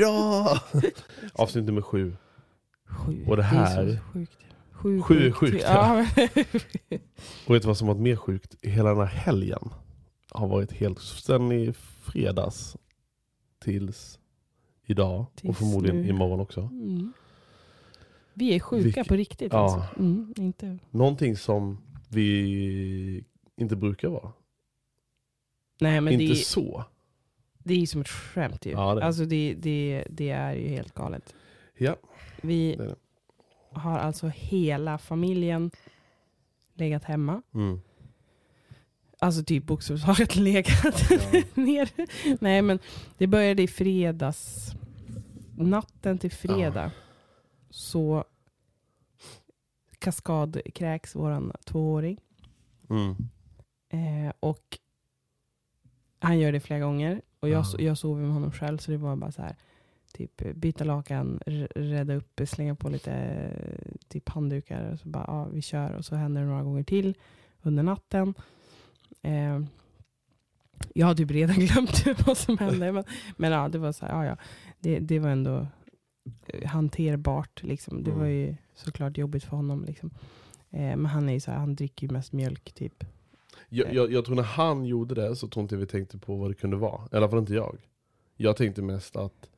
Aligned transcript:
Bra! 0.00 0.58
Avsnitt 1.32 1.64
nummer 1.64 1.82
sju. 1.82 2.16
Sju. 2.86 3.24
Och 3.26 3.36
det 3.36 3.42
är 3.42 3.46
här- 3.46 3.96
så 3.96 4.02
sjukt. 4.12 4.36
Sju, 4.72 5.02
Sju 5.02 5.26
är 5.26 5.32
sjukt, 5.32 5.62
Ja. 5.64 6.00
Och 7.46 7.54
vet 7.54 7.62
du 7.62 7.66
vad 7.68 7.76
som 7.76 7.86
varit 7.88 8.00
mer 8.00 8.16
sjukt? 8.16 8.54
Hela 8.62 8.88
den 8.88 8.98
här 8.98 9.06
helgen 9.06 9.70
har 10.30 10.48
varit 10.48 10.72
helt... 10.72 11.00
Sen 11.00 11.52
i 11.52 11.72
fredags 12.02 12.76
tills 13.64 14.18
idag. 14.86 15.20
och 15.20 15.36
Tills 15.36 15.58
förmodligen 15.58 16.02
nu. 16.02 16.08
imorgon 16.08 16.40
också. 16.40 16.60
Mm. 16.60 17.12
Vi 18.34 18.54
är 18.54 18.60
sjuka 18.60 18.84
Vilket- 18.84 19.08
på 19.08 19.14
riktigt. 19.14 19.52
Ja. 19.52 19.58
Alltså. 19.58 20.00
Mm, 20.00 20.34
inte. 20.36 20.78
Någonting 20.90 21.36
som 21.36 21.78
vi 22.08 23.24
inte 23.56 23.76
brukar 23.76 24.08
vara. 24.08 24.32
Nej, 25.80 26.00
men 26.00 26.12
inte 26.12 26.24
det, 26.24 26.30
är- 26.40 26.44
så. 26.44 26.84
Det 27.64 27.74
är 27.74 27.78
ju 27.78 27.86
som 27.86 28.00
ett 28.00 28.08
skämt 28.08 28.66
ju. 28.66 28.70
Ja, 28.70 28.94
det. 28.94 29.04
Alltså 29.04 29.24
det, 29.24 29.54
det, 29.58 30.04
det 30.10 30.30
är 30.30 30.52
ju 30.54 30.68
helt 30.68 30.94
galet. 30.94 31.34
Ja, 31.78 31.96
Vi 32.42 32.76
det 32.76 32.84
är 32.84 32.88
det. 32.88 32.96
har 33.80 33.98
alltså 33.98 34.28
hela 34.28 34.98
familjen 34.98 35.70
legat 36.74 37.04
hemma. 37.04 37.42
Mm. 37.54 37.80
Alltså 39.18 39.44
typ 39.44 39.64
bokstavligt 39.64 40.36
legat 40.36 41.10
Ja. 41.10 41.42
ner. 41.54 41.90
Nej 42.40 42.62
men 42.62 42.78
det 43.18 43.26
började 43.26 43.62
i 43.62 43.68
fredags. 43.68 44.72
Natten 45.56 46.18
till 46.18 46.30
fredag. 46.30 46.90
Så 47.70 48.24
kaskadkräks 49.98 51.14
våran 51.16 51.52
tvååring. 51.64 52.20
Mm. 52.90 53.16
Eh, 53.88 54.32
och 54.40 54.78
han 56.20 56.38
gör 56.38 56.52
det 56.52 56.60
flera 56.60 56.80
gånger. 56.80 57.22
Och 57.40 57.48
jag, 57.48 57.64
Ja. 57.72 57.78
jag 57.78 57.98
sover 57.98 58.22
med 58.22 58.32
honom 58.32 58.52
själv 58.52 58.78
så 58.78 58.90
det 58.90 58.96
var 58.96 59.16
bara 59.16 59.32
så 59.32 59.42
här. 59.42 59.56
Typ 60.12 60.54
byta 60.54 60.84
lakan, 60.84 61.40
rädda 61.74 62.14
upp, 62.14 62.40
slänga 62.46 62.74
på 62.74 62.88
lite 62.88 63.12
eh, 63.12 63.92
typ 64.08 64.28
handdukar. 64.28 64.92
Och 64.92 64.98
så 64.98 65.08
bara, 65.08 65.24
ja, 65.26 65.44
vi 65.44 65.62
kör. 65.62 65.92
Och 65.92 66.04
så 66.04 66.16
händer 66.16 66.40
det 66.40 66.46
några 66.46 66.62
gånger 66.62 66.82
till 66.82 67.14
under 67.62 67.82
natten. 67.82 68.34
Eh, 69.22 69.60
jag 70.94 71.06
har 71.06 71.14
typ 71.14 71.30
redan 71.30 71.56
glömt 71.66 72.26
vad 72.26 72.36
som 72.36 72.58
hände. 72.58 72.92
Men, 72.92 73.04
men 73.36 73.52
ja, 73.52 73.68
det 73.68 73.78
var 73.78 73.92
så 73.92 74.06
här, 74.06 74.12
ja, 74.12 74.24
ja. 74.26 74.36
Det, 74.80 74.98
det 74.98 75.18
var 75.18 75.28
ändå 75.30 75.66
eh, 76.46 76.68
hanterbart. 76.68 77.62
Liksom. 77.62 78.02
Det 78.04 78.10
Mm. 78.10 78.20
var 78.20 78.26
ju 78.28 78.56
såklart 78.74 79.18
jobbigt 79.18 79.44
för 79.44 79.56
honom. 79.56 79.84
Liksom. 79.84 80.10
Eh, 80.70 80.96
men 80.96 81.06
han 81.06 81.28
är 81.28 81.40
så 81.40 81.50
här, 81.50 81.58
han 81.58 81.74
dricker 81.74 82.06
ju 82.06 82.12
mest 82.12 82.32
mjölk 82.32 82.72
typ. 82.72 83.04
Jag, 83.70 83.94
jag, 83.94 84.12
jag 84.12 84.24
tror 84.24 84.36
när 84.36 84.42
han 84.42 84.84
gjorde 84.84 85.14
det 85.14 85.36
så 85.36 85.48
tror 85.48 85.62
inte 85.62 85.76
vi 85.76 85.86
tänkte 85.86 86.18
på 86.18 86.36
vad 86.36 86.50
det 86.50 86.54
kunde 86.54 86.76
vara. 86.76 87.00
I 87.12 87.16
alla 87.16 87.28
fall 87.28 87.38
inte 87.38 87.54
jag. 87.54 87.76
Jag 88.36 88.56
tänkte 88.56 88.82
mest 88.82 89.16
att, 89.16 89.50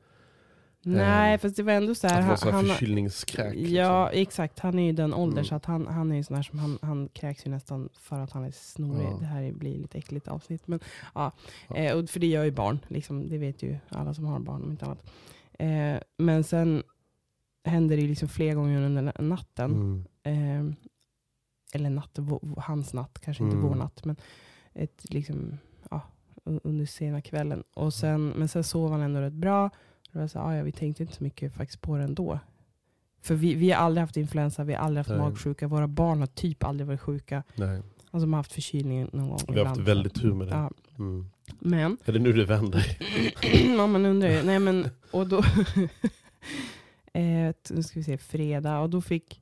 Nej, 0.84 1.34
Eh, 1.34 1.40
fast 1.40 1.56
det 1.56 1.62
var 1.62 1.72
ändå 1.72 1.94
så 1.94 2.06
att 2.06 2.12
här. 2.12 2.20
det 2.20 2.22
var 2.26 2.28
Han, 2.28 2.38
så 2.38 2.50
här 2.50 2.62
förkylningskräk. 2.62 3.54
liksom. 3.54 3.74
ja, 3.76 4.10
exakt. 4.10 4.58
Han 4.58 4.78
är 4.78 4.86
ju 4.86 4.92
den 4.92 5.14
åldern 5.14 5.32
Mm. 5.38 5.44
så 5.44 5.54
att 5.54 5.64
han, 5.64 5.86
han 5.86 6.12
är 6.12 6.16
ju 6.16 6.22
sån 6.24 6.36
här 6.36 6.42
som 6.42 6.58
han, 6.58 6.78
han 6.82 7.08
kräks 7.08 7.46
ju 7.46 7.50
nästan 7.50 7.88
för 7.92 8.20
att 8.20 8.30
han 8.32 8.44
är 8.44 8.50
snorig. 8.50 9.06
Ja. 9.06 9.16
Det 9.20 9.24
här 9.26 9.52
blir 9.52 9.78
lite 9.78 9.98
äckligt 9.98 10.28
avsnitt. 10.28 10.68
Men, 10.68 10.80
ja. 11.14 11.32
Ja. 11.68 11.76
Eh, 11.76 11.98
och 11.98 12.10
för 12.10 12.20
det 12.20 12.26
gör 12.26 12.44
ju 12.44 12.50
barn. 12.50 12.78
Liksom, 12.88 13.28
det 13.28 13.38
vet 13.38 13.62
ju 13.62 13.76
alla 13.88 14.14
som 14.14 14.24
har 14.24 14.38
barn 14.40 14.62
om 14.62 14.70
inte 14.70 14.84
annat. 14.84 15.10
Eh, 15.58 16.02
men 16.18 16.44
sen 16.44 16.82
händer 17.64 17.96
det 17.96 18.02
liksom 18.02 18.28
flera 18.28 18.54
gånger 18.54 18.82
under 18.82 19.02
na- 19.02 19.22
natten. 19.22 20.04
Mm. 20.24 20.76
Eller 21.72 21.90
natt, 21.90 22.18
hans 22.56 22.92
natt, 22.92 23.18
kanske 23.20 23.42
inte 23.44 23.56
Mm. 23.56 23.68
vår 23.68 23.74
natt. 23.74 24.04
Men 24.04 24.16
ett, 24.74 25.04
liksom, 25.10 25.58
ja, 25.90 26.00
under 26.44 26.86
sena 26.86 27.20
kvällen. 27.20 27.64
Och 27.74 27.94
sen, 27.94 28.28
men 28.28 28.48
sen 28.48 28.64
sov 28.64 28.90
han 28.92 29.00
ändå 29.00 29.20
rätt 29.20 29.32
bra. 29.32 29.70
Det 30.12 30.18
var 30.18 30.26
så, 30.28 30.38
ah, 30.38 30.54
ja, 30.56 30.62
vi 30.62 30.72
tänkte 30.72 31.02
inte 31.02 31.14
så 31.16 31.24
mycket 31.24 31.54
faktiskt 31.54 31.80
på 31.80 31.96
det 31.96 32.02
ändå. 32.04 32.38
För 33.22 33.34
vi, 33.34 33.54
vi 33.54 33.70
har 33.70 33.78
aldrig 33.84 34.00
haft 34.02 34.16
influensa, 34.16 34.64
vi 34.64 34.74
har 34.74 34.80
aldrig 34.80 34.98
haft 34.98 35.10
Nej. 35.10 35.18
magsjuka. 35.18 35.68
Våra 35.68 35.88
barn 35.88 36.20
har 36.20 36.26
typ 36.26 36.64
aldrig 36.64 36.86
varit 36.86 37.00
sjuka. 37.00 37.42
Nej. 37.54 37.76
Alltså 38.10 38.26
de 38.26 38.32
har 38.32 38.38
haft 38.38 38.52
förkylning 38.52 39.08
någon 39.12 39.28
gång. 39.28 39.38
Vi 39.48 39.58
har 39.58 39.66
haft 39.66 39.80
väldigt 39.80 40.14
tur 40.14 40.34
med 40.34 40.46
det. 40.46 40.54
Ja, 40.54 40.70
Mm. 40.98 41.26
men, 41.58 41.96
Är 42.04 42.12
det 42.12 42.18
nu 42.18 42.32
det 42.32 42.44
vänder? 42.44 42.98
ja, 43.76 43.86
man 43.86 44.06
undrar 44.06 44.28
ju. 44.28 44.42
Nej 44.42 44.58
men, 44.58 44.88
och 45.10 45.26
då, 45.28 45.38
eh, 47.12 47.54
nu 47.70 47.82
ska 47.82 47.98
vi 48.00 48.04
se, 48.04 48.18
fredag. 48.18 48.78
Och 48.80 48.90
då 48.90 49.00
fick, 49.00 49.41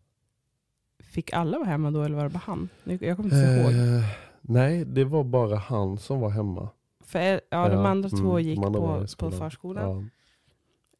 fick 1.10 1.32
alla 1.32 1.58
vara 1.58 1.68
hemma 1.68 1.90
då 1.90 2.02
eller 2.02 2.16
var 2.16 2.24
det 2.24 2.30
bara 2.30 2.42
han? 2.46 2.68
Jag 2.84 3.16
kommer 3.16 3.24
inte 3.24 3.36
ihåg. 3.36 3.72
Eh, 3.72 4.04
nej, 4.40 4.84
det 4.84 5.04
var 5.04 5.24
bara 5.24 5.56
han 5.56 5.98
som 5.98 6.20
var 6.20 6.30
hemma. 6.30 6.68
För, 7.04 7.18
eh, 7.20 7.40
ja, 7.50 7.68
de 7.68 7.78
Ja, 7.78 7.88
andra 7.88 8.08
två 8.08 8.30
mm, 8.38 8.42
gick 8.42 8.58
var 8.58 8.70
på, 8.72 9.00
på 9.00 9.06
skolan. 9.06 9.38
förskolan. 9.38 10.10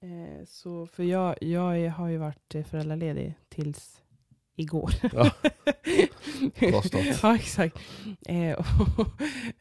Ja. 0.01 0.07
Eh, 0.09 0.45
så, 0.47 0.87
för 0.87 1.03
jag, 1.03 1.35
jag 1.43 1.91
har 1.91 2.09
ju 2.09 2.19
varit 2.19 2.55
eh, 2.55 2.65
föräldraledig 2.65 3.35
tills 3.49 4.03
igår. 4.57 4.91
Ja. 5.13 5.31
Ja, 7.23 7.35
exakt. 7.37 7.79
Eh, 8.27 8.59
och, 8.59 9.07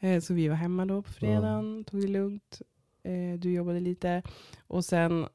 eh, 0.04 0.20
så 0.20 0.34
vi 0.34 0.48
var 0.48 0.56
hemma 0.56 0.86
då 0.86 1.02
på 1.02 1.12
fredagen, 1.12 1.84
tog 1.84 2.00
det 2.00 2.08
lugnt. 2.08 2.62
Eh, 3.02 3.38
du 3.38 3.52
jobbade 3.52 3.80
lite. 3.80 4.22
Och 4.66 4.84
sen 4.84 5.26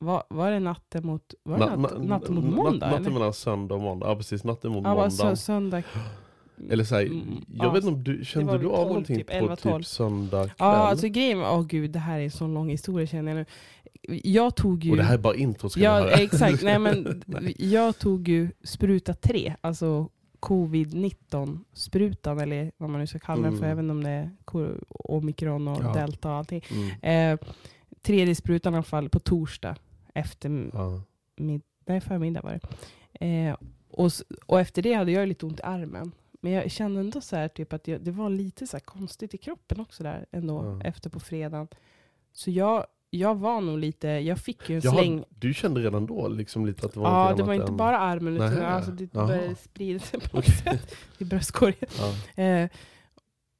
var, 0.00 0.22
var 0.28 0.50
det 0.50 0.60
natten 0.60 1.06
mot, 1.06 1.34
var 1.42 1.58
det 1.58 1.64
Na- 1.64 1.76
natt, 1.76 1.92
na- 1.92 2.08
natten 2.08 2.34
mot 2.34 2.44
natt- 2.44 2.54
måndag? 2.54 2.86
Natten 2.86 3.04
eller? 3.06 3.10
mellan 3.14 3.32
söndag 3.32 3.74
och 3.74 3.80
måndag. 3.80 4.06
Ja 4.08 4.16
precis, 4.16 4.44
natten 4.44 4.72
mot 4.72 4.84
Ja, 4.84 4.94
måndag. 4.94 5.08
sö- 5.08 5.34
söndag. 5.36 5.82
Eller 6.70 6.84
så 6.84 6.94
här, 6.94 7.02
Mm, 7.06 7.44
jag 7.48 7.66
ja, 7.66 7.70
vet 7.72 7.84
inte 7.84 7.94
om 7.94 8.04
du, 8.04 8.24
kände 8.24 8.58
du 8.58 8.66
av 8.66 8.76
12 8.76 8.88
någonting 8.88 9.16
typ, 9.16 9.26
på 9.26 9.32
11, 9.32 9.56
12. 9.56 9.78
typ 9.78 9.86
söndag 9.86 10.44
kväll? 10.44 10.54
Ja, 10.58 10.64
alltså 10.66 11.08
grejen 11.08 11.38
åh 11.40 11.62
gud, 11.66 11.90
det 11.90 11.98
här 11.98 12.18
är 12.18 12.24
en 12.24 12.30
sån 12.30 12.54
lång 12.54 12.68
historia 12.70 13.06
känner 13.06 13.36
jag 13.36 13.38
nu. 13.38 13.46
Jag 14.24 14.56
tog 14.56 14.84
ju... 14.84 14.90
och 14.90 14.96
det 14.96 15.02
här 15.02 15.14
är 15.14 15.18
bara 15.18 15.34
intro 15.34 15.68
ska 15.68 15.80
Ja, 15.80 16.08
exakt. 16.10 16.62
Nej, 16.62 16.78
men 16.78 17.22
Nej. 17.26 17.54
Jag 17.58 17.98
tog 17.98 18.28
ju 18.28 18.50
spruta 18.64 19.14
3, 19.14 19.54
alltså 19.60 20.08
covid-19 20.40 21.58
sprutan 21.72 22.38
eller 22.40 22.72
vad 22.76 22.90
man 22.90 23.00
nu 23.00 23.06
ska 23.06 23.18
kalla 23.18 23.42
den 23.42 23.52
för, 23.58 23.64
Mm. 23.64 23.72
även 23.78 23.90
om 23.90 24.04
det 24.04 24.10
är 24.10 24.30
omikron 24.88 25.68
och 25.68 25.84
Ja. 25.84 25.92
delta 25.92 26.28
och 26.30 26.34
allting. 26.34 26.62
Mm. 27.02 27.32
Eh, 27.40 27.46
tredje 28.02 28.34
sprutan 28.34 28.72
i 28.74 28.76
alla 28.76 28.82
fall 28.82 29.08
på 29.08 29.18
torsdag 29.18 29.76
efter 30.14 30.70
Ja. 30.74 31.02
mid- 31.36 31.62
nej, 31.86 32.00
förmiddag 32.00 32.40
var 32.42 32.60
det. 32.60 33.26
Eh, 33.26 33.56
och, 33.90 34.10
och 34.46 34.60
efter 34.60 34.82
det 34.82 34.92
hade 34.92 35.12
jag 35.12 35.28
lite 35.28 35.46
ont 35.46 35.60
i 35.60 35.62
armen. 35.62 36.12
Men 36.40 36.52
jag 36.52 36.70
kände 36.70 37.00
ändå 37.00 37.20
så 37.20 37.36
här, 37.36 37.48
typ 37.48 37.72
att 37.72 37.88
jag, 37.88 38.00
det 38.00 38.10
var 38.10 38.30
lite 38.30 38.66
så 38.66 38.80
konstigt 38.80 39.34
i 39.34 39.38
kroppen 39.38 39.80
också 39.80 40.02
där 40.02 40.26
ändå 40.32 40.64
Ja. 40.82 40.88
efter 40.88 41.10
på 41.10 41.20
fredagen. 41.20 41.68
Så 42.32 42.50
jag 42.50 42.86
jag 43.12 43.34
var 43.34 43.60
nog 43.60 43.78
lite, 43.78 44.08
jag 44.08 44.38
fick 44.38 44.68
ju 44.70 44.76
en 44.76 44.80
Jaha, 44.84 44.94
släng. 44.94 45.24
du 45.28 45.54
kände 45.54 45.80
redan 45.80 46.06
då 46.06 46.28
liksom 46.28 46.66
lite 46.66 46.86
att 46.86 46.92
det 46.94 47.00
var 47.00 47.28
Ja, 47.28 47.34
det 47.36 47.42
var 47.42 47.54
inte 47.54 47.66
än- 47.66 47.76
bara 47.76 47.98
armen, 47.98 48.34
utan 48.34 48.54
Nähä. 48.54 48.66
alltså, 48.66 48.90
det 48.90 49.08
Jaha. 49.14 49.26
började 49.26 49.54
sprida 49.54 49.98
sig 50.00 50.20
på 50.20 50.36
något 50.36 50.46
sätt 50.64 50.94
i 51.18 51.24
bröstkorgen. 51.24 51.88
Ja. 52.36 52.42
Eh, 52.42 52.68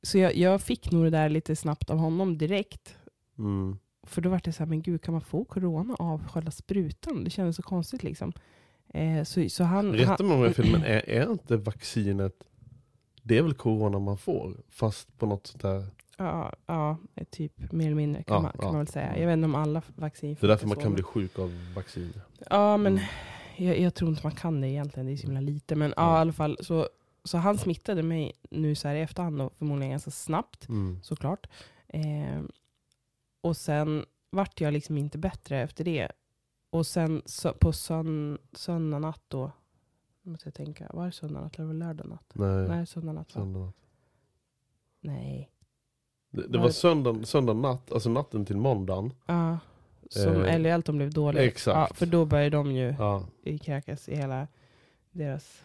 så 0.03 0.19
jag, 0.19 0.37
jag 0.37 0.63
fick 0.63 0.91
nog 0.93 1.05
det 1.05 1.11
där 1.11 1.29
lite 1.29 1.57
snabbt 1.57 1.91
av 1.91 1.99
honom 1.99 2.39
direkt. 2.39 2.97
Mm. 3.39 3.79
För 4.11 4.21
då 4.23 4.31
var 4.31 4.41
det 4.45 4.53
så 4.53 4.59
här, 4.63 4.67
men 4.69 4.83
gud 4.83 5.03
kan 5.03 5.13
man 5.13 5.21
få 5.21 5.45
corona 5.45 5.95
av 5.99 6.29
själva 6.29 6.51
sprutan? 6.51 7.25
Det 7.25 7.31
kändes 7.31 7.57
så 7.57 7.63
konstigt 7.63 8.03
liksom. 8.03 8.33
Eh, 8.95 9.23
så, 9.25 9.49
så 9.49 9.65
han, 9.65 9.93
Rätta 9.93 10.23
mig 10.25 10.35
om 10.35 10.41
jag 10.41 10.49
har 10.49 10.55
fel, 10.55 10.73
men 10.73 10.83
är, 10.85 11.09
är 11.09 11.31
inte 11.33 11.57
vaccinet, 11.57 12.35
det 13.23 13.39
är 13.39 13.43
väl 13.43 13.55
corona 13.55 13.99
man 13.99 14.19
får? 14.19 14.57
Fast 14.69 15.19
på 15.19 15.27
något 15.27 15.47
sånt 15.47 15.63
där, 15.63 15.87
ja, 16.17 16.53
ja, 16.67 16.97
typ 17.31 17.73
mer 17.73 17.87
eller 17.87 17.97
mindre 17.97 18.23
kan, 18.23 18.35
Ja, 18.37 18.41
man, 18.43 18.53
kan 18.53 18.61
ja. 18.63 18.67
man 18.73 18.79
väl 18.79 18.87
säga. 18.89 19.19
Jag 19.19 19.27
vet 19.27 19.33
inte 19.37 19.45
om 19.45 19.55
alla 19.55 19.83
vaccin 19.97 20.37
det 20.41 20.47
är 20.47 20.49
därför 20.49 20.67
man 20.67 20.77
kan 20.77 20.95
bli 20.95 21.03
sjuk 21.03 21.39
av 21.39 21.73
vaccin. 21.77 22.13
Ja, 22.51 22.77
men 22.77 22.93
Mm. 22.93 23.69
jag, 23.69 23.79
jag 23.81 23.95
tror 23.95 24.11
inte 24.11 24.23
man 24.27 24.33
kan 24.35 24.61
det 24.61 24.69
egentligen. 24.69 25.07
Det 25.07 25.13
är 25.13 25.17
så 25.17 25.23
himla 25.27 25.41
lite. 25.41 25.77
Men 25.77 25.95
ja, 25.97 26.03
Ja. 26.13 26.19
i 26.19 26.21
alla 26.21 26.33
fall. 26.33 26.59
Så, 26.61 26.89
så 27.25 27.39
han 27.39 27.59
smittade 27.59 28.03
mig 28.03 28.33
nu 28.51 28.75
så 28.75 28.89
här 28.89 28.95
i 28.95 29.01
efterhand 29.01 29.39
då, 29.39 29.51
förmodligen 29.59 29.91
ganska 29.91 30.11
snabbt 30.11 30.69
Mm. 30.69 30.99
såklart. 31.03 31.47
Eh, 31.89 32.41
och 33.41 33.57
sen 33.57 34.05
vart 34.31 34.61
jag 34.61 34.73
liksom 34.73 34.99
inte 34.99 35.19
bättre 35.19 35.61
efter 35.61 35.85
det. 35.85 36.09
Och 36.71 36.87
sen 36.87 37.23
så, 37.27 37.53
på 37.53 37.73
sön, 37.73 38.39
söndag 38.53 38.99
natt 38.99 39.23
då, 39.29 39.51
måste 40.23 40.47
jag 40.47 40.55
tänka, 40.55 40.91
var 40.93 41.07
det 41.07 41.13
söndag 41.13 41.41
natt 41.41 41.55
eller 41.59 41.67
var 41.67 41.73
det 41.75 41.79
lördag 41.79 42.09
natt? 42.09 42.31
Nej, 42.35 42.69
Nej, 42.69 42.87
söndag 42.87 43.13
natt 43.13 43.35
va? 43.35 43.41
söndag 43.41 43.61
natt. 43.61 43.75
Nej. 45.01 45.51
Det, 46.31 46.47
det 46.47 46.59
Var 46.59 46.65
var 46.65 46.71
söndag, 46.71 47.27
söndag 47.27 47.53
natt, 47.55 47.93
alltså 47.93 48.11
natten 48.11 48.45
till 48.47 48.57
måndagen. 48.57 49.13
Ja. 49.27 49.59
Som 50.11 50.43
Eh, 50.43 50.55
Ellie 50.55 50.73
Elton 50.73 50.97
blev 50.97 51.11
dålig. 51.13 51.41
exakt. 51.47 51.91
Ja, 51.91 51.95
för 51.97 52.07
då 52.07 52.25
började 52.25 52.57
de 52.57 52.73
ju 52.73 52.95
Ja, 52.99 53.27
kräkas 53.63 54.09
i 54.09 54.17
hela 54.17 54.49
deras 55.11 55.63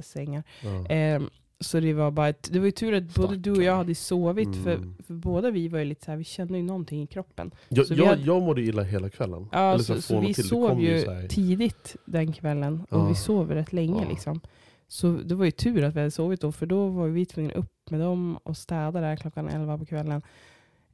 sängar. 0.00 0.42
ja. 0.62 0.86
Ehm, 0.88 1.30
så 1.60 1.80
det 1.80 1.92
var 1.92 2.10
bara 2.10 2.28
ett, 2.28 2.48
det 2.52 2.58
var 2.58 2.66
ju 2.66 2.72
tur 2.72 2.94
att 2.94 3.14
både 3.14 3.36
du 3.36 3.50
och 3.52 3.62
jag 3.62 3.76
hade 3.76 3.94
sovit, 3.94 4.56
för, 4.64 4.74
Mm. 4.74 4.94
för 5.06 5.14
båda 5.14 5.50
vi 5.50 5.68
var 5.68 5.78
ju 5.78 5.84
lite 5.84 6.04
så 6.04 6.10
här, 6.10 6.18
vi 6.18 6.24
kände 6.24 6.56
ju 6.56 6.62
någonting 6.62 7.02
i 7.02 7.06
kroppen. 7.06 7.50
Jag, 7.68 7.86
så 7.86 7.94
jag, 7.94 8.06
hade- 8.06 8.22
jag 8.22 8.42
mådde 8.42 8.62
illa 8.62 8.82
hela 8.82 9.10
kvällen. 9.10 9.48
Ja, 9.52 9.70
Eller 9.74 9.84
så, 9.84 10.02
så 10.02 10.16
och 10.16 10.22
vi 10.24 10.34
till, 10.34 10.48
sov 10.48 10.80
ju 10.80 11.00
så 11.02 11.10
här- 11.12 11.28
tidigt 11.28 11.96
den 12.04 12.32
kvällen, 12.32 12.86
och 12.90 12.98
Ja. 12.98 13.06
vi 13.08 13.14
sov 13.14 13.50
rätt 13.50 13.72
länge 13.72 14.02
Ja. 14.02 14.08
liksom. 14.08 14.40
Så 14.88 15.12
det 15.24 15.34
var 15.34 15.44
ju 15.44 15.50
tur 15.50 15.84
att 15.84 15.94
vi 15.94 15.98
hade 15.98 16.10
sovit 16.10 16.40
då, 16.40 16.52
för 16.52 16.66
då 16.66 16.88
var 16.88 17.08
vi 17.08 17.26
tvungna 17.26 17.52
upp 17.52 17.90
med 17.90 18.00
dem 18.00 18.36
och 18.42 18.56
städa 18.56 19.00
där 19.00 19.16
klockan 19.16 19.48
11 19.48 19.78
på 19.78 19.84
kvällen. 19.86 20.22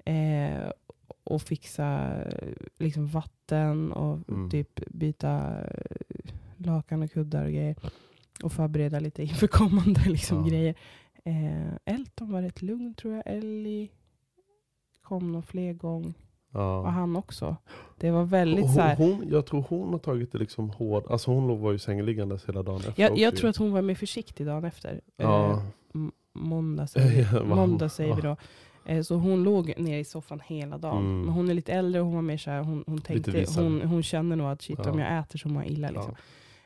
Eh, 0.05 0.71
och 1.25 1.43
fixa 1.43 2.11
liksom 2.79 3.07
vatten 3.07 3.93
och 3.93 4.19
Mm. 4.29 4.51
typ 4.51 4.81
byta 4.91 5.55
lakan 6.57 7.03
och 7.03 7.11
kuddar 7.13 7.45
och 7.45 7.51
grejer. 7.51 7.77
Och 8.43 8.53
förbereda 8.53 9.01
lite 9.01 9.23
inför 9.23 9.47
kommande 9.47 10.01
liksom, 10.07 10.39
Ja. 10.39 10.45
grejer. 10.51 10.75
Eh, 11.25 11.95
Elton 11.95 12.33
var 12.33 12.43
rätt 12.43 12.63
lugn 12.63 12.95
tror 12.95 13.15
jag. 13.15 13.23
Ellie 13.27 13.89
kom 15.03 15.33
nog 15.33 15.45
fler. 15.45 15.85
Och 15.85 16.03
Ja. 16.55 16.87
han 16.89 17.17
också. 17.17 17.57
Det 17.99 18.11
var 18.11 18.25
väldigt 18.25 18.65
Och 18.65 18.71
så 18.71 18.81
här, 18.81 18.97
hon, 18.97 19.13
hon, 19.15 19.29
jag 19.31 19.47
tror 19.47 19.65
hon 19.69 19.89
har 19.93 19.99
tagit 19.99 20.33
det 20.33 20.39
liksom 20.39 20.71
hård, 20.71 21.05
alltså 21.11 21.31
hon 21.31 21.61
var 21.61 21.73
ju 21.73 21.79
sängeliggandes 21.79 22.49
hela 22.49 22.63
dagen 22.63 22.81
efter 22.89 23.03
jag, 23.03 23.19
jag 23.19 23.37
tror 23.37 23.51
att 23.51 23.57
hon 23.57 23.73
var 23.73 23.83
mer 23.83 23.95
försiktig 23.95 24.47
dagen 24.47 24.65
efter. 24.65 25.01
Ja. 25.17 25.51
Eh, 25.51 25.61
måndag 26.33 26.87
säger 26.87 27.09
vi, 27.11 27.39
Ja, 27.39 27.45
måndag 27.45 27.89
säger 27.89 28.15
vi 28.15 28.23
då. 28.23 28.37
Eh, 28.87 29.03
Så 29.03 29.15
hon 29.17 29.43
låg 29.43 29.75
nere 29.79 29.99
i 29.99 30.05
soffan 30.05 30.41
hela 30.47 30.79
dagen. 30.79 30.99
Mm. 30.99 31.21
Men 31.21 31.29
hon 31.35 31.51
är 31.51 31.55
lite 31.55 31.73
äldre 31.73 32.01
och 32.01 32.07
hon 32.07 32.15
var 32.15 32.23
mer 32.23 32.37
så 32.37 32.51
här, 32.51 32.63
hon, 32.63 32.85
hon 32.87 33.01
tänkte, 33.01 33.45
hon, 33.57 33.83
hon 33.83 34.03
känner 34.03 34.37
nog 34.37 34.47
att 34.47 34.63
shit 34.63 34.79
om 34.87 34.99
jag 34.99 35.19
äter 35.19 35.39
så 35.39 35.49
mår 35.49 35.63
jag 35.63 35.73
illa. 35.73 35.91
Liksom. 35.91 36.15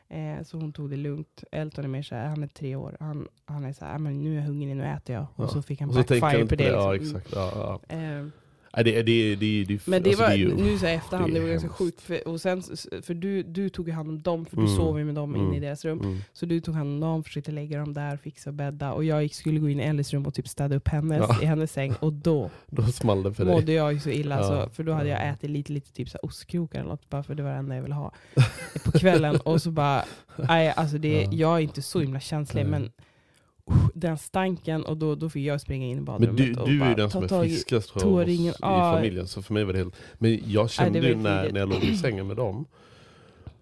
Eh, 0.09 0.43
så 0.45 0.57
hon 0.59 0.73
tog 0.73 0.91
det 0.91 0.97
lugnt. 0.97 1.45
Elton 1.53 1.85
är 1.85 1.89
mer 1.89 2.03
så 2.03 2.15
här, 2.15 2.27
han 2.29 2.43
är 2.43 2.47
tre 2.47 2.77
år. 2.77 2.97
Han, 3.01 3.29
han 3.45 3.65
är 3.65 3.73
så 3.73 3.85
här, 3.85 3.95
"Ah, 3.95 3.99
men 3.99 4.23
nu 4.25 4.33
är 4.33 4.37
jag 4.41 4.43
hungrig, 4.47 4.77
nu 4.77 4.85
äter 4.85 5.15
jag. 5.15 5.27
Och 5.35 5.45
Ja. 5.45 5.49
så 5.49 5.63
fick 5.63 5.81
han 5.81 5.89
Och 5.89 5.95
backfire 5.95 6.39
det. 6.39 6.47
på 6.47 6.55
det. 6.57 6.65
Ja, 6.69 6.93
liksom. 6.93 7.17
exakt. 7.17 7.35
Ja, 7.35 7.81
ja. 7.89 7.97
Eh, 7.97 8.27
Nej, 8.77 8.85
det, 8.85 9.03
det, 9.03 9.35
det, 9.37 9.65
det, 9.65 9.87
men 9.87 10.03
det 10.03 10.09
alltså, 10.11 10.23
var, 10.23 10.31
det 10.31 10.37
ju, 10.37 10.55
nu 10.57 10.79
så 10.79 10.87
här 10.87 10.95
efterhand, 10.95 11.33
det 11.33 11.39
det, 11.39 11.45
var 11.45 11.51
ganska 11.51 11.69
sjukt. 11.69 12.01
För, 12.01 12.29
och 12.29 12.41
sen, 12.41 12.63
för 13.03 13.15
du, 13.15 13.43
du 13.43 13.69
tog 13.69 13.89
ju 13.89 13.95
hand 13.95 14.09
om 14.09 14.23
dem, 14.23 14.47
för 14.47 14.57
du 14.57 14.63
Mm. 14.63 14.77
sov 14.77 14.99
ju 14.99 15.05
med 15.05 15.15
dem 15.15 15.37
inne 15.37 15.45
i 15.45 15.49
Mm. 15.49 15.61
deras 15.61 15.85
rum. 15.85 16.01
Mm. 16.01 16.19
Så 16.33 16.47
du 16.47 16.61
tog 16.61 16.75
hand 16.75 16.91
om 16.95 17.01
dem, 17.01 17.25
försökte 17.25 17.53
lägga 17.53 17.79
dem 17.79 17.93
där, 17.95 18.17
fixa 18.17 18.51
och 18.51 18.55
bädda. 18.55 18.93
Och 18.93 19.05
jag 19.05 19.31
skulle 19.35 19.61
gå 19.61 19.69
in 19.69 19.81
i 19.81 19.83
Ellies 19.83 20.13
rum 20.13 20.27
och 20.27 20.35
typ 20.35 20.49
städa 20.49 20.77
upp 20.77 20.89
hennes, 20.89 21.19
Ja. 21.29 21.43
i 21.43 21.45
hennes 21.45 21.73
säng. 21.73 21.95
Och 22.01 22.13
då 22.13 22.51
Då 22.67 22.83
small 22.83 23.23
det 23.23 23.35
för 23.35 23.45
dig. 23.45 23.55
mådde 23.55 23.73
jag 23.73 23.93
ju 23.93 24.01
så 24.01 24.11
illa, 24.11 24.37
Ja. 24.41 24.43
så, 24.67 24.71
för 24.75 24.83
då 24.83 24.93
hade 24.93 25.09
jag 25.09 25.19
Ja. 25.21 25.25
ätit 25.25 25.51
lite, 25.51 25.73
lite 25.73 25.93
typ 25.93 26.09
så 26.09 26.19
här 26.23 26.25
ostkrokar 26.29 26.79
eller 26.81 26.89
något, 26.91 27.11
bara 27.11 27.23
för 27.23 27.35
det 27.35 27.43
var 27.43 27.51
det 27.51 27.57
enda 27.57 27.75
jag 27.75 27.83
ville 27.83 27.95
ha 27.95 28.13
på 28.85 28.93
kvällen. 28.99 29.37
och 29.37 29.63
så 29.63 29.71
bara, 29.71 30.05
nej, 30.37 30.73
alltså 30.77 30.99
det, 30.99 31.23
Ja. 31.23 31.29
jag 31.33 31.57
är 31.57 31.61
inte 31.61 31.83
så 31.83 32.01
himla 32.01 32.21
känslig, 32.21 32.67
men 32.67 32.91
uh, 33.71 33.89
den 33.95 34.19
stanken, 34.19 34.85
och 34.85 34.97
då, 34.97 35.15
då 35.15 35.29
fick 35.31 35.47
jag 35.47 35.61
springa 35.61 35.87
in 35.87 35.99
i 35.99 36.01
badrummet 36.01 36.39
Men 36.39 36.53
du, 36.55 36.61
och 36.61 36.69
du 36.69 36.83
är 36.83 36.89
ju 36.89 36.95
den 36.95 37.11
som 37.11 37.23
är 37.25 37.45
i- 37.45 37.49
friskast 37.49 37.97
i 37.97 38.53
Ja. 38.61 38.93
familjen, 38.97 39.27
så 39.27 39.43
för 39.43 39.55
mig 39.55 39.65
var 39.65 39.73
det 39.73 39.79
helt... 39.79 39.95
Men 40.19 40.41
jag 40.47 40.71
kände 40.71 40.99
ju 40.99 41.15
när, 41.15 41.53
när 41.53 41.61
jag 41.61 41.69
låg 41.69 41.83
i 41.85 41.97
sängen 41.97 42.27
med 42.27 42.37
dem, 42.37 42.65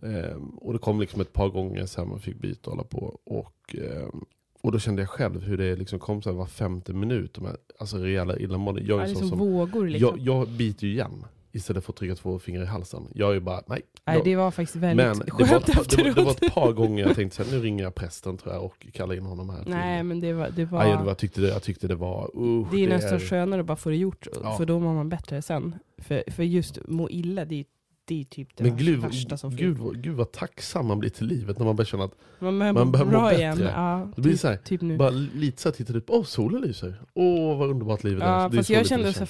ehm, 0.02 0.48
och 0.48 0.72
det 0.72 0.78
kom 0.78 1.00
liksom 1.00 1.20
ett 1.20 1.32
par 1.32 1.48
gånger 1.48 1.86
så 1.86 2.00
här 2.00 2.08
man 2.08 2.20
fick 2.20 2.38
byta 2.40 2.70
och 2.70 2.76
hålla 2.76 2.88
på, 2.88 3.18
och, 3.24 3.74
ehm, 3.78 4.24
och 4.62 4.72
då 4.72 4.78
kände 4.78 5.02
jag 5.02 5.08
själv 5.08 5.42
hur 5.42 5.56
det 5.58 5.76
liksom 5.76 5.98
kom 5.98 6.22
så 6.22 6.30
här 6.30 6.36
var 6.36 6.46
femte 6.46 6.92
minut, 6.92 7.34
de 7.34 7.44
här, 7.44 7.56
alltså 7.78 7.96
rejäla 7.96 8.36
illamående. 8.38 8.80
Jag 8.80 8.98
Ja, 8.98 9.02
är 9.02 9.06
det 9.06 9.10
är 9.10 9.14
så 9.14 9.20
som 9.20 9.28
som, 9.28 9.38
vågor 9.38 9.86
liksom. 9.88 10.18
jag, 10.18 10.38
jag 10.38 10.48
biter 10.48 10.86
ju 10.86 10.92
igen, 10.92 11.24
istället 11.54 11.84
för 11.84 11.92
att 11.92 11.96
trycka 11.96 12.14
två 12.14 12.38
fingrar 12.38 12.62
i 12.62 12.66
halsen. 12.66 13.08
Jag 13.14 13.30
är 13.30 13.34
ju 13.34 13.40
bara, 13.40 13.62
nej. 13.66 13.82
nej, 14.06 14.20
det 14.24 14.36
var 14.36 14.50
faktiskt 14.50 14.76
väldigt 14.76 15.06
men 15.06 15.18
det 15.18 15.32
var, 15.32 15.46
skönt 15.46 15.66
par- 15.66 15.84
det, 15.96 15.96
var, 15.96 16.04
det 16.04 16.22
var 16.22 16.30
efteråt. 16.32 16.42
ett 16.42 16.54
par 16.54 16.72
gånger 16.72 17.06
jag 17.06 17.16
tänkte 17.16 17.36
så 17.36 17.50
här, 17.50 17.58
nu 17.58 17.64
ringer 17.64 17.84
jag 17.84 17.94
prästen 17.94 18.36
tror 18.36 18.54
jag 18.54 18.64
och 18.64 18.86
kallar 18.92 19.14
in 19.14 19.24
honom 19.26 19.50
här. 19.50 19.62
Nej, 19.66 20.02
men 20.02 20.20
det 20.20 20.32
var... 20.32 20.50
Det 20.56 20.64
var 20.64 20.84
det 20.84 20.96
var, 20.96 21.06
jag, 21.06 21.18
tyckte 21.18 21.40
det, 21.40 21.48
jag 21.48 21.62
tyckte 21.62 21.88
det 21.88 21.94
var, 21.94 22.30
usch, 22.36 22.70
Det 22.72 22.84
är 22.84 22.88
nästan 22.88 23.14
är- 23.14 23.18
skönare 23.18 23.60
att 23.60 23.66
bara 23.66 23.76
få 23.76 23.88
det 23.90 23.96
gjort, 23.96 24.26
Ja. 24.42 24.56
för 24.56 24.66
då 24.66 24.78
mår 24.80 24.94
man 24.94 25.08
bättre 25.08 25.42
sen. 25.42 25.74
För, 25.98 26.24
för 26.30 26.42
just 26.42 26.78
må 26.88 27.10
illa, 27.10 27.44
det 27.44 27.60
är, 27.60 27.64
det 28.04 28.20
är 28.20 28.24
typ 28.24 28.48
det 28.56 28.64
Men 28.64 28.76
gud, 28.76 28.98
värsta 28.98 29.36
som 29.36 29.50
gud, 29.50 29.76
finns. 29.76 29.86
vad- 29.86 30.02
gud 30.02 30.16
vad 30.16 30.32
tacksam 30.32 30.86
man 30.86 30.98
blir 30.98 31.10
till 31.10 31.26
livet 31.26 31.58
när 31.58 31.66
man 31.66 31.76
börjar 31.76 31.86
känna 31.86 32.04
att 32.04 32.14
Man 32.38 32.56
man 32.58 32.74
må 32.74 32.84
behöver 32.84 33.12
må 33.12 33.20
bättre. 33.24 33.36
igen. 33.38 33.58
Ja, 33.74 34.08
Det 34.16 34.22
blir 34.22 34.32
typ, 34.32 34.40
så 34.40 34.48
här, 34.48 34.56
typ 34.56 34.80
nu. 34.80 34.96
bara 34.96 35.10
lite 35.10 35.62
så 35.62 35.68
här 35.68 35.76
tittar 35.76 35.96
ut, 35.96 36.04
åh 36.08 36.24
solen 36.24 36.62
lyser, 36.62 37.00
åh 37.14 37.58
vad 37.58 37.70
underbart 37.70 38.04
livet 38.04 38.22
är. 38.22 38.26
Ja, 38.26 38.48
det 38.48 38.54
är 38.54 38.56
fast 38.56 38.66
så 38.66 38.72
jag 38.72 38.86
kände 38.86 39.06
det 39.06 39.12
så. 39.12 39.26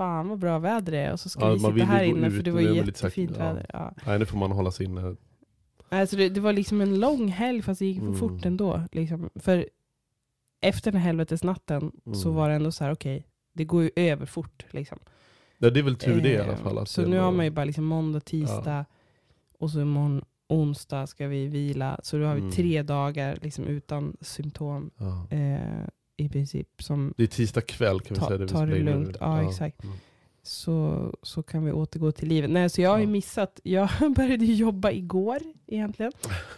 Fan 0.00 0.28
vad 0.28 0.38
bra 0.38 0.58
väder 0.58 0.92
det 0.92 0.98
är, 0.98 1.12
och 1.12 1.20
så 1.20 1.28
ska 1.28 1.40
Ja, 1.40 1.52
vi 1.52 1.58
sitta 1.58 1.84
här 1.84 2.04
inne 2.04 2.26
ut, 2.26 2.36
för 2.36 2.42
det 2.42 2.50
var 2.50 2.60
det 2.60 2.68
så 2.68 2.74
jättefint 2.74 3.30
ja. 3.38 3.44
väder. 3.44 3.66
Ja. 3.72 3.94
Nej 4.06 4.18
nu 4.18 4.26
får 4.26 4.38
man 4.38 4.52
hålla 4.52 4.70
sig 4.70 4.86
inne. 4.86 5.16
Alltså 5.88 6.16
det, 6.16 6.28
det 6.28 6.40
var 6.40 6.52
liksom 6.52 6.80
en 6.80 7.00
lång 7.00 7.28
helg 7.28 7.62
fast 7.62 7.78
det 7.78 7.86
gick 7.86 7.98
för 7.98 8.06
Mm. 8.06 8.18
fort 8.18 8.44
ändå. 8.46 8.82
Liksom. 8.92 9.30
För 9.34 9.66
efter 10.60 10.92
den 10.92 11.00
här 11.00 11.06
helvetesnatten 11.06 11.92
så 12.14 12.28
Mm. 12.28 12.34
var 12.36 12.48
det 12.48 12.54
ändå 12.54 12.72
så 12.72 12.84
här: 12.84 12.92
okej, 12.92 13.26
det 13.52 13.64
går 13.64 13.82
ju 13.82 13.90
över 13.96 14.26
fort. 14.26 14.64
Liksom. 14.70 14.98
Ja, 15.58 15.70
det 15.70 15.80
är 15.80 15.84
väl 15.84 15.96
tur 15.96 16.20
det 16.20 16.28
i 16.32 16.38
alla 16.38 16.52
Eh, 16.52 16.58
fall. 16.58 16.86
Så 16.86 17.02
nu 17.06 17.18
har 17.18 17.32
man 17.32 17.44
ju 17.44 17.50
bara 17.50 17.64
liksom 17.64 17.84
måndag, 17.84 18.20
tisdag 18.20 18.84
och 19.58 19.70
så 19.70 19.80
imorgon 19.80 20.24
onsdag 20.48 21.06
ska 21.06 21.26
vi 21.26 21.46
vila. 21.46 22.00
Så 22.02 22.18
då 22.18 22.24
har 22.26 22.34
vi 22.34 22.40
Mm. 22.40 22.52
tre 22.52 22.82
dagar 22.82 23.38
liksom 23.42 23.64
utan 23.64 24.16
symptom 24.20 24.90
ja. 24.96 25.26
eh, 25.36 25.86
i 26.20 26.28
princip. 26.28 26.68
Som, 26.82 27.14
Det 27.16 27.22
är 27.22 27.26
tisdag 27.26 27.60
kväll 27.60 28.00
kan 28.00 28.14
vi 28.14 28.20
Ta- 28.20 28.26
säga. 28.26 28.38
Det 28.38 28.44
vi 28.44 28.50
ta 28.50 28.66
det 28.66 28.78
lugnt. 28.78 29.16
Ja, 29.20 29.48
exakt. 29.48 29.84
Mm. 29.84 29.96
så, 30.42 31.10
så 31.22 31.42
kan 31.42 31.64
vi 31.64 31.72
återgå 31.72 32.12
till 32.12 32.28
livet. 32.28 32.50
Nej, 32.50 32.70
så 32.70 32.80
jag 32.80 32.90
har 32.90 32.98
ju 32.98 33.04
Ja. 33.04 33.10
missat. 33.10 33.60
Jag 33.62 33.88
började 34.16 34.44
jobba 34.44 34.90
igår 34.90 35.38
egentligen. 35.66 36.12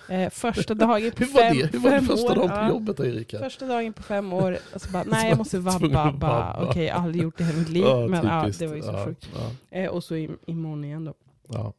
Eh, 0.09 0.31
första 0.31 0.75
dagen 0.87 1.11
på 1.13 1.25
Hur 1.25 1.33
var 1.33 1.41
fem, 1.43 1.57
det? 1.57 1.73
Hur 1.73 1.79
var 1.79 1.91
det 1.91 1.97
fem 1.99 2.07
första 2.07 2.33
år. 2.33 2.35
dagen 2.37 2.49
på 2.49 2.55
Ja. 2.55 2.69
jobbet 2.69 2.97
då 2.97 3.05
Erika? 3.07 3.39
Första 3.39 3.67
dagen 3.67 3.93
på 3.93 4.03
fem 4.03 4.33
år, 4.33 4.59
alltså 4.73 4.93
bara, 4.93 5.05
nej 5.05 5.29
jag 5.29 5.39
måste 5.39 5.59
vabba. 5.71 5.89
vabba. 5.89 6.67
Okej, 6.69 6.91
aldrig 6.91 7.23
gjort 7.23 7.39
det 7.39 7.45
i 7.45 7.57
mitt 7.57 7.69
liv. 7.69 7.83
Ja, 7.87 8.07
men 8.09 8.27
ja, 8.27 8.51
det 8.59 8.67
var 8.67 8.75
ju 8.77 8.83
så 8.83 8.89
ja, 8.93 9.05
sjukt. 9.05 9.29
Ja, 9.35 9.79
Eh, 9.79 9.89
och 9.91 10.05
så 10.05 10.17
i, 10.17 10.31
imorgon 10.47 10.85
igen 10.85 11.05
då. 11.05 11.15
ja. 11.49 11.73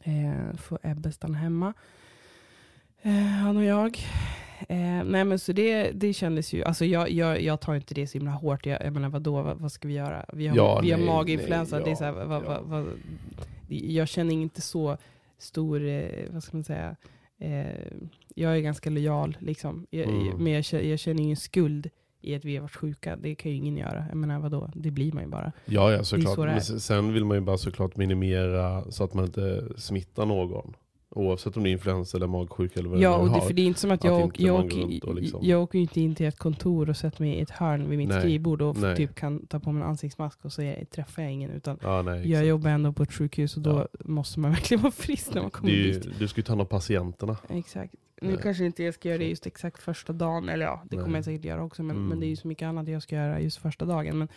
Eh, 0.00 0.56
får 0.56 0.78
Ebbe 0.82 1.12
stanna 1.12 1.38
hemma. 1.38 1.74
Eh, 3.02 3.12
han 3.12 3.56
och 3.56 3.64
jag. 3.64 3.98
Eh, 4.68 4.78
nej 5.04 5.24
men 5.24 5.38
så 5.38 5.52
det, 5.52 5.90
det 5.90 6.12
kändes 6.12 6.52
ju, 6.52 6.64
alltså 6.64 6.84
jag, 6.84 7.10
jag, 7.10 7.42
jag 7.42 7.60
tar 7.60 7.74
inte 7.74 7.94
det 7.94 8.06
så 8.06 8.18
himla 8.18 8.30
hårt. 8.32 8.66
Jag, 8.66 8.84
jag 8.84 8.92
menar 8.92 9.08
vadå, 9.08 9.42
vad, 9.42 9.56
vad 9.58 9.72
ska 9.72 9.88
vi 9.88 9.94
göra? 9.94 10.24
Vi 10.32 10.46
har, 10.46 10.56
Ja, 10.56 10.80
vi 10.82 10.90
har 10.90 10.98
nej, 10.98 11.06
maginfluensa. 11.06 11.76
nej, 11.76 11.84
det 11.84 11.90
är 11.90 11.94
så 11.94 12.04
här, 12.04 12.12
ja, 12.18 12.24
vad, 12.26 12.44
ja. 12.44 12.60
vad, 12.64 12.86
jag 13.68 14.08
känner 14.08 14.34
inte 14.34 14.60
så 14.60 14.96
stor, 15.38 15.86
eh, 15.88 16.04
vad 16.30 16.42
ska 16.42 16.56
man 16.56 16.64
säga, 16.64 16.96
eh, 17.40 17.66
jag 18.34 18.56
är 18.56 18.60
ganska 18.60 18.90
lojal 18.90 19.36
liksom. 19.40 19.86
Jag, 19.90 20.06
Mm. 20.08 20.36
Men 20.44 20.52
jag, 20.52 20.64
känner- 20.64 20.84
jag 20.84 20.98
känner 20.98 21.22
ingen 21.22 21.36
skuld 21.36 21.90
i 22.20 22.34
att 22.34 22.44
vi 22.44 22.56
har 22.56 22.62
varit 22.62 22.76
sjuka. 22.76 23.16
Det 23.16 23.34
kan 23.34 23.50
ju 23.50 23.56
ingen 23.56 23.76
göra. 23.76 24.04
Jag 24.08 24.16
menar 24.16 24.38
vadå, 24.40 24.70
det 24.74 24.90
blir 24.90 25.12
man 25.12 25.22
ju 25.22 25.28
bara. 25.28 25.52
Ja, 25.64 25.92
ja 25.92 26.04
såklart. 26.04 26.34
så. 26.34 26.44
Men 26.44 26.60
sen 26.60 27.12
vill 27.12 27.24
man 27.24 27.36
ju 27.36 27.40
bara 27.40 27.58
såklart 27.58 27.96
minimera 27.96 28.90
så 28.90 29.04
att 29.04 29.14
man 29.14 29.24
inte 29.24 29.64
smittar 29.76 30.26
någon 30.26 30.74
Oavsett 31.18 31.56
om 31.56 31.62
det 31.62 31.68
är 31.68 31.72
influensa 31.72 32.16
eller 32.16 32.26
magsjuka 32.26 32.80
eller 32.80 32.88
vad 32.90 32.98
Ja, 33.00 33.16
och 33.16 33.24
det, 33.26 33.30
har. 33.32 33.40
för 33.40 33.52
det 33.54 33.62
är 33.62 33.66
inte 33.66 33.80
som 33.80 33.90
att 33.90 33.98
Att 34.00 34.04
jag, 34.04 34.20
inte 34.22 34.42
jag, 34.42 34.64
åker, 34.64 35.14
liksom- 35.14 35.40
jag 35.42 35.62
åker 35.62 35.78
inte 35.78 36.00
in 36.00 36.14
till 36.14 36.26
ett 36.26 36.38
kontor 36.38 36.88
och 36.90 36.96
sätter 36.96 37.22
mig 37.22 37.30
i 37.34 37.40
ett 37.40 37.50
hörn 37.50 37.88
vid 37.90 37.98
mitt 37.98 38.08
Nej, 38.08 38.20
skrivbord 38.20 38.62
och 38.62 38.76
nej. 38.76 38.96
typ 38.96 39.14
kan 39.14 39.46
ta 39.46 39.60
på 39.60 39.72
mig 39.72 39.82
en 39.82 39.88
ansiktsmask 39.88 40.44
och 40.44 40.52
så 40.52 40.62
är- 40.62 40.84
träffar 40.84 41.22
jag 41.22 41.32
ingen. 41.32 41.50
Utan 41.50 41.78
Ja, 41.82 42.02
nej, 42.02 42.14
jag 42.14 42.24
exakt. 42.30 42.46
jobbar 42.46 42.70
ändå 42.70 42.92
på 42.92 43.02
ett 43.02 43.12
sjukhus 43.12 43.56
och 43.56 43.62
då 43.62 43.70
Ja. 43.70 43.86
måste 44.04 44.40
man 44.40 44.50
verkligen 44.56 44.82
vara 44.82 44.92
frisk 44.92 45.34
när 45.34 45.42
man 45.42 45.50
kommer 45.50 45.70
ju, 45.70 45.92
dit. 45.92 46.18
du 46.18 46.28
ska 46.28 46.38
ju 46.38 46.42
ta 46.42 46.50
hand 46.52 46.60
om 46.60 46.66
patienterna. 46.66 47.36
Exakt. 47.48 47.94
Nu 48.22 48.36
kanske 48.36 48.64
inte 48.64 48.82
jag 48.82 48.94
ska 48.94 49.08
göra 49.08 49.18
det 49.18 49.28
just 49.28 49.46
exakt 49.46 49.82
första 49.82 50.12
dagen, 50.12 50.48
eller 50.48 50.64
ja, 50.66 50.82
det 50.90 50.96
kommer 50.96 51.18
jag 51.18 51.24
säkert 51.24 51.44
göra 51.44 51.64
också, 51.64 51.82
men, 51.82 51.96
Mm. 51.96 52.08
men 52.08 52.20
det 52.20 52.26
är 52.26 52.28
ju 52.28 52.36
så 52.36 52.48
mycket 52.48 52.66
annat 52.66 52.88
jag 52.88 53.02
ska 53.02 53.16
göra 53.16 53.40
just 53.40 53.56
första 53.58 53.84
dagen. 53.84 54.18
Men, 54.18 54.28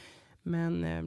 men 0.44 0.84
eh, 0.84 1.04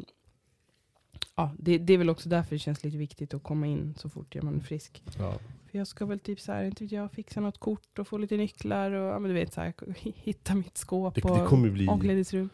ja, 1.37 1.51
det, 1.59 1.79
det 1.79 1.93
är 1.95 1.99
väl 1.99 2.11
också 2.11 2.29
därför 2.29 2.55
det 2.55 2.59
känns 2.59 2.85
lite 2.85 2.97
viktigt 2.97 3.35
att 3.35 3.43
komma 3.43 3.67
in 3.67 3.95
så 3.97 4.09
fort 4.09 4.37
man 4.43 4.57
är 4.57 4.61
frisk. 4.61 5.03
Ja. 5.19 5.39
För 5.71 5.79
jag 5.79 5.87
ska 5.87 6.07
väl 6.07 6.19
typ 6.19 6.41
så 6.41 6.53
här, 6.53 6.65
inte 6.65 6.85
vet 6.85 6.93
jag, 6.93 7.13
fixa 7.13 7.41
något 7.41 7.59
kort 7.59 7.99
och 7.99 8.09
få 8.09 8.19
lite 8.19 8.37
nycklar 8.37 8.91
och 8.91 9.15
ja, 9.15 9.19
men 9.19 9.29
du 9.29 9.35
vet, 9.35 9.53
så 9.53 9.61
här, 9.61 9.75
hitta 10.03 10.55
mitt 10.55 10.77
skåp 10.79 11.15
Det, 11.15 11.25
och 11.25 11.39
det 11.39 11.45
kommer 11.45 11.71
bli, 11.71 11.89
omklädningsrum. 11.89 12.49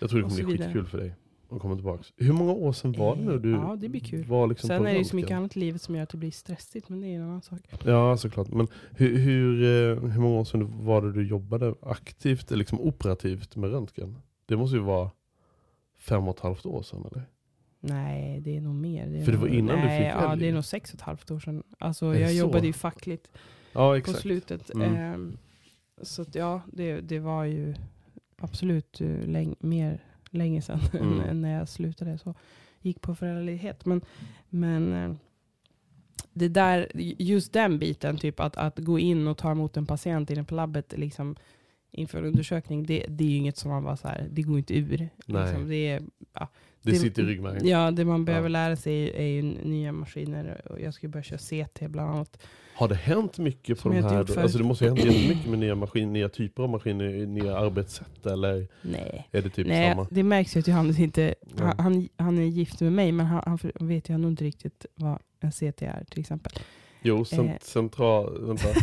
jag 0.00 0.10
tror 0.10 0.18
det 0.20 0.24
och 0.24 0.30
kommer 0.30 0.44
bli 0.44 0.52
vidare. 0.52 0.68
skitkul 0.68 0.86
för 0.86 0.98
dig 0.98 1.14
att 1.50 1.60
komma 1.60 1.74
tillbaka. 1.74 2.04
Hur 2.16 2.32
många 2.32 2.52
år 2.52 2.72
sedan 2.72 2.92
var 2.92 3.16
det 3.16 3.22
nu 3.22 3.38
du 3.38 3.50
Ja, 3.50 3.76
det 3.80 3.88
blir 3.88 4.00
kul. 4.00 4.24
var 4.24 4.46
liksom 4.46 4.68
Sen 4.68 4.86
är 4.86 4.92
det 4.92 4.98
ju 4.98 5.04
så 5.04 5.16
mycket 5.16 5.32
annat 5.36 5.56
i 5.56 5.60
livet 5.60 5.82
som 5.82 5.94
gör 5.94 6.02
att 6.02 6.08
det 6.08 6.16
blir 6.18 6.30
stressigt, 6.30 6.88
men 6.88 7.00
det 7.00 7.06
är 7.06 7.16
en 7.16 7.22
annan 7.22 7.42
sak. 7.42 7.60
Ja, 7.84 8.16
såklart. 8.16 8.48
Men 8.48 8.68
hur, 8.90 9.18
hur, 9.18 9.62
eh, 9.62 10.10
hur 10.10 10.20
många 10.20 10.40
år 10.40 10.44
sedan 10.44 10.84
var 10.86 11.02
det 11.02 11.12
du 11.12 11.26
jobbade 11.26 11.74
aktivt, 11.82 12.50
liksom 12.50 12.80
operativt 12.80 13.56
med 13.56 13.70
röntgen? 13.70 14.18
Det 14.46 14.56
måste 14.56 14.76
ju 14.76 14.82
vara 14.82 15.10
fem 15.98 16.28
och 16.28 16.34
ett 16.36 16.40
halvt 16.40 16.66
år 16.66 16.82
sedan, 16.82 17.04
eller? 17.12 17.24
Nej, 17.86 18.40
det 18.40 18.56
är 18.56 18.60
nog 18.60 18.74
mer. 18.74 19.06
Det 19.06 19.18
är 19.18 19.24
För 19.24 19.32
det 19.32 19.38
var 19.38 19.46
nog, 19.46 19.56
innan 19.56 19.76
du 19.76 19.84
nej, 19.84 19.98
fick 19.98 20.06
Ja, 20.22 20.32
älg. 20.32 20.40
det 20.40 20.48
är 20.48 20.52
nog 20.52 20.64
sex 20.64 20.90
och 20.90 20.94
ett 20.94 21.00
halvt 21.00 21.30
år 21.30 21.40
sedan. 21.40 21.62
Alltså, 21.78 22.06
Är 22.06 22.12
det 22.14 22.20
jag 22.20 22.30
så? 22.30 22.36
jobbade 22.36 22.66
ju 22.66 22.72
fackligt 22.72 23.30
Ja, 23.72 23.90
på 23.90 23.94
exakt. 23.94 24.18
slutet. 24.20 24.74
Mm. 24.74 24.94
Ehm, 24.94 25.36
så 26.02 26.22
att, 26.22 26.34
ja, 26.34 26.60
det, 26.72 27.00
det 27.00 27.18
var 27.18 27.44
ju 27.44 27.74
absolut 28.38 29.00
eh, 29.00 29.26
läng, 29.26 29.54
mer 29.58 30.04
länge 30.30 30.62
sedan 30.62 30.80
Mm. 31.00 31.20
än 31.20 31.40
när 31.42 31.58
jag 31.58 31.68
slutade. 31.68 32.18
Så 32.18 32.34
gick 32.80 33.00
på 33.00 33.14
föräldraledighet. 33.14 33.84
Men, 33.86 34.00
men 34.48 34.92
eh, 34.92 35.14
det 36.32 36.48
där, 36.48 36.90
just 37.18 37.52
den 37.52 37.78
biten, 37.78 38.16
typ 38.18 38.40
att, 38.40 38.56
att 38.56 38.78
gå 38.78 38.98
in 38.98 39.28
och 39.28 39.38
ta 39.38 39.50
emot 39.50 39.76
en 39.76 39.86
patient 39.86 40.30
inne 40.30 40.44
på 40.44 40.54
labbet 40.54 40.94
liksom, 40.96 41.36
inför 41.90 42.22
undersökning, 42.24 42.86
det, 42.86 43.04
det 43.08 43.24
är 43.24 43.28
ju 43.28 43.36
inget 43.36 43.56
som 43.56 43.70
man 43.70 43.84
bara 43.84 43.96
så 43.96 44.08
här, 44.08 44.28
det 44.30 44.42
går 44.42 44.58
inte 44.58 44.74
ur. 44.78 45.08
Nej. 45.26 45.42
Liksom, 45.46 45.68
det 45.68 45.88
är, 45.88 46.02
Det, 46.84 46.90
det- 46.92 46.98
sitter 46.98 47.22
i 47.22 47.26
ryggmärgen. 47.26 47.66
Ja, 47.68 47.90
det 47.90 48.04
man 48.04 48.24
behöver 48.24 48.48
Ja. 48.48 48.52
lära 48.52 48.76
sig 48.76 49.10
är 49.16 49.22
ju 49.26 49.42
nya 49.42 49.92
maskiner. 49.92 50.60
Jag 50.80 50.94
ska 50.94 51.08
börja 51.08 51.22
köra 51.22 51.38
CT 51.38 51.88
bland 51.88 52.10
annat. 52.10 52.42
Har 52.76 52.88
det 52.88 52.94
hänt 52.94 53.38
mycket 53.38 53.80
på 53.82 53.88
de 53.88 53.96
inte 53.96 54.08
här? 54.08 54.38
Alltså 54.40 54.58
det 54.58 54.64
måste 54.64 54.84
ju 54.84 54.90
ha 54.90 54.96
hänt 54.96 55.12
jättemycket 55.14 55.50
med 55.50 55.58
nya 55.58 55.74
maskiner, 55.74 56.12
nya 56.12 56.28
typer 56.28 56.62
av 56.62 56.68
maskiner, 56.68 57.26
nya 57.26 57.58
arbetssätt 57.58 58.26
eller 58.26 58.68
Nej. 58.82 59.28
är 59.32 59.42
det 59.42 59.50
typ 59.50 59.66
Nej, 59.66 59.90
samma? 59.94 60.06
det 60.10 60.22
märks 60.22 60.56
ju 60.56 60.60
att 60.60 60.68
Johannes 60.68 60.98
inte, 60.98 61.34
han, 61.58 61.78
han, 61.78 62.08
han 62.16 62.38
är 62.38 62.42
gift 62.42 62.80
med 62.80 62.92
mig, 62.92 63.12
men 63.12 63.26
han, 63.26 63.58
han 63.74 63.88
vet 63.88 64.08
ju 64.08 64.18
nog 64.18 64.30
inte 64.30 64.44
riktigt 64.44 64.86
vad 64.94 65.18
en 65.40 65.52
CT 65.52 65.82
är 65.82 66.04
till 66.10 66.20
exempel. 66.20 66.52
Jo, 67.02 67.24
cent, 67.24 67.50
Eh. 67.50 67.56
central, 67.60 68.46
vänta, 68.46 68.68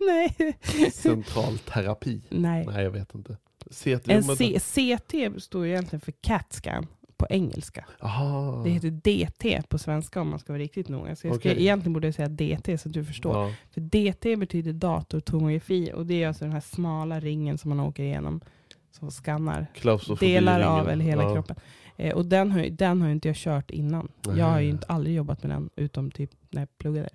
Nej. 0.00 0.56
central 0.92 1.58
terapi. 1.58 2.20
Nej. 2.28 2.66
Nej, 2.66 2.84
jag 2.84 2.90
vet 2.90 3.14
inte. 3.14 3.36
CT, 3.72 4.08
En. 4.08 4.22
C, 4.22 4.58
CT 4.60 5.42
står 5.42 5.66
egentligen 5.66 6.00
för 6.00 6.12
CAT 6.12 6.52
scan 6.52 6.86
på 7.16 7.26
engelska. 7.30 7.84
Aha. 8.00 8.62
Det 8.64 8.70
heter 8.70 8.90
DT 8.90 9.62
på 9.68 9.78
svenska 9.78 10.20
om 10.20 10.28
man 10.28 10.38
ska 10.38 10.52
vara 10.52 10.62
riktigt 10.62 10.88
noga. 10.88 11.16
Så 11.16 11.26
jag 11.26 11.36
ska, 11.36 11.50
Okej. 11.50 11.62
egentligen 11.62 11.92
borde 11.92 12.06
jag 12.06 12.14
säga 12.14 12.28
DT 12.28 12.78
så 12.78 12.88
att 12.88 12.92
du 12.92 13.04
förstår. 13.04 13.36
Ja. 13.36 13.54
För 13.70 13.80
DT 13.80 14.36
betyder 14.36 14.72
datortomografi 14.72 15.92
och 15.94 16.06
det 16.06 16.22
är 16.22 16.28
alltså 16.28 16.44
den 16.44 16.52
här 16.52 16.60
smala 16.60 17.20
ringen 17.20 17.58
som 17.58 17.68
man 17.68 17.80
åker 17.80 18.02
igenom 18.02 18.40
som 18.90 19.10
skannar 19.10 19.66
delar 20.20 20.60
av 20.60 20.88
eller 20.88 21.04
hela 21.04 21.22
ja. 21.22 21.34
kroppen. 21.34 21.56
Eh, 21.96 22.14
och 22.14 22.26
den 22.26 22.50
har, 22.50 22.62
den 22.62 23.02
har 23.02 23.08
inte 23.08 23.28
jag 23.28 23.36
kört 23.36 23.70
innan. 23.70 24.08
Nej. 24.26 24.38
Jag 24.38 24.46
har 24.46 24.60
ju 24.60 24.68
inte 24.68 24.86
aldrig 24.86 25.16
jobbat 25.16 25.42
med 25.42 25.50
den 25.50 25.70
utom 25.76 26.10
typ 26.10 26.30
när 26.50 26.62
jag 26.62 26.78
pluggade. 26.78 27.08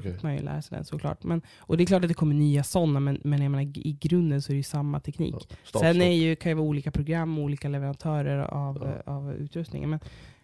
Fick 0.00 0.22
man 0.22 0.34
ju 0.36 0.42
lära 0.42 0.62
sig 0.62 0.76
den 0.76 0.84
såklart. 0.84 1.24
Men, 1.24 1.42
och 1.58 1.76
det 1.76 1.84
är 1.84 1.86
klart 1.86 2.02
att 2.04 2.08
det 2.08 2.14
kommer 2.14 2.34
nya 2.34 2.62
sådana, 2.64 3.00
men, 3.00 3.20
men 3.24 3.42
jag 3.42 3.50
menar, 3.50 3.62
i 3.78 3.96
grunden 4.00 4.42
så 4.42 4.52
är 4.52 4.54
det 4.54 4.58
ju 4.58 4.62
samma 4.62 5.00
teknik. 5.00 5.34
Ja. 5.50 5.56
Stopp, 5.64 5.82
Sen 5.82 6.02
är 6.02 6.12
ju, 6.12 6.36
kan 6.36 6.50
det 6.50 6.54
vara 6.54 6.66
olika 6.66 6.90
program 6.90 7.38
och 7.38 7.44
olika 7.44 7.68
leverantörer 7.68 8.38
av, 8.38 8.78
Ja. 9.06 9.12
eh, 9.12 9.16
av 9.16 9.32
utrustningen. 9.34 9.90
Men, 9.90 10.00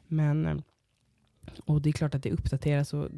men, 0.08 0.46
eh, 0.46 0.56
och 1.64 1.82
det 1.82 1.88
är 1.90 1.92
klart 1.92 2.14
att 2.14 2.22
det 2.22 2.30
uppdateras. 2.32 2.94
Och 2.94 3.08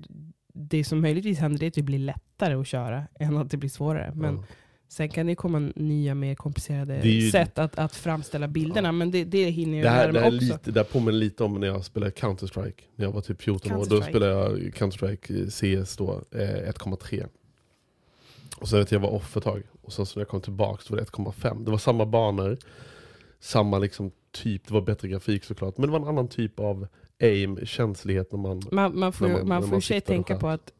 det 0.54 0.84
som 0.84 1.00
möjligtvis 1.00 1.38
händer 1.38 1.62
är 1.62 1.68
att 1.68 1.74
det 1.74 1.82
blir 1.82 1.98
lättare 1.98 2.54
att 2.54 2.66
köra 2.66 3.04
än 3.20 3.36
att 3.36 3.50
det 3.50 3.56
blir 3.56 3.70
svårare. 3.70 4.12
Men 4.14 4.34
Ja. 4.34 4.44
Sen 4.88 5.08
kan 5.08 5.26
det 5.26 5.34
komma 5.34 5.72
nya 5.76 6.14
mer 6.14 6.34
komplicerade 6.34 7.00
Det 7.02 7.30
sätt 7.30 7.58
att, 7.58 7.78
att 7.78 7.96
framställa 7.96 8.48
bilderna. 8.48 8.88
Ja. 8.88 8.92
Men 8.92 9.10
det, 9.10 9.24
det 9.24 9.44
hinner 9.50 9.78
jag 9.78 9.84
Det 9.86 9.90
här, 9.90 9.96
lära 9.98 10.06
det, 10.06 10.12
mig 10.12 10.22
här 10.22 10.30
är 10.30 10.36
också. 10.36 10.46
lite, 10.52 10.70
det 10.70 10.80
här 10.80 10.84
påminner 10.84 11.18
lite 11.18 11.44
om 11.44 11.60
när 11.60 11.66
jag 11.66 11.84
spelade 11.84 12.12
Counter-Strike. 12.12 12.80
När 12.96 13.04
jag 13.04 13.12
var 13.12 13.20
typ 13.20 13.42
14 13.42 13.72
år. 13.72 13.86
Då 13.90 14.00
spelade 14.02 14.32
jag 14.32 14.58
Counter-Strike 14.58 15.50
CS 15.82 15.96
då, 15.96 16.22
eh, 16.30 16.38
1,3. 16.68 17.26
Och 18.56 18.68
sen 18.68 18.78
vet 18.78 18.92
jag, 18.92 19.02
jag 19.02 19.08
var 19.08 19.14
off 19.16 19.36
ett 19.36 19.44
tag. 19.44 19.62
Och 19.82 19.92
sen 19.92 20.06
så 20.06 20.18
när 20.18 20.20
jag 20.20 20.28
kom 20.28 20.40
tillbaka 20.40 20.82
så 20.82 20.94
var 20.94 21.00
det 21.00 21.06
1,5. 21.06 21.64
Det 21.64 21.70
var 21.70 21.78
samma 21.78 22.06
banor. 22.06 22.58
Samma 23.40 23.78
liksom 23.78 24.10
typ, 24.32 24.66
det 24.68 24.74
var 24.74 24.80
bättre 24.80 25.08
grafik 25.08 25.44
såklart. 25.44 25.78
Men 25.78 25.86
det 25.88 25.92
var 25.92 26.00
en 26.00 26.08
annan 26.08 26.28
typ 26.28 26.60
av 26.60 26.86
aim, 27.22 27.58
känslighet 27.66 28.32
när 28.32 28.38
man... 28.38 28.62
Man, 28.72 28.98
man 28.98 29.12
får, 29.12 29.26
När 29.28 29.34
man- 29.38 29.48
man 29.48 29.62
får 29.62 29.70
man 29.70 29.82
sig 29.82 30.00
tänka 30.00 30.36
på 30.38 30.48
att 30.48 30.72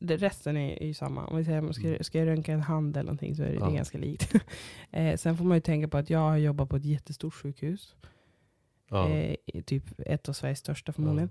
det, 0.00 0.16
resten 0.16 0.56
är, 0.56 0.82
ju 0.82 0.94
samma. 0.94 1.26
Om 1.26 1.36
vi 1.36 1.44
säger, 1.44 1.72
ska, 1.72 1.86
Mm. 1.88 2.04
ska 2.04 2.18
jag 2.18 2.26
röntga 2.28 2.52
en 2.52 2.60
hand 2.62 2.96
eller 2.96 3.04
någonting 3.06 3.36
så 3.36 3.42
är 3.42 3.46
det, 3.46 3.52
det 3.52 3.58
är 3.58 3.60
Ja. 3.60 3.70
ganska 3.70 3.98
likt. 3.98 4.34
eh, 4.90 5.16
sen 5.16 5.36
får 5.36 5.44
man 5.44 5.56
ju 5.56 5.60
tänka 5.60 5.88
på 5.88 5.96
att 5.98 6.10
jag 6.10 6.18
har 6.18 6.36
jobbat 6.36 6.68
på 6.68 6.76
ett 6.76 6.84
jättestort 6.84 7.34
sjukhus. 7.34 7.94
Ja, 8.90 9.08
Eh, 9.08 9.36
typ 9.64 9.84
ett 10.06 10.28
av 10.28 10.32
Sveriges 10.32 10.58
största 10.58 10.92
förmodligen. 10.92 11.30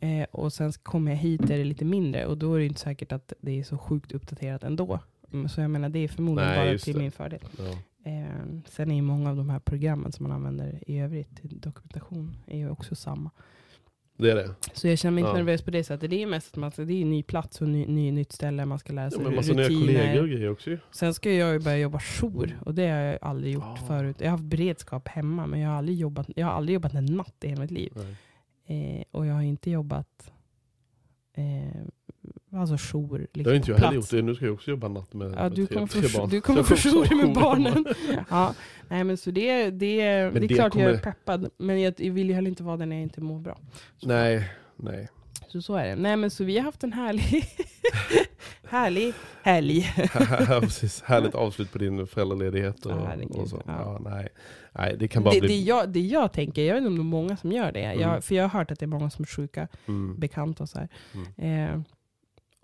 Eh, 0.00 0.26
och 0.30 0.52
sen 0.52 0.72
kommer 0.72 1.10
jag 1.12 1.18
hit 1.18 1.40
där 1.40 1.54
det 1.56 1.60
är 1.62 1.64
lite 1.64 1.84
mindre 1.84 2.26
och 2.26 2.38
då 2.38 2.54
är 2.54 2.58
det 2.58 2.66
inte 2.66 2.80
säkert 2.80 3.12
att 3.12 3.32
det 3.40 3.58
är 3.60 3.64
så 3.64 3.78
sjukt 3.78 4.12
uppdaterat 4.12 4.64
ändå. 4.64 4.98
Mm, 5.32 5.48
Så 5.48 5.60
jag 5.60 5.70
menar 5.70 5.88
det 5.88 5.98
är 5.98 6.08
förmodligen 6.08 6.50
Nej, 6.50 6.70
bara 6.70 6.78
till 6.78 6.94
det. 6.94 7.00
min 7.00 7.12
fördel. 7.12 7.40
ja. 7.58 7.78
Eh, 8.10 8.60
sen 8.68 8.90
är 8.90 8.94
ju 8.94 9.02
många 9.02 9.30
av 9.30 9.36
de 9.36 9.50
här 9.50 9.58
programmen 9.58 10.12
som 10.12 10.22
man 10.22 10.32
använder 10.32 10.82
i 10.86 10.98
övrigt 11.00 11.40
dokumentation 11.42 12.36
är 12.46 12.58
ju 12.58 12.70
också 12.70 12.94
samma. 12.94 13.30
Det 14.16 14.30
är 14.30 14.34
det. 14.34 14.54
Så 14.72 14.88
jag 14.88 14.98
känner 14.98 15.12
mig 15.14 15.20
inte 15.22 15.30
Ja. 15.30 15.36
nervös 15.36 15.62
på 15.62 15.70
det 15.70 15.84
sättet. 15.84 16.10
Det 16.10 16.22
är 16.22 16.26
mest 16.26 16.48
att 16.52 16.56
man 16.56 16.72
det 16.76 16.82
är 16.82 17.02
en 17.02 17.10
ny 17.10 17.22
plats 17.22 17.60
och 17.60 17.68
ny, 17.68 17.86
ny, 17.86 18.12
nytt 18.12 18.32
ställe 18.32 18.64
man 18.66 18.78
ska 18.78 18.92
lära 18.92 19.04
Ja, 19.04 19.10
sig 19.10 19.22
men 19.24 19.34
massa 19.34 19.52
nya 19.52 19.68
kollegor 19.68 19.92
rutiner. 19.92 20.20
och 20.22 20.28
grejer 20.28 20.50
också 20.50 20.70
ju. 20.70 20.78
Sen 20.90 21.14
ska 21.14 21.32
jag 21.32 21.52
ju 21.52 21.58
börja 21.58 21.78
jobba 21.78 22.00
jour 22.00 22.58
och 22.64 22.74
det 22.74 22.88
har 22.88 22.98
jag 22.98 23.18
aldrig 23.22 23.52
gjort 23.54 23.64
Ah. 23.64 23.76
förut. 23.86 24.16
Jag 24.18 24.26
har 24.26 24.30
haft 24.30 24.44
beredskap 24.44 25.08
hemma 25.08 25.46
men 25.46 25.60
jag 25.60 25.70
har 25.70 25.76
aldrig 25.76 25.98
jobbat, 25.98 26.26
jag 26.36 26.46
har 26.46 26.52
aldrig 26.52 26.74
jobbat 26.74 26.94
en 26.94 27.04
natt 27.06 27.34
i 27.44 27.48
hela 27.48 27.60
mitt 27.62 27.70
liv. 27.70 27.92
Eh, 28.66 29.04
och 29.10 29.26
jag 29.26 29.34
har 29.34 29.42
inte 29.42 29.70
jobbat 29.70 30.32
eh, 31.36 31.82
alltså 32.60 32.76
jour. 32.92 33.18
Liksom, 33.18 33.42
Det 33.42 33.50
har 33.50 33.54
inte 33.56 33.70
jag 33.70 33.78
heller 33.78 33.92
gjort. 33.94 34.10
Det. 34.10 34.22
Nu 34.22 34.34
ska 34.34 34.44
jag 34.44 34.54
också 34.54 34.70
jobba 34.70 34.88
natt 34.88 35.12
med, 35.14 35.34
Ja, 35.38 35.48
du 35.48 35.66
kommer 35.66 35.86
tre 35.86 36.08
barn. 36.18 36.28
du 36.30 36.40
kommer 36.40 36.62
få 36.62 36.76
jour 36.76 37.16
med 37.26 37.34
barnen. 37.34 37.86
ja, 38.30 38.54
nej, 38.88 39.04
men 39.04 39.16
så 39.16 39.30
det, 39.30 39.64
det, 39.64 39.70
det 39.70 40.00
är 40.00 40.30
det 40.30 40.48
klart 40.48 40.74
jag 40.74 40.82
är 40.84 40.98
kommer- 40.98 40.98
peppad. 41.12 41.50
Men 41.56 41.80
jag, 41.82 41.94
vill 41.98 42.28
ju 42.28 42.34
heller 42.34 42.48
inte 42.48 42.62
vara 42.62 42.76
där 42.76 42.86
när 42.86 42.96
jag 42.96 43.02
inte 43.02 43.20
mår 43.20 43.38
bra. 43.40 43.58
Så, 43.96 44.08
Nej, 44.08 44.50
nej. 44.76 45.08
så, 45.48 45.62
så 45.62 45.74
är 45.76 45.86
det. 45.86 45.96
Nej 45.96 46.16
men 46.16 46.30
så 46.30 46.44
vi 46.44 46.56
har 46.58 46.64
haft 46.64 46.84
en 46.84 46.92
härlig, 46.92 47.44
härlig 48.68 49.14
helg. 49.42 49.92
Precis. 50.60 51.02
Härligt 51.02 51.34
avslut 51.34 51.72
på 51.72 51.78
din 51.78 52.06
föräldraledighet. 52.06 52.86
Och, 52.86 52.92
Ja, 52.92 53.40
och 53.40 53.48
så. 53.48 53.62
Ja. 53.66 53.72
Ja, 54.04 54.10
nej. 54.10 54.28
nej, 54.72 54.96
det 54.98 55.08
kan 55.08 55.22
bara 55.24 55.34
Det, 55.34 55.40
bli... 55.40 55.48
det, 55.48 55.56
jag, 55.64 55.88
det 55.88 56.00
jag 56.00 56.32
tänker, 56.32 56.62
jag 56.62 56.74
vet 56.74 56.80
inte 56.80 56.88
om 56.90 56.96
det 56.96 57.00
är 57.00 57.04
många 57.04 57.36
som 57.36 57.52
gör 57.52 57.72
det. 57.72 57.80
Mm. 57.84 58.00
Jag, 58.00 58.24
för 58.24 58.34
jag 58.34 58.44
har 58.48 58.58
hört 58.58 58.70
att 58.70 58.78
det 58.78 58.84
är 58.84 58.88
många 58.88 59.10
som 59.10 59.22
är 59.22 59.26
sjuka, 59.26 59.68
Mm. 59.86 60.16
bekanta 60.20 60.62
och 60.62 60.68
så 60.68 60.78
här. 60.78 60.88
Mm. 61.38 61.74
Eh, 61.74 61.80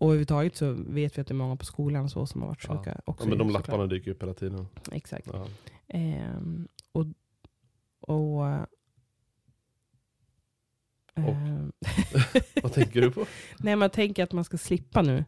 och 0.00 0.06
överhuvudtaget 0.06 0.56
så 0.56 0.72
vet 0.72 1.18
vi 1.18 1.20
att 1.20 1.26
det 1.26 1.32
är 1.32 1.36
många 1.36 1.56
på 1.56 1.64
skolan 1.64 2.04
och 2.04 2.10
så 2.10 2.26
som 2.26 2.40
har 2.40 2.48
varit 2.48 2.64
Ja. 2.68 2.78
sjuka. 2.78 3.00
Också 3.04 3.24
Ja, 3.24 3.28
men 3.28 3.38
de 3.38 3.48
såklart. 3.48 3.66
lapparna 3.68 3.86
dyker 3.86 4.10
upp 4.10 4.22
hela 4.22 4.34
tiden. 4.34 4.66
Exakt. 4.92 5.28
Ja. 5.32 5.46
Ehm, 5.88 6.68
och, 6.92 7.06
och, 8.00 8.46
ehm, 11.14 11.72
Vad 12.62 12.72
tänker 12.72 13.00
du 13.00 13.10
på? 13.10 13.26
Nej 13.58 13.78
jag 13.78 13.92
tänker 13.92 14.24
att 14.24 14.32
man 14.32 14.44
ska 14.44 14.58
slippa 14.58 15.02
nu. 15.02 15.24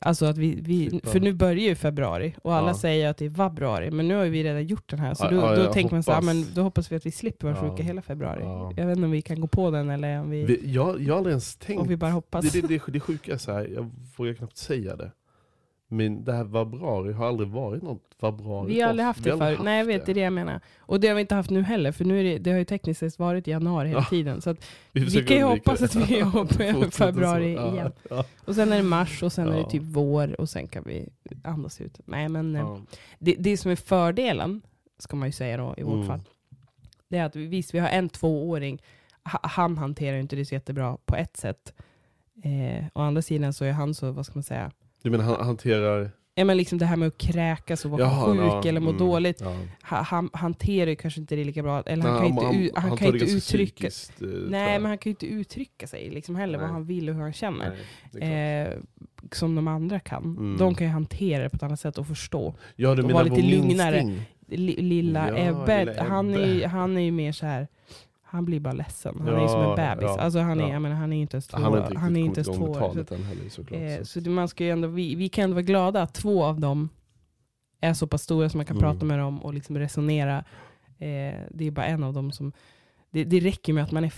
Alltså 0.00 0.26
att 0.26 0.38
vi, 0.38 0.58
vi 0.60 1.00
för 1.04 1.20
nu 1.20 1.32
börjar 1.32 1.68
ju 1.68 1.74
februari 1.74 2.34
och 2.42 2.54
alla 2.54 2.68
Ja. 2.68 2.74
säger 2.74 3.08
att 3.10 3.16
det 3.16 3.24
är 3.24 3.28
vabruari, 3.28 3.90
men 3.90 4.08
nu 4.08 4.14
har 4.14 4.24
vi 4.24 4.44
redan 4.44 4.66
gjort 4.66 4.90
den 4.90 4.98
här. 4.98 5.14
Så 5.14 5.30
då, 5.30 5.36
ja, 5.36 5.56
då 5.56 5.72
tänker 5.72 5.94
man 5.94 6.02
så 6.02 6.10
här, 6.12 6.16
hoppas. 6.20 6.34
men 6.34 6.54
då 6.54 6.62
hoppas 6.62 6.92
vi 6.92 6.96
att 6.96 7.06
vi 7.06 7.10
slipper 7.10 7.52
vara 7.52 7.56
Ja. 7.64 7.70
sjuka 7.70 7.82
hela 7.82 8.02
februari. 8.02 8.40
Ja. 8.42 8.72
Jag 8.76 8.86
vet 8.86 8.96
inte 8.96 9.04
om 9.06 9.10
vi 9.10 9.22
kan 9.22 9.40
gå 9.40 9.46
på 9.46 9.70
den 9.70 9.90
eller 9.90 10.20
om 10.20 10.30
vi, 10.30 10.44
Vi, 10.44 10.60
jag, 10.72 11.02
jag 11.02 11.12
har 11.14 11.18
aldrig 11.18 11.32
ens 11.32 11.56
tänkt... 11.56 11.80
om 11.82 11.88
vi 11.88 11.96
bara 11.96 12.10
hoppas. 12.10 12.52
Det, 12.52 12.60
det, 12.60 12.68
det, 12.68 12.80
det 12.92 13.00
sjuka 13.00 13.32
är 13.34 13.38
så 13.38 13.52
här, 13.52 13.70
jag 13.74 13.90
vågar 14.16 14.34
knappt 14.34 14.56
säga 14.56 14.96
det. 14.96 15.10
Men 15.96 16.24
det 16.24 16.32
här 16.32 16.44
vabbrari 16.44 17.12
har 17.12 17.26
aldrig 17.28 17.48
varit 17.48 17.82
något 17.82 18.02
vabbrari. 18.20 18.74
Vi 18.74 18.80
har 18.80 18.88
aldrig 18.88 19.06
haft 19.06 19.20
Vi 19.26 19.30
det 19.30 19.38
förut. 19.38 19.58
Nej 19.62 19.78
jag 19.78 19.84
vet, 19.84 20.06
det 20.06 20.12
är 20.12 20.14
det 20.14 20.20
jag 20.20 20.32
menar. 20.32 20.60
Och 20.78 21.00
det 21.00 21.08
har 21.08 21.14
vi 21.14 21.20
inte 21.20 21.34
haft 21.34 21.50
nu 21.50 21.62
heller, 21.62 21.92
för 21.92 22.04
nu 22.04 22.20
är 22.20 22.24
det, 22.24 22.38
det 22.38 22.50
har 22.50 22.58
ju 22.58 22.64
tekniskt 22.64 23.00
sett 23.00 23.18
varit 23.18 23.46
januari 23.46 23.88
hela 23.88 24.00
Ja. 24.00 24.04
tiden. 24.10 24.40
Så 24.40 24.50
att, 24.50 24.66
vi 24.92 25.00
försöker 25.04 25.26
kan 25.26 25.36
ju 25.36 25.42
hoppas 25.42 25.78
det. 25.78 25.84
att 25.84 25.96
vi 26.10 26.20
är 26.20 26.38
uppe 26.38 26.64
i 26.64 26.72
Fortsätter 26.72 26.90
så. 26.90 26.90
februari 26.90 27.54
Ja, 27.54 27.72
igen. 27.72 27.92
Ja, 28.10 28.24
Och 28.44 28.54
sen 28.54 28.72
är 28.72 28.76
det 28.76 28.82
mars 28.82 29.22
och 29.22 29.32
sen 29.32 29.48
är 29.48 29.56
Ja. 29.56 29.62
det 29.64 29.70
typ 29.70 29.82
vår 29.82 30.40
och 30.40 30.48
sen 30.48 30.68
kan 30.68 30.84
vi 30.86 31.08
andas 31.44 31.80
ut. 31.80 32.00
Nej 32.04 32.28
men 32.28 32.56
eh, 32.56 32.78
det, 33.18 33.34
det 33.38 33.56
som 33.56 33.70
är 33.70 33.76
fördelen, 33.76 34.62
ska 34.98 35.16
man 35.16 35.28
ju 35.28 35.32
säga 35.32 35.56
då 35.56 35.74
i 35.76 35.82
vårt 35.82 35.94
Mm. 35.94 36.06
fall, 36.06 36.20
det 37.08 37.18
är 37.18 37.24
att 37.24 37.36
vi, 37.36 37.46
visst 37.46 37.74
vi 37.74 37.78
har 37.78 37.88
en 37.88 38.08
tvååring, 38.08 38.82
Ha- 39.32 39.40
han 39.42 39.78
hanterar 39.78 40.14
ju 40.16 40.20
inte 40.22 40.36
det 40.36 40.44
så 40.44 40.54
jättebra 40.54 40.96
på 41.04 41.16
ett 41.16 41.36
sätt. 41.36 41.74
Eh, 42.44 42.84
å 42.94 43.00
andra 43.00 43.22
sidan 43.22 43.52
så 43.52 43.64
är 43.64 43.72
han 43.72 43.94
så, 43.94 44.10
vad 44.10 44.26
ska 44.26 44.34
man 44.34 44.42
säga, 44.42 44.70
Du 45.04 45.10
menar 45.10 45.24
han 45.24 45.46
hanterar... 45.46 46.10
ja, 46.34 46.44
men 46.44 46.56
liksom 46.56 46.78
det 46.78 46.86
här 46.86 46.96
med 46.96 47.08
att 47.08 47.18
kräkas 47.18 47.84
och 47.84 47.90
vara 47.90 48.00
Jaha, 48.02 48.26
sjuk 48.26 48.40
ja, 48.40 48.68
eller 48.68 48.80
må 48.80 48.90
mm, 48.90 48.98
dåligt. 48.98 49.40
Ja. 49.40 49.56
Ha- 49.82 50.02
Han 50.02 50.30
hanterar 50.32 50.90
ju 50.90 50.96
kanske 50.96 51.20
inte 51.20 51.36
det 51.36 51.44
lika 51.44 51.62
bra, 51.62 51.82
eller 51.86 52.02
han 52.04 52.12
Nej, 52.20 52.30
kan 52.42 52.52
ju 52.52 52.58
inte, 52.58 52.64
u- 52.64 52.80
han 52.80 52.96
kan 52.96 53.06
ju 53.08 53.12
inte 53.12 53.18
ganska 53.26 53.36
uttrycka 53.36 53.88
psykiskt, 53.88 54.22
eh, 54.22 54.28
Nej 54.28 54.78
men 54.78 54.86
han 54.88 54.98
kan 54.98 55.10
ju 55.10 55.12
inte 55.12 55.26
uttrycka 55.26 55.86
sig 55.86 56.10
liksom 56.10 56.36
heller, 56.36 56.58
vad 56.58 56.66
Nej. 56.66 56.72
han 56.72 56.84
vill 56.84 57.08
och 57.08 57.14
hur 57.14 57.22
han 57.22 57.32
känner. 57.32 57.76
Nej. 58.12 58.62
Eh, 58.62 58.68
som 59.32 59.54
de 59.54 59.68
andra 59.68 60.00
kan. 60.00 60.24
Mm. 60.24 60.56
De 60.58 60.74
kan 60.74 60.86
ju 60.86 60.92
hantera 60.92 61.42
det 61.42 61.50
på 61.50 61.56
ett 61.56 61.62
annat 61.62 61.80
sätt 61.80 61.98
och 61.98 62.06
förstå. 62.06 62.54
ja, 62.76 62.94
du 62.94 63.02
och 63.02 63.10
vara 63.10 63.22
lite 63.22 63.42
lugnare. 63.42 64.14
Lilla 64.48 65.28
Ja, 65.28 65.36
Ebbe, 65.36 66.04
han, 66.08 66.34
är, 66.34 66.66
han 66.66 66.96
är 66.96 67.00
ju 67.00 67.10
mer 67.10 67.32
så 67.32 67.46
här. 67.46 67.68
Han 68.34 68.44
blir 68.44 68.60
bara 68.60 68.74
ledsen. 68.74 69.14
Han 69.20 69.28
är 69.28 69.42
ju 69.42 69.48
som 69.48 69.60
en 69.60 69.68
Ja, 69.68 69.76
bebis. 69.76 70.02
ja, 70.16 70.20
alltså 70.20 70.38
han, 70.38 70.60
är, 70.60 70.72
ja. 70.72 70.78
menar, 70.80 70.96
han 70.96 71.12
är 71.12 71.16
inte 71.20 71.34
ens 71.36 71.46
två 71.46 71.56
Han 71.58 71.78
inte 71.86 71.98
han 71.98 72.16
är 72.16 72.20
inte 72.20 72.40
ens 72.40 72.58
två 72.58 72.64
år. 72.64 72.74
Så, 73.08 73.14
heller 73.14 73.48
såklart. 73.48 73.80
eh, 73.80 73.98
så. 73.98 74.04
så 74.04 74.20
det- 74.20 74.30
man 74.30 74.48
ska 74.48 74.64
ju 74.64 74.70
ändå, 74.70 74.88
vi, 74.88 75.14
vi 75.14 75.28
kan 75.28 75.44
ändå 75.44 75.54
vara 75.54 75.62
glada 75.62 76.02
att 76.02 76.14
två 76.14 76.44
av 76.44 76.60
dem 76.60 76.88
är 77.80 77.94
så 77.94 78.06
pass 78.06 78.22
stora 78.22 78.48
som 78.48 78.58
man 78.58 78.66
kan 78.66 78.76
Mm. 78.76 78.90
prata 78.92 79.06
med 79.06 79.18
dem 79.18 79.42
och 79.44 79.54
liksom 79.54 79.78
resonera. 79.78 80.38
Eh, 80.98 81.34
det 81.50 81.64
är 81.66 81.70
bara 81.70 81.86
en 81.86 82.04
av 82.04 82.12
dem 82.12 82.32
som... 82.32 82.52
Det, 83.10 83.24
det 83.24 83.40
räcker 83.40 83.72
med 83.72 83.84
att 83.84 83.92
man 83.92 84.04
är 84.04 84.10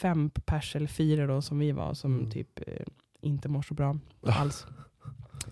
fem 0.00 0.30
pers 0.30 0.76
eller 0.76 0.86
fyra 0.86 1.26
då 1.26 1.42
som 1.42 1.58
vi 1.58 1.72
var 1.72 1.94
som 1.94 2.14
Mm. 2.18 2.30
typ 2.30 2.60
eh, 2.66 2.86
inte 3.20 3.48
mår 3.48 3.62
så 3.62 3.74
bra 3.74 3.98
alls. 4.26 4.66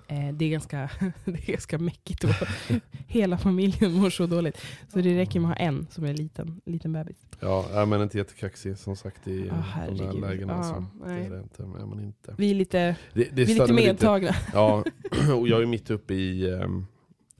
Eh, 0.08 0.32
det, 0.34 0.44
är 0.44 0.48
ganska, 0.50 0.90
det 1.24 1.48
är 1.48 1.52
ganska 1.52 1.78
mäckigt 1.78 2.22
då. 2.22 2.28
Hela 3.06 3.38
familjen 3.38 3.92
mår 3.92 4.10
så 4.10 4.26
dåligt. 4.26 4.60
Så 4.88 4.98
det 5.00 5.16
räcker 5.18 5.40
med 5.40 5.50
att 5.52 5.58
ha 5.58 5.64
en 5.66 5.86
som 5.90 6.04
är 6.04 6.14
liten, 6.14 6.60
liten 6.66 6.92
bebis. 6.92 7.16
Ja, 7.40 7.66
är 7.72 7.86
man 7.86 8.02
inte 8.02 8.18
jättekaxig 8.18 8.78
som 8.78 8.96
sagt 8.96 9.28
i 9.28 9.46
Ja, 9.48 9.86
de 9.88 9.96
där 9.98 10.12
lägena. 10.12 10.52
Ja, 10.52 10.62
så. 10.62 11.04
Det 11.04 11.12
nej. 11.12 11.26
är 11.26 11.30
det 11.30 11.40
inte. 11.40 11.62
Är 11.62 11.86
man 11.86 12.00
inte. 12.00 12.34
Vi 12.38 12.50
är 12.50 12.54
lite, 12.54 12.96
Det, 13.12 13.24
det 13.24 13.30
vi 13.32 13.42
är 13.42 13.46
lite 13.60 13.72
medtagna. 13.72 14.34
Ja, 14.52 14.84
och 15.38 15.48
jag 15.48 15.62
är 15.62 15.66
mitt 15.66 15.90
uppe 15.90 16.14
i, 16.14 16.50
um, 16.50 16.86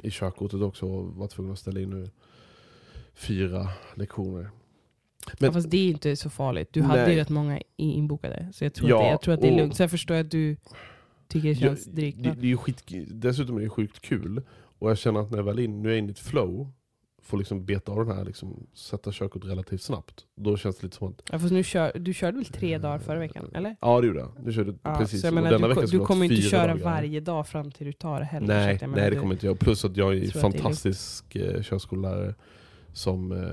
i 0.02 0.10
körkortet 0.10 0.60
också 0.62 0.86
och 0.86 1.14
var 1.14 1.26
tvungen 1.28 1.52
att 1.52 1.58
ställa 1.58 1.80
in 1.80 1.90
nu 1.90 2.10
fyra 3.14 3.68
lektioner. 3.94 4.50
Men- 5.38 5.46
ja, 5.46 5.52
fast 5.52 5.70
det 5.70 5.76
är 5.78 5.90
inte 5.90 6.16
så 6.16 6.30
farligt. 6.30 6.68
Du 6.72 6.82
hade 6.82 7.02
Nej. 7.02 7.12
ju 7.12 7.16
rätt 7.20 7.28
många 7.28 7.60
inbokade. 7.76 8.48
Så 8.54 8.64
jag 8.64 8.74
tror, 8.74 8.90
Ja, 8.90 8.96
att, 8.96 9.02
det, 9.02 9.10
jag 9.10 9.20
tror 9.20 9.34
att 9.34 9.40
det 9.40 9.48
är 9.48 9.52
och- 9.52 9.58
lugnt. 9.58 9.76
Sen 9.76 9.88
förstår 9.88 10.16
jag 10.16 10.24
att 10.26 10.30
du 10.30 10.56
tycker 11.30 11.48
det 11.48 11.54
känns 11.54 11.84
drygt. 11.84 12.22
det, 12.22 12.30
det 12.30 12.46
är 12.46 12.50
ju 12.50 12.56
skit, 12.56 12.84
dessutom 13.08 13.56
är 13.56 13.60
det 13.60 13.68
sjukt 13.68 14.00
kul. 14.00 14.42
Och 14.52 14.90
jag 14.90 14.98
känner 14.98 15.20
att 15.20 15.30
när 15.30 15.38
jag 15.38 15.44
väl 15.44 15.58
in, 15.58 15.82
nu 15.82 15.88
är 15.88 15.92
jag 15.92 15.98
inne 15.98 16.08
i 16.08 16.10
ett 16.10 16.18
flow, 16.18 16.72
får 17.22 17.38
liksom 17.38 17.64
beta 17.64 17.92
av 17.92 18.06
den 18.06 18.16
här, 18.16 18.24
liksom, 18.24 18.66
sätta 18.74 19.12
körkort 19.12 19.44
relativt 19.44 19.82
snabbt. 19.82 20.24
Då 20.36 20.56
känns 20.56 20.76
det 20.76 20.86
lite 20.86 20.96
som 20.96 21.08
att... 21.08 21.22
Ja, 21.32 21.38
fast 21.38 21.52
nu 21.52 21.62
kör, 21.62 21.92
du 21.98 22.14
körde 22.14 22.36
väl 22.36 22.46
tre 22.46 22.78
dagar 22.78 22.98
förra 22.98 23.18
veckan? 23.18 23.50
Eller? 23.54 23.76
Ja 23.80 24.00
det 24.00 24.06
gjorde 24.06 24.18
jag. 24.18 24.32
Nu 24.44 24.52
körde 24.52 24.74
Ja, 24.82 24.98
precis. 24.98 25.20
så 25.20 25.26
jag 25.26 25.34
menar, 25.34 25.74
du, 25.74 25.86
du 25.86 25.98
kommer 25.98 26.24
inte 26.24 26.36
köra 26.42 26.66
dagar. 26.66 26.84
varje 26.84 27.20
dag 27.20 27.48
fram 27.48 27.70
till 27.70 27.86
du 27.86 27.92
tar 27.92 28.18
det 28.18 28.24
heller. 28.24 28.46
Nej, 28.46 28.78
nej 28.96 29.10
det 29.10 29.16
kommer 29.16 29.34
inte 29.34 29.46
jag. 29.46 29.58
Plus 29.58 29.84
att 29.84 29.96
jag 29.96 30.12
är 30.12 30.16
att 30.16 30.32
det 30.32 30.38
är 30.38 30.40
fantastisk 30.40 31.36
eh, 31.36 31.62
körskollärare 31.62 32.34
som, 32.92 33.32
eh, 33.32 33.48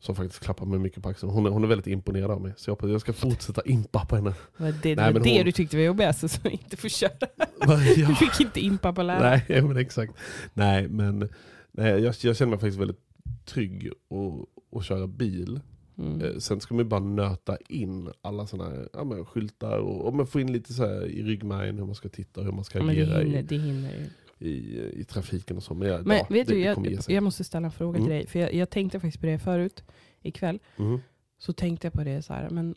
som 0.00 0.14
faktiskt 0.14 0.42
klappar 0.44 0.66
mig 0.66 0.78
mycket 0.78 1.02
på 1.02 1.08
axeln. 1.08 1.32
Hon 1.32 1.46
är, 1.46 1.50
hon 1.50 1.64
är 1.64 1.68
väldigt 1.68 1.86
imponerad 1.86 2.30
av 2.30 2.40
mig. 2.40 2.52
Så 2.56 2.70
jag, 2.70 2.72
hoppas- 2.72 2.90
jag 2.90 3.00
ska 3.00 3.12
fortsätta 3.12 3.62
impa 3.64 4.04
på 4.06 4.16
henne. 4.16 4.30
Det 4.56 4.62
var 4.64 4.72
det, 4.72 4.78
det, 4.82 4.94
Nej, 4.96 5.12
men 5.12 5.22
det 5.22 5.36
hon- 5.36 5.44
du 5.44 5.52
tyckte 5.52 5.76
var 5.76 5.84
jobbigast, 5.84 6.30
så 6.30 6.48
inte 6.48 6.76
få 6.76 6.88
köra. 6.88 7.10
Ja. 7.96 8.08
Du 8.08 8.14
fick 8.14 8.40
inte 8.40 8.60
in 8.60 8.78
pappa 8.78 9.02
lära. 9.02 9.20
Nej, 9.48 9.62
men 9.62 9.76
exakt. 9.76 10.12
Nej, 10.54 10.88
men 10.88 11.28
nej, 11.72 11.90
jag, 11.90 12.14
jag 12.22 12.36
känner 12.36 12.50
mig 12.50 12.58
faktiskt 12.58 12.78
väldigt 12.80 13.00
trygg 13.44 13.88
att, 13.88 14.78
att 14.78 14.84
köra 14.84 15.06
bil. 15.06 15.60
Mm. 15.98 16.20
Eh, 16.20 16.36
Sen 16.38 16.60
ska 16.60 16.74
man 16.74 16.84
ju 16.84 16.88
bara 16.88 17.00
nöta 17.00 17.56
in 17.68 18.10
alla 18.22 18.46
sådana 18.46 18.70
här 18.70 18.88
ja, 18.92 19.04
men, 19.04 19.24
skyltar 19.24 19.78
och, 19.78 20.06
och 20.06 20.14
man 20.14 20.26
får 20.26 20.40
in 20.40 20.52
lite 20.52 20.72
så 20.72 21.02
i 21.02 21.22
ryggmärgen 21.22 21.78
hur 21.78 21.86
man 21.86 21.94
ska 21.94 22.08
titta 22.08 22.40
och 22.40 22.46
hur 22.46 22.52
man 22.52 22.64
ska 22.64 22.78
Ja, 22.78 22.84
men 22.84 22.94
det 22.94 23.02
agera 23.02 23.18
hinner, 23.18 23.38
i, 23.38 23.42
det 23.42 23.56
hinner. 23.58 24.06
I, 24.40 24.80
i 25.00 25.04
trafiken 25.04 25.56
och 25.56 25.62
så. 25.62 25.74
Men, 25.74 25.88
ja, 25.88 25.98
Men 26.04 26.16
ja, 26.16 26.26
vet 26.30 26.46
det, 26.48 26.54
du, 26.54 26.60
jag, 26.60 26.98
jag 27.08 27.22
måste 27.22 27.44
ställa 27.44 27.66
en 27.66 27.72
fråga 27.72 27.98
Mm. 27.98 28.08
till 28.08 28.14
dig. 28.16 28.26
För 28.26 28.38
jag, 28.38 28.54
jag 28.54 28.70
tänkte 28.70 29.00
faktiskt 29.00 29.20
på 29.20 29.26
det 29.26 29.38
förut, 29.38 29.84
ikväll. 30.22 30.58
Mhm. 30.76 31.00
Så 31.38 31.52
tänkte 31.52 31.86
jag 31.86 31.92
på 31.92 32.04
det 32.04 32.22
så 32.22 32.32
här, 32.32 32.50
men 32.50 32.74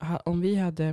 ha, 0.00 0.16
om 0.16 0.40
vi 0.40 0.56
hade... 0.56 0.84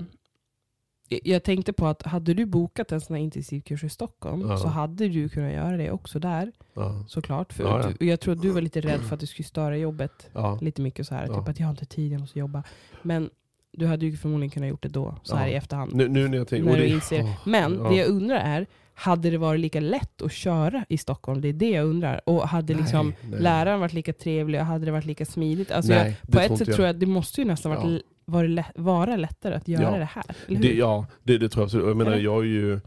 jag- 1.10 1.22
Jag 1.28 1.44
tänkte 1.44 1.74
på 1.74 1.88
att 1.88 2.02
hade 2.04 2.34
du 2.34 2.46
bokat 2.46 2.92
en 2.92 3.02
sån 3.02 3.16
här 3.16 3.24
intensivkurs 3.24 3.84
i 3.84 3.90
Stockholm 3.90 4.42
Ja. 4.42 4.58
så 4.58 4.68
hade 4.68 5.08
du 5.08 5.30
kunnat 5.30 5.54
göra 5.54 5.78
det 5.78 5.92
också 5.92 6.20
där, 6.20 6.52
Ja. 6.74 7.06
såklart. 7.08 7.54
För 7.54 7.64
Ja, 7.64 7.82
ja. 7.84 7.92
Du, 8.00 8.06
jag 8.06 8.20
tror 8.20 8.34
att 8.36 8.42
du 8.42 8.50
var 8.50 8.62
lite 8.62 8.82
rädd 8.82 9.02
för 9.02 9.14
att 9.14 9.20
du 9.20 9.26
skulle 9.28 9.48
störa 9.48 9.78
jobbet 9.78 10.30
lite 10.62 10.82
mycket 10.82 11.08
så 11.08 11.16
här, 11.16 11.28
typ 11.28 11.48
att 11.48 11.60
jag 11.60 11.68
har 11.68 11.72
inte 11.72 11.86
tid, 11.86 12.12
jag 12.14 12.22
måste 12.22 12.40
jobba. 12.40 12.64
Men 13.02 13.30
du 13.78 13.86
hade 13.86 14.06
ju 14.06 14.18
förmodligen 14.18 14.50
kunnat 14.50 14.70
gjort 14.70 14.82
det 14.84 14.90
då, 14.90 15.16
så 15.24 15.36
här 15.36 15.48
Ja. 15.48 15.54
i 15.54 15.56
efterhand. 15.56 15.94
Nu, 15.96 16.08
nu 16.08 16.28
när 16.28 16.38
jag 16.38 16.48
tänker... 16.48 16.70
när 16.70 16.78
du 16.78 16.84
det- 16.84 16.90
inser. 16.90 17.20
åh, 17.24 17.38
Men 17.46 17.80
ja. 17.84 17.90
det 17.90 17.96
jag 17.96 18.08
undrar 18.10 18.36
är, 18.38 18.66
hade 18.94 19.30
det 19.30 19.38
varit 19.38 19.60
lika 19.60 19.80
lätt 19.80 20.22
att 20.22 20.32
köra 20.32 20.86
i 20.90 20.98
Stockholm? 20.98 21.42
Det 21.42 21.48
är 21.48 21.54
det 21.54 21.70
jag 21.70 21.86
undrar. 21.86 22.22
Och 22.26 22.48
hade 22.48 22.74
Nej, 22.74 22.82
liksom 22.82 23.14
nej. 23.30 23.40
läraren 23.42 23.80
varit 23.80 23.94
lika 23.94 24.14
trevlig 24.14 24.60
och 24.60 24.66
hade 24.66 24.86
det 24.86 24.92
varit 24.92 25.06
lika 25.06 25.26
smidigt? 25.26 25.72
Alltså 25.72 25.92
Nej, 25.92 26.00
jag, 26.00 26.16
det 26.22 26.32
på 26.32 26.40
ett 26.54 26.58
sätt 26.60 26.68
jag. 26.68 26.76
tror 26.76 26.88
jag 26.88 26.94
att 26.94 27.00
det 27.00 27.06
måste 27.06 27.42
ju 27.42 27.48
nästan 27.48 27.72
varit, 27.72 27.86
l- 27.86 28.04
varit 28.26 28.50
lätt, 28.50 28.72
vara 28.76 29.16
lättare 29.16 29.56
att 29.56 29.68
göra 29.68 29.84
Ja. 29.92 29.98
det 29.98 30.06
här. 30.06 30.24
Det, 30.48 30.74
ja, 30.74 31.06
det, 31.24 31.38
det 31.38 31.50
tror 31.50 31.62
jag 31.62 31.66
absolut. 31.66 31.88
Jag 31.88 31.98
menar, 31.98 32.16
jag 32.16 32.32
har 32.34 32.44
ju, 32.44 32.80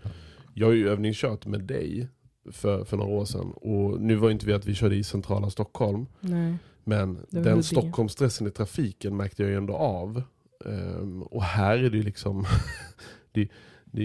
jag 0.55 0.67
har 0.67 0.73
ju 0.75 0.89
övningskört 0.89 1.47
med 1.47 1.61
dig 1.61 2.09
för, 2.53 2.85
för 2.85 2.97
några 2.97 3.11
år 3.13 3.25
sedan. 3.25 3.51
Och 3.53 4.01
nu 4.01 4.15
var 4.15 4.31
inte 4.31 4.47
vi 4.47 4.53
att 4.53 4.67
vi 4.67 4.75
körde 4.75 4.97
i 4.97 5.05
centrala 5.05 5.51
Stockholm. 5.51 6.07
Nej. 6.21 6.55
Men 6.85 7.15
var 7.31 7.41
den. 7.43 7.63
Stockholmsstressen 7.63 8.47
i 8.47 8.51
trafiken 8.51 9.17
märkte 9.17 9.43
jag 9.43 9.51
ju 9.51 9.57
ändå 9.57 9.75
av. 9.77 10.23
Ehm, 10.65 11.23
och 11.23 11.43
här 11.43 11.79
är 11.79 11.91
det 11.91 11.97
ju 11.97 12.03
liksom... 12.03 12.45
det, 13.33 13.49
det, 13.85 14.05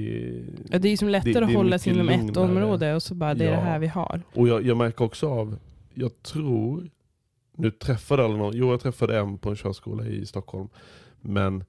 Ja, 0.69 0.79
det 0.79 0.87
är 0.87 0.91
ju 0.91 0.97
som 0.97 1.09
lättare 1.09 1.33
Det- 1.33 1.45
att 1.45 1.53
hålla 1.53 1.79
sig 1.79 1.93
inom 1.93 2.09
ett 2.09 2.37
område 2.37 2.95
och 2.95 3.03
så 3.03 3.15
bara, 3.15 3.33
det 3.33 3.45
är 3.45 3.49
Ja. 3.51 3.55
det 3.55 3.61
här 3.61 3.79
vi 3.79 3.87
har. 3.87 4.21
och 4.33 4.47
jag, 4.47 4.65
jag 4.65 4.77
märker 4.77 5.05
också 5.05 5.29
av, 5.29 5.57
jag 5.93 6.23
tror, 6.23 6.89
nu 7.55 7.71
träffade 7.71 8.21
jag 8.21 8.31
aldrig 8.31 8.43
någon, 8.45 8.57
jo 8.57 8.71
jag 8.71 8.79
träffade 8.81 9.19
en 9.19 9.37
på 9.37 9.49
en 9.49 9.55
körskola 9.55 10.05
i 10.07 10.25
Stockholm. 10.25 10.69
Men 11.21 11.63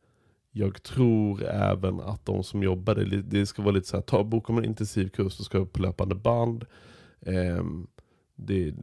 jag 0.53 0.83
tror 0.83 1.44
även 1.44 2.01
att 2.01 2.27
de 2.27 2.44
som 2.44 2.62
jobbar, 2.62 2.94
det, 2.94 3.23
det 3.23 3.47
ska 3.47 3.62
vara 3.62 3.73
lite 3.75 3.88
så 3.88 3.97
här, 3.97 4.03
ta, 4.03 4.23
man 4.49 4.59
en 4.59 4.64
intensivkurs 4.64 5.33
så 5.33 5.44
ska 5.44 5.59
jag 5.59 5.73
på 5.73 5.83
löpande 5.83 6.14
band. 6.14 6.64
Ehm, 7.27 7.87
det, 8.37 8.75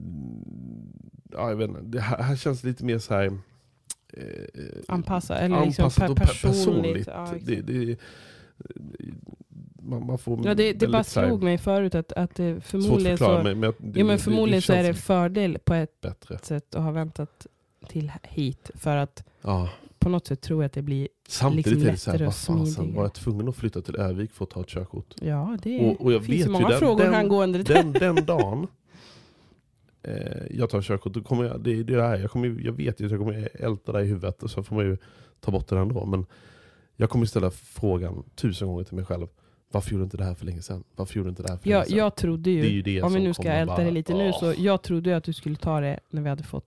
ja, 1.31 1.49
jag 1.49 1.55
vet 1.55 1.69
inte, 1.69 1.81
det 1.81 1.99
här, 2.01 2.23
här 2.23 2.35
känns 2.35 2.63
lite 2.63 2.85
mer 2.85 2.97
så 2.99 3.13
här 3.13 3.37
eh, 4.13 4.24
Anpassa, 4.88 5.38
eller 5.38 5.65
liksom 5.65 5.84
anpassat 5.86 6.10
och 6.10 6.15
per- 6.17 6.26
personligt. 6.26 7.06
personligt. 7.06 7.08
Ja, 7.08 7.34
det, 7.41 7.62
det, 7.62 7.97
man, 9.82 10.06
man 10.06 10.17
får 10.17 10.39
Ja, 10.47 10.54
det, 10.54 10.74
det 10.74 10.88
bara 10.88 11.04
slog 11.04 11.43
mig 11.43 11.58
förut 11.58 11.95
att, 11.95 12.12
att 12.12 12.36
det 12.36 12.62
förmodligen 12.63 13.17
så, 13.17 13.41
men, 13.43 13.60
men, 13.60 13.74
det, 13.78 14.00
ja, 14.00 14.06
men 14.06 14.19
förmodligen 14.19 14.62
så 14.62 14.74
är 14.74 14.84
det 14.84 14.93
fördel 14.93 15.58
på 15.60 15.74
ett 15.74 16.02
bättre. 16.02 16.38
sätt 16.43 16.76
att 16.76 16.84
ha 16.84 16.91
väntat 16.91 17.47
till 17.88 18.12
hit. 18.24 18.71
För 18.76 18.97
att 18.97 19.24
Ja. 19.41 19.69
på 20.00 20.10
något 20.10 20.28
sätt 20.28 20.41
tror 20.41 20.63
jag 20.63 20.65
att 20.65 20.74
det 20.74 20.82
blir, 20.82 21.08
Samtidigt 21.28 21.65
Liksom 21.67 21.88
är 21.88 21.91
det 21.91 21.97
så 21.97 22.12
här, 22.12 22.19
vad 22.26 22.36
fasen, 22.36 22.95
var 22.95 23.04
jag 23.04 23.13
tvungen 23.13 23.50
att 23.50 23.56
flytta 23.56 23.82
till 23.82 23.95
Övik 23.95 24.32
för 24.32 24.43
att 24.45 24.50
ta 24.52 24.62
ett 24.62 24.67
körkort? 24.67 25.13
ja 25.21 25.58
det 25.63 25.80
Och, 25.80 26.02
och 26.06 26.13
jag 26.13 26.26
finns 26.26 26.30
vet 26.34 26.39
ju 26.39 26.43
ju 26.45 26.50
många 26.52 26.69
den, 26.69 26.80
frågor 26.80 27.04
den, 27.04 27.13
angående 27.13 27.58
det. 27.63 27.74
den, 27.74 27.91
den 27.91 28.26
dagen 28.26 28.67
jag 30.51 30.69
tar 30.69 30.81
körkort, 30.81 31.13
då 31.13 31.21
kommer 31.21 31.43
jag, 31.43 31.61
det 31.63 31.83
det 31.83 32.01
här, 32.01 32.17
jag, 32.17 32.31
kommer, 32.31 32.61
jag 32.65 32.73
vet 32.73 33.01
ju 33.01 33.05
att 33.05 33.11
jag 33.11 33.19
kommer 33.19 33.49
älta 33.53 33.91
det 33.91 34.01
i 34.01 34.05
huvudet 34.07 34.43
och 34.43 34.51
så 34.51 34.63
får 34.63 34.75
man 34.75 34.85
ju 34.85 34.97
ta 35.39 35.51
bort 35.51 35.67
det 35.67 35.77
ändå. 35.79 36.05
Men 36.05 36.25
jag 36.95 37.09
kommer 37.09 37.25
ställa 37.25 37.51
frågan 37.51 38.23
tusen 38.35 38.67
gånger 38.67 38.83
till 38.83 38.95
mig 38.95 39.05
själv. 39.05 39.27
Varför 39.71 39.91
gjorde 39.91 40.01
du 40.01 40.03
inte 40.03 40.17
det 40.17 40.23
här 40.23 40.35
för 40.35 40.45
länge 40.45 40.61
sedan? 40.61 40.83
Varför 40.95 41.15
gjorde 41.15 41.27
du 41.27 41.29
inte 41.29 41.43
det 41.43 41.49
här 41.49 41.57
för 41.57 41.65
länge 41.67 41.77
Jag, 41.77 41.87
sedan? 41.87 41.97
jag 41.97 42.15
trodde 42.15 42.49
ju, 42.51 42.81
ju 42.91 43.01
om 43.01 43.13
vi 43.13 43.19
nu 43.19 43.33
ska 43.33 43.43
älta 43.51 43.75
bara, 43.75 43.83
det 43.85 43.91
lite 43.91 44.13
nu, 44.13 44.29
åh. 44.29 44.39
så 44.39 44.53
jag 44.57 44.81
trodde 44.81 45.09
ju 45.09 45.15
att 45.15 45.23
du 45.23 45.33
skulle 45.33 45.55
ta 45.55 45.79
det 45.81 45.99
när 46.09 46.21
vi 46.21 46.29
hade 46.29 46.43
fått 46.43 46.65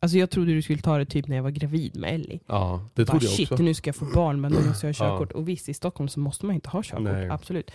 Alltså 0.00 0.18
jag 0.18 0.30
trodde 0.30 0.52
du 0.52 0.62
skulle 0.62 0.78
ta 0.78 0.98
det 0.98 1.04
typ 1.06 1.28
när 1.28 1.36
jag 1.36 1.42
var 1.42 1.50
gravid 1.50 1.96
med 1.96 2.14
Ellie. 2.14 2.40
Ja, 2.46 2.88
det 2.94 3.04
Bara, 3.04 3.10
trodde 3.10 3.24
jag 3.26 3.34
shit, 3.34 3.52
också. 3.52 3.62
nu 3.64 3.74
ska 3.74 3.88
jag 3.88 3.96
få 3.96 4.04
barn 4.14 4.40
men 4.40 4.52
nu 4.52 4.58
måste 4.68 4.86
jag 4.86 4.94
ha 4.94 5.04
Ja. 5.06 5.10
körkort. 5.10 5.32
Och 5.32 5.48
visst, 5.48 5.68
i 5.68 5.74
Stockholm 5.74 6.08
så 6.08 6.20
måste 6.20 6.46
man 6.46 6.54
inte 6.54 6.68
ha 6.68 6.82
körkort. 6.82 7.04
Nej. 7.04 7.28
Absolut. 7.30 7.70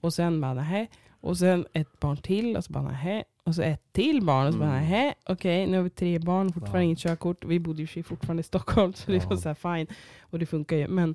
Och 0.00 0.14
sen 0.14 0.40
bara 0.40 0.54
nähä. 0.54 0.86
Och 1.20 1.38
sen 1.38 1.66
ett 1.72 2.00
barn 2.00 2.16
till 2.16 2.56
och 2.56 2.64
så 2.64 2.72
bara 2.72 2.82
nähä. 2.84 3.24
Och 3.44 3.54
så 3.54 3.62
ett 3.62 3.82
till 3.92 4.22
barn 4.24 4.46
och 4.46 4.52
så 4.52 4.58
bara 4.58 4.70
Mm. 4.70 4.82
nähä. 4.82 5.14
Okej, 5.26 5.66
nu 5.66 5.76
har 5.76 5.84
vi 5.84 5.90
tre 5.90 6.18
barn, 6.18 6.52
fortfarande 6.52 6.84
inget 6.84 6.98
körkort. 6.98 7.44
Vi 7.44 7.58
bodde 7.60 7.80
ju 7.80 7.86
sig 7.86 8.02
fortfarande 8.02 8.40
i 8.40 8.44
Stockholm 8.44 8.92
så 8.92 9.10
det 9.12 9.26
var 9.30 9.36
så 9.36 9.48
här 9.48 9.76
fine. 9.76 9.86
Och 10.20 10.38
det 10.38 10.46
funkar 10.46 10.76
ju. 10.76 10.88
Men, 10.88 11.14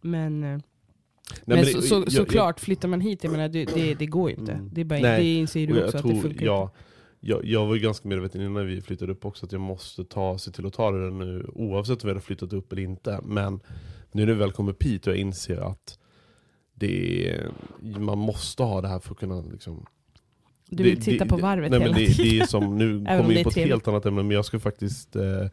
men, 0.00 0.44
eh, 0.44 0.58
Men, 1.44 1.58
det- 1.58 1.64
så, 1.66 1.82
så, 1.82 1.94
jag- 1.94 2.12
såklart, 2.12 2.60
flyttar 2.60 2.88
man 2.88 3.00
hit, 3.00 3.24
jag 3.24 3.30
menar, 3.32 3.48
det, 3.48 3.64
det, 3.64 3.94
det 3.94 4.06
går 4.06 4.30
ju 4.30 4.36
inte. 4.36 4.52
Mm. 4.52 4.70
Det, 4.72 4.80
är 4.80 4.84
bara, 4.84 4.98
Nej, 5.00 5.22
det 5.22 5.34
inser 5.38 5.66
du 5.66 5.74
jag 5.74 5.84
också 5.84 5.96
att 5.96 6.02
tror, 6.02 6.14
det 6.14 6.20
funkar 6.20 6.46
ja, 6.46 6.70
jag, 7.20 7.44
jag 7.44 7.66
var 7.66 7.74
ju 7.74 7.80
ganska 7.80 8.08
medveten 8.08 8.40
innan 8.40 8.66
vi 8.66 8.80
flyttade 8.80 9.12
upp 9.12 9.24
också 9.24 9.46
att 9.46 9.52
jag 9.52 9.60
måste 9.60 10.04
ta 10.04 10.38
sig 10.38 10.52
till 10.52 10.66
att 10.66 10.72
ta 10.72 10.90
det 10.90 11.10
nu 11.10 11.46
oavsett 11.54 12.04
om 12.04 12.08
vi 12.08 12.10
hade 12.10 12.20
flyttat 12.20 12.52
upp 12.52 12.72
eller 12.72 12.82
inte. 12.82 13.20
Men 13.24 13.60
nu 14.12 14.26
när 14.26 14.32
vi 14.32 14.38
väl 14.38 14.52
kommer 14.52 14.70
upp 14.72 14.82
hit 14.82 15.06
och 15.06 15.12
jag 15.12 15.20
inser 15.20 15.56
att 15.56 15.98
det 16.74 17.28
är, 17.30 17.50
man 17.98 18.18
måste 18.18 18.62
ha 18.62 18.80
det 18.80 18.88
här 18.88 18.98
för 18.98 19.10
att 19.10 19.18
kunna 19.18 19.40
liksom, 19.40 19.86
Du 20.68 20.76
det- 20.76 20.82
vill 20.82 21.02
titta 21.02 21.24
det- 21.24 21.30
på 21.30 21.36
varvet 21.36 21.70
nej, 21.70 21.80
men 21.80 21.88
hela 21.94 21.98
det, 21.98 22.14
tiden. 22.14 22.30
det 22.38 22.40
är 22.40 22.46
som, 22.46 22.78
nu 22.78 22.96
om 22.98 23.04
kommer 23.04 23.22
det 23.22 23.28
vi 23.28 23.38
in 23.38 23.44
på 23.44 23.50
ett 23.50 23.56
helt 23.56 23.88
annat 23.88 24.06
ämne, 24.06 24.22
men 24.22 24.30
jag 24.36 24.44
ska 24.44 24.60
faktiskt 24.60 25.16
eh, 25.16 25.46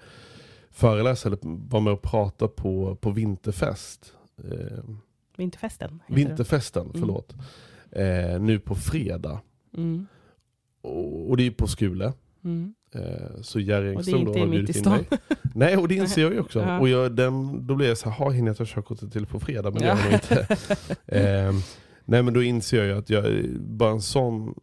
föreläsa 0.69 1.29
eller 1.29 1.39
vara 1.69 1.81
med 1.83 1.93
och 1.93 2.01
prata 2.01 2.47
på, 2.47 2.95
på 2.95 3.11
vinterfest. 3.11 4.13
Eh, 4.43 4.83
Vinterfesten. 5.37 5.99
vinterfesten, 6.07 6.81
Mm. 6.85 6.99
förlåt. 6.99 7.33
Eh, 7.91 8.41
nu 8.41 8.59
på 8.59 8.75
fredag. 8.75 9.41
det. 9.71 9.77
Mm. 9.81 10.07
Och, 10.81 11.29
och 11.29 11.37
det 11.37 11.43
är 11.47 11.51
på 11.51 11.67
Skule. 11.67 12.13
Mm. 12.43 12.73
Eh, 12.95 13.41
så 13.41 13.59
Jerry 13.59 13.85
det 13.87 13.91
Engström 13.95 14.27
har 14.27 14.47
bjudit 14.47 14.75
in 14.75 14.89
mig. 14.91 15.05
Nej, 15.53 15.77
och 15.77 15.87
det 15.87 15.95
inser 15.95 16.21
jag 16.21 16.33
ju 16.33 16.39
också. 16.39 16.59
Ja. 16.59 16.79
Och 16.79 16.89
jag, 16.89 17.15
den, 17.15 17.67
då 17.67 17.75
blir 17.75 17.87
jag 17.87 17.97
så 17.97 18.09
här, 18.09 18.17
"Ha, 18.17 18.29
hinner 18.31 18.47
jag 18.49 18.57
ta 18.57 18.65
körkortet 18.65 19.11
till 19.11 19.25
på 19.25 19.39
fredag? 19.39 19.71
Men 19.71 19.81
det 19.81 19.87
Ja. 19.87 19.95
gör 19.97 20.03
jag 20.03 20.11
nog 20.11 20.13
inte. 20.13 20.57
eh, 21.05 21.53
nej 22.05 22.23
men 22.23 22.33
då 22.33 22.43
inser 22.43 22.77
jag 22.77 22.85
ju 22.87 22.97
att 22.97 23.09
jag, 23.09 23.45
bara 23.59 23.91
en 23.91 24.01
sån 24.01 24.53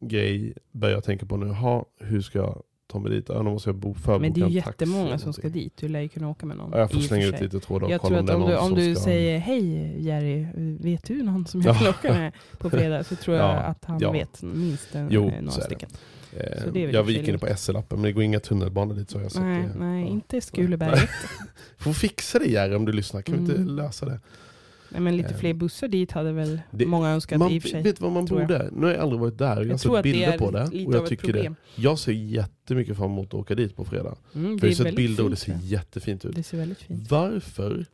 grej 0.00 0.52
börjar 0.72 0.94
jag 0.94 1.04
tänka 1.04 1.26
på 1.26 1.36
nu. 1.36 1.46
Ha, 1.46 1.84
hur 2.00 2.20
ska 2.20 2.38
jag 2.38 2.62
ta 2.92 2.98
mig 2.98 3.10
dit? 3.12 3.24
Ja, 3.28 3.34
då 3.34 3.42
måste 3.42 3.68
jag 3.68 3.76
bo, 3.76 3.94
förboka 3.94 4.18
Men 4.20 4.32
det 4.32 4.40
är 4.40 4.46
ju 4.48 4.54
jättemånga 4.54 5.18
som 5.18 5.32
ska 5.32 5.48
dit. 5.48 5.76
Du 5.76 5.88
lär 5.88 6.00
ju 6.00 6.08
kunna 6.08 6.28
åka 6.28 6.46
med 6.46 6.56
någon. 6.56 6.70
Ja, 6.72 6.78
jag 6.78 6.90
får 6.92 6.98
slänga 7.00 7.26
ut 7.26 7.40
lite 7.40 7.60
trådar 7.60 7.86
och 7.86 7.92
Jag 7.92 8.00
kolla 8.00 8.22
tror 8.22 8.34
om 8.36 8.42
att 8.42 8.58
om 8.58 8.68
någon 8.68 8.74
du, 8.74 8.82
om 8.82 8.88
du 8.88 8.94
ska... 8.94 9.04
säger 9.04 9.38
hej 9.38 9.94
Jerry, 10.06 10.46
vet 10.80 11.04
du 11.04 11.22
någon 11.22 11.46
som 11.46 11.60
jag 11.62 11.74
Ja. 11.74 11.78
vill 11.78 11.88
åka 11.88 12.12
med 12.12 12.32
på 12.58 12.70
fredag? 12.70 13.04
Så 13.04 13.16
tror 13.16 13.36
jag 13.36 13.46
Ja, 13.54 13.60
att 13.60 13.84
han 13.84 13.98
vet 13.98 14.42
minst 14.42 14.94
en, 14.94 15.08
Jo, 15.10 15.22
några 15.22 15.64
är 15.64 15.68
det. 15.68 15.86
Eh, 16.36 16.42
jag 16.74 16.76
i 16.76 16.96
och 16.98 17.04
för 17.06 17.12
gick 17.12 17.24
sig 17.24 17.34
in 17.34 17.38
på 17.40 17.46
SL-appen 17.46 17.84
men 17.96 18.02
det 18.02 18.12
går 18.12 18.22
inga 18.22 18.40
tunnelbanor 18.40 18.94
dit 18.94 19.10
så 19.10 19.20
jag. 19.20 19.32
Så 19.32 19.38
att 19.38 19.44
Nej, 19.44 19.62
det, 19.62 19.78
nej 19.84 20.02
ja. 20.04 20.08
inte 20.10 20.40
Skuleberget. 20.40 21.10
Får 21.78 21.92
fixa 21.92 22.38
det 22.38 22.46
Jerry 22.46 22.74
om 22.74 22.84
du 22.84 22.92
lyssnar, 22.92 23.22
kan 23.22 23.34
vi 23.34 23.40
Mm. 23.40 23.60
inte 23.60 23.72
lösa 23.72 24.06
det? 24.06 24.20
nej, 24.92 25.00
men 25.00 25.16
lite 25.16 25.28
Eh, 25.28 25.36
fler 25.36 25.54
bussar 25.54 25.88
dit 25.88 26.12
hade 26.12 26.32
väl 26.32 26.60
det- 26.70 26.86
många 26.86 27.08
önskat 27.10 27.38
Man, 27.38 27.50
i 27.52 27.58
och 27.58 27.62
för 27.62 27.68
sig. 27.68 27.82
vet 27.82 27.96
du 27.96 28.02
vad 28.02 28.12
man 28.12 28.24
borde? 28.24 28.70
Nu 28.72 28.86
har 28.86 28.92
jag 28.92 29.00
aldrig 29.02 29.20
varit 29.20 29.38
där, 29.38 29.46
jag 29.46 29.56
har 29.56 29.64
Jag 29.64 29.80
sett 29.80 30.02
bilder 30.02 30.38
på 30.38 30.50
det. 30.50 30.62
Och 30.86 30.94
jag 30.94 31.06
tycker 31.06 31.32
det. 31.32 31.54
Jag 31.74 31.98
ser 31.98 32.12
jättemycket 32.12 32.96
fram 32.96 33.10
emot 33.10 33.28
att 33.28 33.34
åka 33.34 33.54
dit 33.54 33.76
på 33.76 33.84
fredag. 33.84 34.16
Mm, 34.34 34.58
För 34.58 34.66
jag 34.66 34.76
har 34.76 34.84
sett 34.84 34.96
bilder 34.96 35.24
och 35.24 35.30
det 35.30 35.36
ser 35.36 35.58
jättefint 35.62 36.24
ut. 36.24 36.34
Det 36.36 36.42
ser 36.42 36.58
väldigt 36.58 36.78
fint 36.78 37.10
Varför 37.10 37.86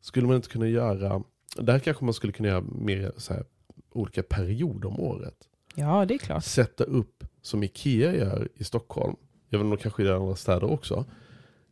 skulle 0.00 0.26
man 0.26 0.36
inte 0.36 0.48
kunna 0.48 0.68
göra, 0.68 1.22
där 1.56 1.78
kanske 1.78 2.04
man 2.04 2.14
skulle 2.14 2.32
kunna 2.32 2.48
göra 2.48 2.60
mer 2.60 3.12
så 3.16 3.34
här, 3.34 3.44
olika 3.92 4.22
perioder 4.22 4.88
om 4.88 5.00
året. 5.00 5.34
Ja, 5.74 6.04
det 6.04 6.14
är 6.14 6.18
klart. 6.18 6.44
Sätta 6.44 6.84
upp, 6.84 7.24
som 7.42 7.62
Ikea 7.62 8.14
gör 8.14 8.48
i 8.54 8.64
Stockholm, 8.64 9.16
jag 9.48 9.58
vet 9.58 9.64
inte 9.64 9.72
om 9.72 9.76
de 9.76 9.82
kanske 9.82 10.02
gör 10.02 10.12
i 10.12 10.16
andra 10.16 10.36
städer 10.36 10.70
också, 10.70 11.04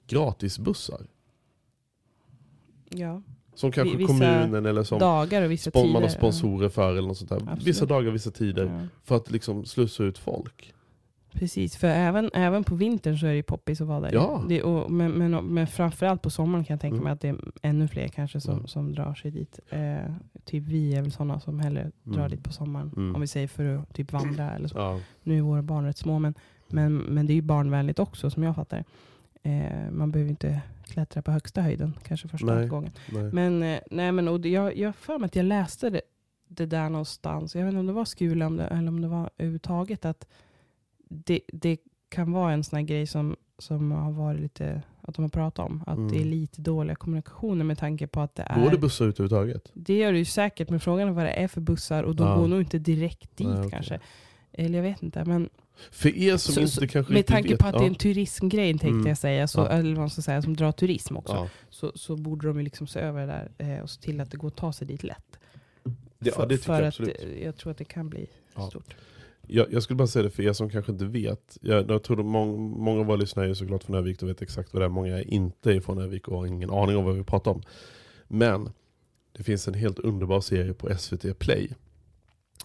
gratisbussar. 0.06 1.06
Ja. 2.88 3.22
Som 3.54 3.72
kanske 3.72 3.96
vissa 3.96 4.08
kommunen 4.08 4.66
eller 4.66 4.82
som 4.82 4.98
Dagar 4.98 5.42
och 5.42 5.50
vissa 5.50 5.70
tider. 5.70 5.92
man 5.92 6.02
har 6.02 6.08
sponsorer 6.08 6.68
för 6.68 6.90
eller 6.90 7.08
något 7.08 7.18
sånt 7.18 7.30
där. 7.30 7.36
Absolut. 7.36 7.62
Vissa 7.62 7.86
dagar, 7.86 8.10
vissa 8.10 8.30
tider. 8.30 8.64
Ja. 8.64 8.86
För 9.04 9.16
att 9.16 9.30
liksom 9.30 9.64
slussa 9.64 10.04
ut 10.04 10.18
folk. 10.18 10.74
Precis, 11.32 11.76
för 11.76 11.86
även, 11.88 12.30
även 12.34 12.64
på 12.64 12.74
vintern 12.74 13.18
så 13.18 13.26
är 13.26 13.30
det 13.30 13.36
ju 13.36 13.42
poppis 13.42 13.80
att 13.80 13.86
vara 13.86 14.00
där. 14.00 14.10
Ja. 14.12 14.44
Det, 14.48 14.62
och, 14.62 14.90
men, 14.90 15.10
men, 15.12 15.44
men 15.46 15.66
framförallt 15.66 16.22
på 16.22 16.30
sommaren 16.30 16.64
kan 16.64 16.74
jag 16.74 16.80
tänka 16.80 16.94
Mm. 16.94 17.04
mig 17.04 17.12
att 17.12 17.20
det 17.20 17.28
är 17.28 17.36
ännu 17.62 17.88
fler 17.88 18.08
kanske 18.08 18.40
som, 18.40 18.54
Mm. 18.54 18.66
som 18.66 18.92
drar 18.94 19.14
sig 19.14 19.30
dit. 19.30 19.60
Eh, 19.68 20.12
typ 20.44 20.64
vi 20.64 20.94
är 20.94 21.02
väl 21.02 21.12
sådana 21.12 21.40
som 21.40 21.60
hellre 21.60 21.90
drar 22.02 22.18
Mm. 22.18 22.30
dit 22.30 22.44
på 22.44 22.52
sommaren. 22.52 22.92
Mm. 22.96 23.14
Om 23.14 23.20
vi 23.20 23.26
säger 23.26 23.48
för 23.48 23.76
att 23.76 23.94
typ 23.94 24.12
vandra 24.12 24.50
eller 24.52 24.68
så. 24.68 24.78
Ja. 24.78 25.00
Nu 25.22 25.38
är 25.38 25.42
våra 25.42 25.62
barn 25.62 25.84
rätt 25.84 25.96
små 25.98 26.18
men, 26.18 26.34
men, 26.68 26.96
men 26.96 27.26
det 27.26 27.32
är 27.32 27.34
ju 27.34 27.42
barnvänligt 27.42 27.98
också 27.98 28.30
som 28.30 28.42
jag 28.42 28.54
fattar 28.56 28.84
eh, 29.42 29.90
Man 29.90 30.10
behöver 30.10 30.30
inte 30.30 30.60
klättra 30.84 31.22
på 31.22 31.30
högsta 31.30 31.60
höjden 31.62 31.96
kanske 32.06 32.28
första 32.28 32.54
Nej. 32.54 32.68
gången. 32.68 32.92
Nej. 33.12 33.22
Men, 33.32 33.62
eh, 33.62 33.78
nej, 33.90 34.12
men 34.12 34.28
och 34.28 34.46
jag 34.46 34.88
har 34.88 34.92
för 34.92 35.18
mig 35.18 35.26
att 35.26 35.36
jag 35.36 35.44
läste 35.46 35.90
det, 35.90 36.00
det 36.48 36.66
där 36.66 36.88
någonstans. 36.88 37.54
Jag 37.54 37.62
vet 37.64 37.68
inte 37.68 37.80
om 37.80 37.86
det 37.86 37.92
var 37.92 38.04
det, 38.56 38.64
eller 38.66 38.88
om 38.88 39.00
det 39.00 39.08
var 39.08 39.30
överhuvudtaget. 39.38 40.04
Att 40.04 40.26
det, 41.10 41.40
det 41.52 41.78
kan 42.08 42.32
vara 42.32 42.52
en 42.52 42.64
sån 42.64 42.76
här 42.76 42.84
grej 42.84 43.06
som, 43.06 43.36
som 43.58 43.90
har 43.92 44.12
varit 44.12 44.40
lite, 44.40 44.82
att 45.02 45.14
de 45.14 45.22
har 45.22 45.28
pratat 45.28 45.66
om. 45.66 45.82
Att 45.86 45.96
Mm. 45.96 46.12
det 46.12 46.20
är 46.20 46.24
lite 46.24 46.60
dåliga 46.62 46.94
kommunikationer 46.96 47.64
med 47.64 47.78
tanke 47.78 48.06
på 48.06 48.20
att 48.20 48.34
det 48.34 48.42
är... 48.42 48.62
Går 48.62 48.70
det 48.70 48.78
bussar 48.78 49.04
ut 49.08 49.20
överhuvudtaget? 49.20 49.70
Det 49.74 49.96
gör 49.98 50.12
det 50.12 50.18
ju 50.18 50.24
säkert, 50.24 50.70
men 50.70 50.80
frågan 50.80 51.08
är 51.08 51.12
vad 51.12 51.24
det 51.24 51.30
är 51.30 51.48
för 51.48 51.60
bussar 51.60 52.02
och 52.02 52.16
de 52.16 52.26
Ja. 52.28 52.36
går 52.36 52.48
nog 52.48 52.60
inte 52.60 52.78
direkt 52.78 53.36
dit 53.36 53.46
Nej, 53.48 53.58
okej. 53.58 53.70
kanske. 53.70 54.00
Eller 54.52 54.78
jag 54.78 54.82
vet 54.82 55.02
inte. 55.02 55.24
Men 55.24 55.48
För 55.90 56.08
er 56.16 56.36
som 56.36 56.54
så, 56.54 56.60
inte 56.60 56.86
kanske 56.92 57.12
med 57.12 57.16
riktigt 57.18 57.34
tanke 57.34 57.48
vet, 57.48 57.58
på 57.58 57.66
att 57.66 57.72
det 57.78 57.84
är 57.84 57.86
en 57.86 57.94
turismgrej 57.94 58.70
tänkte 58.72 58.88
Mm. 58.88 59.06
jag 59.06 59.18
säga, 59.18 59.48
så, 59.48 59.60
Ja. 59.60 59.68
eller 59.68 59.90
vad 59.90 59.98
man 59.98 60.10
ska 60.10 60.22
säga, 60.22 60.42
som 60.42 60.56
drar 60.56 60.72
turism 60.72 61.16
också. 61.16 61.34
Ja. 61.34 61.48
Så, 61.70 61.92
så 61.94 62.16
borde 62.16 62.46
de 62.46 62.56
ju 62.58 62.62
liksom 62.64 62.86
se 62.86 63.00
över 63.00 63.26
det 63.26 63.26
där 63.58 63.74
eh, 63.76 63.80
och 63.82 63.90
se 63.90 64.00
till 64.02 64.20
att 64.20 64.30
det 64.30 64.36
går 64.36 64.48
att 64.48 64.56
ta 64.56 64.72
sig 64.72 64.86
dit 64.86 65.02
lätt. 65.02 65.38
Det, 66.18 66.32
ja, 66.36 66.46
det 66.46 66.56
tycker 66.56 66.64
för 66.64 66.78
jag 66.82 66.88
att 66.88 67.00
eh, 67.00 67.44
jag 67.44 67.56
tror 67.56 67.70
att 67.70 67.78
det 67.78 67.84
kan 67.84 68.08
bli 68.10 68.26
Ja. 68.54 68.68
stort. 68.70 68.94
Jag, 69.52 69.72
jag 69.72 69.82
skulle 69.82 69.96
bara 69.96 70.08
säga 70.08 70.22
det 70.22 70.30
för 70.30 70.42
er 70.42 70.52
som 70.52 70.70
kanske 70.70 70.92
inte 70.92 71.04
vet. 71.04 71.58
Jag, 71.60 71.90
jag 71.90 72.02
tror 72.02 72.20
att 72.20 72.26
många, 72.26 72.56
många 72.58 73.00
av 73.00 73.06
våra 73.06 73.16
lyssnare 73.16 73.50
är 73.50 73.54
såklart 73.54 73.84
från 73.84 73.96
Övik 73.96 74.22
och 74.22 74.28
vet 74.28 74.42
exakt 74.42 74.72
vad 74.72 74.82
det 74.82 74.86
är. 74.86 74.88
Många 74.90 75.18
är 75.18 75.30
inte 75.34 75.80
från 75.80 75.98
Övik 75.98 76.28
och 76.28 76.38
har 76.38 76.46
ingen 76.46 76.70
aning 76.70 76.96
om 76.96 77.04
vad 77.04 77.14
vi 77.16 77.24
pratar 77.24 77.50
om. 77.50 77.62
Men 78.28 78.70
det 79.36 79.42
finns 79.42 79.68
en 79.68 79.74
helt 79.74 79.98
underbar 79.98 80.40
serie 80.40 80.74
på 80.74 80.98
SVT 80.98 81.38
Play. 81.38 81.70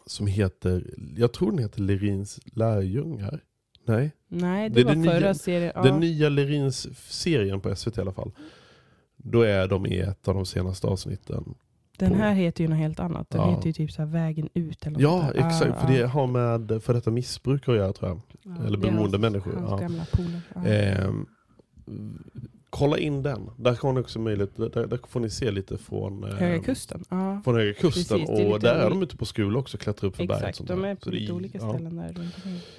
Som 0.05 0.27
heter, 0.27 0.93
jag 1.17 1.33
tror 1.33 1.51
den 1.51 1.59
heter 1.59 1.81
Lerins 1.81 2.39
lärjungar. 2.45 3.43
Nej, 3.85 4.11
Nej, 4.27 4.69
det, 4.69 4.75
Det 4.75 4.83
var 4.83 4.93
den 4.95 5.03
förra 5.03 5.19
nya- 5.19 5.33
serien. 5.33 5.71
Ja. 5.75 5.83
den 5.83 5.99
nya 5.99 6.29
Lerins-serien 6.29 7.61
på 7.61 7.75
SVT 7.75 7.97
i 7.97 8.01
alla 8.01 8.13
fall. 8.13 8.31
Då 9.17 9.41
är 9.41 9.67
de 9.67 9.85
i 9.85 9.99
ett 9.99 10.27
av 10.27 10.35
de 10.35 10.45
senaste 10.45 10.87
avsnitten. 10.87 11.55
Den 11.99 12.09
på- 12.11 12.15
här 12.17 12.33
heter 12.33 12.63
ju 12.63 12.67
något 12.69 12.77
helt 12.79 12.99
annat. 12.99 13.29
Den 13.29 13.41
Ja. 13.41 13.49
heter 13.55 13.67
ju 13.67 13.73
typ 13.73 13.91
så 13.91 14.01
här 14.01 14.09
Vägen 14.09 14.49
ut 14.53 14.81
eller 14.85 14.91
något 14.91 15.01
Ja, 15.01 15.29
där. 15.33 15.47
exakt. 15.47 15.65
Ja, 15.65 15.75
för 15.75 15.87
det 15.93 15.97
ja. 15.99 16.07
har 16.07 16.27
med 16.27 16.83
för 16.83 16.93
detta 16.93 17.11
missbruk 17.11 17.67
att 17.69 17.75
göra 17.75 17.93
tror 17.93 18.09
jag. 18.09 18.21
Ja, 18.57 18.65
eller 18.65 18.77
beroende 18.77 19.17
människor, 19.17 19.53
Hans 19.53 19.81
gamla 19.81 20.05
polare. 20.11 20.75
Ehm, 20.77 21.25
kolla 22.69 22.97
in 22.97 23.23
den. 23.23 23.49
Där 23.57 23.75
ni 23.93 24.01
också 24.01 24.19
möjlighet, 24.19 24.55
där, 24.55 24.87
där 24.87 24.99
får 25.07 25.19
ni 25.19 25.29
se 25.29 25.51
lite 25.51 25.77
från, 25.77 26.23
eh, 26.23 26.29
Höga 26.35 26.59
kusten. 26.63 27.03
Ja. 27.09 27.41
från 27.43 27.55
Höga 27.55 27.73
Kusten. 27.73 28.19
Precis, 28.19 28.45
och 28.53 28.59
där 28.59 28.75
är 28.75 28.89
de 28.89 29.03
ute 29.03 29.17
på 29.17 29.25
skul 29.25 29.57
också, 29.57 29.77
klättrar 29.77 30.07
upp 30.09 30.15
för 30.15 30.23
berg. 30.27 30.35
och 30.35 30.41
Exakt, 30.41 30.57
sånt 30.57 30.69
de 30.69 30.83
är 30.85 30.95
på 30.95 31.09
lite 31.09 31.33
olika 31.33 31.59
ställen 31.59 31.95
där. 31.97 32.27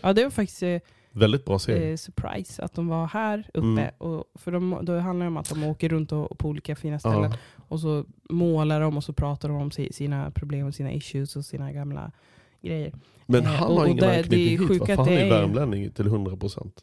Ja, 0.01 0.13
det 0.13 0.23
var 0.25 0.31
faktiskt 0.31 0.63
eh, 0.63 0.79
Väldigt 1.17 1.45
bra 1.45 1.59
serie. 1.59 1.91
eh, 1.91 1.97
surprise 1.97 2.63
att 2.63 2.75
de 2.75 2.89
var 2.89 3.07
här 3.07 3.47
uppe. 3.55 3.67
Mm. 3.67 3.91
Och, 3.99 4.25
för 4.35 4.53
de, 4.53 4.79
då 4.83 4.99
handlar 4.99 5.25
det 5.27 5.29
om 5.29 5.37
att 5.37 5.49
de 5.51 5.65
åker 5.65 5.89
runt 5.89 6.13
och, 6.13 6.39
på 6.39 6.49
olika 6.49 6.77
fina 6.77 6.99
ställen. 6.99 7.23
ja. 7.31 7.37
Och 7.69 7.81
så 7.81 8.05
målar 8.31 8.81
de 8.81 8.97
och 8.97 9.05
så 9.05 9.13
pratar 9.13 9.49
de 9.49 9.57
om 9.59 9.71
si- 9.71 9.93
sina 9.93 10.31
problem 10.31 10.67
och 10.67 10.75
sina 10.75 10.93
issues 10.93 11.37
och 11.37 11.45
sina 11.45 11.73
gamla 11.73 12.13
grejer. 12.63 12.93
Men 13.27 13.43
Eh, 13.45 13.47
han 13.51 13.69
och- 13.69 13.75
har 13.77 13.83
och 13.85 13.89
ingen 13.91 13.97
det 14.05 14.17
anknytning 14.17 14.49
hit 14.49 14.69
sjukt 14.69 14.81
va? 14.81 14.85
att 14.85 14.87
För 14.87 14.97
han 14.97 15.07
det 15.07 15.21
är 15.21 15.27
är- 15.27 15.31
värmlänning 15.31 15.91
till 15.91 16.07
100%. 16.07 16.83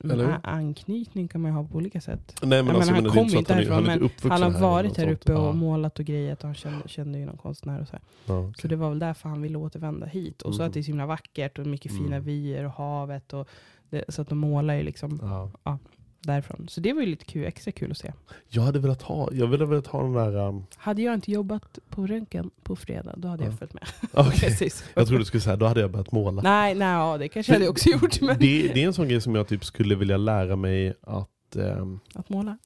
Men 0.00 0.10
Eller 0.20 0.40
anknytning 0.42 1.28
kan 1.28 1.40
man 1.40 1.50
ju 1.50 1.56
ha 1.56 1.64
på 1.64 1.76
olika 1.76 2.00
sätt. 2.00 2.38
Nej 2.42 2.48
men 2.50 2.66
men 2.66 2.76
alltså, 2.76 2.92
han 2.94 3.02
men 3.02 3.10
är 3.10 3.14
kom 3.14 3.24
inte 3.28 3.44
så 3.44 3.54
han, 3.54 3.66
han 3.72 3.84
härifrån, 3.86 4.02
uppvuxen 4.04 4.30
Han 4.30 4.42
har 4.42 4.50
här 4.50 4.60
varit 4.60 4.96
här 4.96 5.06
något 5.06 5.14
uppe 5.14 5.34
och 5.34 5.46
Ja. 5.48 5.52
målat 5.52 5.98
och 5.98 6.04
grejat 6.04 6.38
och 6.40 6.44
han 6.48 6.54
kände, 6.54 6.88
kände 6.88 7.18
ju 7.18 7.26
någon 7.26 7.36
konstnär 7.36 7.80
och 7.80 7.88
så 7.88 7.92
här. 7.92 8.02
Ja, 8.26 8.38
okej. 8.40 8.54
Så 8.62 8.68
det 8.68 8.76
var 8.76 8.88
väl 8.88 8.98
därför 8.98 9.28
han 9.28 9.42
ville 9.42 9.58
återvända 9.58 10.06
hit. 10.06 10.42
Och 10.42 10.54
så 10.54 10.60
Mm. 10.62 10.68
att 10.68 10.74
det 10.74 10.80
är 10.80 10.82
så 10.82 10.86
himla 10.86 11.06
vackert 11.06 11.58
och 11.58 11.66
mycket 11.66 11.92
fina 11.92 12.06
Mm. 12.16 12.22
vyer 12.22 12.64
och 12.64 12.72
havet. 12.72 13.32
Och 13.32 13.48
det, 13.90 14.04
så 14.08 14.22
att 14.22 14.28
de 14.28 14.38
målar 14.38 14.74
ju 14.74 14.82
liksom 14.82 15.18
Ja. 15.64 15.78
Därifrån. 16.20 16.66
Så 16.68 16.80
det 16.80 16.92
var 16.92 17.00
ju 17.00 17.06
lite 17.06 17.24
kul, 17.24 17.44
extra 17.44 17.72
kul 17.72 17.90
att 17.90 17.98
se. 17.98 18.12
Jag 18.48 18.62
hade 18.62 18.78
velat 18.78 19.02
ha, 19.02 19.28
jag 19.32 19.46
hade 19.46 19.66
velat 19.66 19.86
ha 19.86 20.02
den 20.02 20.12
där... 20.12 20.36
Um, 20.48 20.64
Hade 20.76 21.02
jag 21.02 21.14
inte 21.14 21.30
jobbat 21.32 21.78
på 21.88 22.06
röntgen 22.06 22.50
på 22.62 22.76
fredag, 22.76 23.14
då 23.16 23.28
hade 23.28 23.44
Ja. 23.44 23.50
jag 23.50 23.58
följt 23.58 23.74
med. 23.74 23.84
Precis. 24.40 24.84
Jag 24.94 25.06
trodde 25.06 25.20
du 25.20 25.24
skulle 25.24 25.40
säga, 25.40 25.56
då 25.56 25.66
hade 25.66 25.80
jag 25.80 25.90
börjat 25.90 26.12
måla. 26.12 26.42
Nej, 26.42 26.74
nej 26.74 26.88
ja, 26.88 27.18
det 27.18 27.28
kanske 27.28 27.52
jag 27.52 27.58
hade 27.60 27.70
också 27.70 27.88
gjort. 27.88 28.20
Men 28.20 28.38
Det, 28.38 28.68
det 28.74 28.82
är 28.82 28.86
en 28.86 28.92
sån 28.94 29.08
grej 29.08 29.20
som 29.20 29.34
jag 29.34 29.48
typ 29.48 29.64
skulle 29.64 29.94
vilja 29.94 30.16
lära 30.16 30.56
mig 30.56 30.94
att... 31.00 31.56
ehm, 31.56 32.00
att 32.14 32.28
måla. 32.28 32.58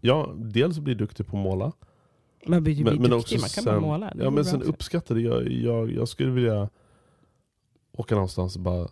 ja, 0.00 0.32
dels 0.36 0.78
bli 0.78 0.94
duktig 0.94 1.26
på 1.26 1.36
att 1.36 1.42
måla. 1.42 1.72
Man 2.46 2.62
blir 2.62 2.74
ju 2.74 2.84
Men, 2.84 2.92
men 2.94 3.10
duktig, 3.10 3.18
också 3.18 3.34
man 3.34 3.40
kan 3.40 3.48
sen, 3.48 3.64
bara 3.64 3.80
måla. 3.80 4.12
Det 4.14 4.24
ja, 4.24 4.30
men 4.30 4.44
sen 4.44 4.62
uppskattade 4.62 5.20
jag, 5.20 5.48
jag, 5.52 5.92
jag 5.92 6.08
skulle 6.08 6.30
vilja 6.30 6.68
åka 7.92 8.14
någonstans 8.14 8.56
och 8.56 8.62
bara 8.62 8.88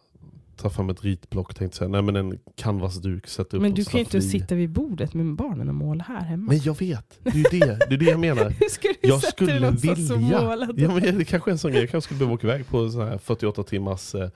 ta 0.57 0.71
fram 0.71 0.91
ett 0.91 1.05
ritblock 1.05 1.55
tänkte 1.55 1.79
säga, 1.79 1.88
nej 1.88 2.03
men 2.03 2.17
en 2.17 2.38
canvasduk, 2.57 3.27
sätta 3.27 3.57
upp 3.57 3.62
Men 3.62 3.75
du 3.75 3.85
kan 3.85 3.93
ju 3.93 4.01
inte 4.01 4.23
sitta 4.23 4.55
vid 4.55 4.71
bordet 4.71 5.15
med 5.15 5.35
barnen 5.35 5.69
och 5.69 5.75
måla 5.75 6.05
här 6.05 6.21
hemma. 6.21 6.49
Men 6.49 6.61
jag 6.65 6.79
vet, 6.79 7.19
det 7.23 7.31
är 7.31 7.37
ju 7.37 7.43
det, 7.43 7.79
det, 7.88 7.95
är 7.95 7.99
det 7.99 8.05
jag 8.05 8.21
menar. 8.21 8.51
Hur 8.61 8.69
ska 8.69 8.88
du 8.88 9.09
Jag 9.09 9.23
skulle 9.23 9.71
vilja. 9.71 10.69
Ja, 10.77 10.95
men 10.95 11.19
det 11.19 11.25
kanske 11.25 11.51
är 11.51 11.53
en 11.53 11.59
sån 11.59 11.71
grej, 11.71 11.81
jag 11.81 11.91
kanske 11.91 12.07
skulle 12.07 12.19
behöva 12.19 12.35
åka 12.35 12.47
iväg 12.47 12.67
på 12.69 12.91
så 12.91 13.05
här 13.05 13.19
48 13.19 13.62
timmars 13.62 14.15
eh, 14.15 14.29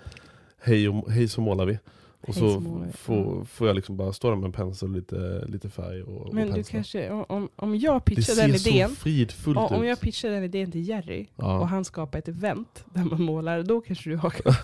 hej, 0.63 0.89
och, 0.89 1.11
hej 1.11 1.29
så 1.29 1.41
målar 1.41 1.67
vi. 1.67 1.79
Och 2.21 2.35
så 2.35 2.61
målar 2.61 2.87
vi. 2.87 2.93
får, 2.93 3.45
får 3.45 3.67
jag 3.67 3.77
liksom 3.77 3.97
bara 3.97 4.13
stå 4.13 4.29
där 4.31 4.37
med 4.37 4.45
en 4.47 4.53
pensel 4.53 4.89
och 4.89 4.95
lite, 4.95 5.45
lite 5.49 5.71
färg 5.71 6.03
och, 6.03 6.35
Men 6.35 6.49
och 6.49 6.55
du 6.55 6.63
kanske, 6.65 7.11
om- 7.11 7.49
om, 7.57 7.77
jag 7.77 8.05
pitchar 8.05 8.35
den 8.37 8.55
idén, 8.55 8.89
så 8.89 8.95
fridfullt 8.95 9.59
om, 9.59 9.85
jag 9.87 10.01
pitchar 10.01 10.31
den 10.31 10.45
idén 10.45 10.73
till 10.73 10.89
Jerry 10.89 11.27
ja, 11.37 11.59
och 11.61 11.69
han 11.69 11.85
skapar 11.85 12.19
ett 12.19 12.29
event 12.29 12.85
där 12.95 13.05
man 13.05 13.23
målar, 13.23 13.63
då 13.63 13.81
kanske 13.81 14.11
du 14.11 14.17
hakar 14.17 14.59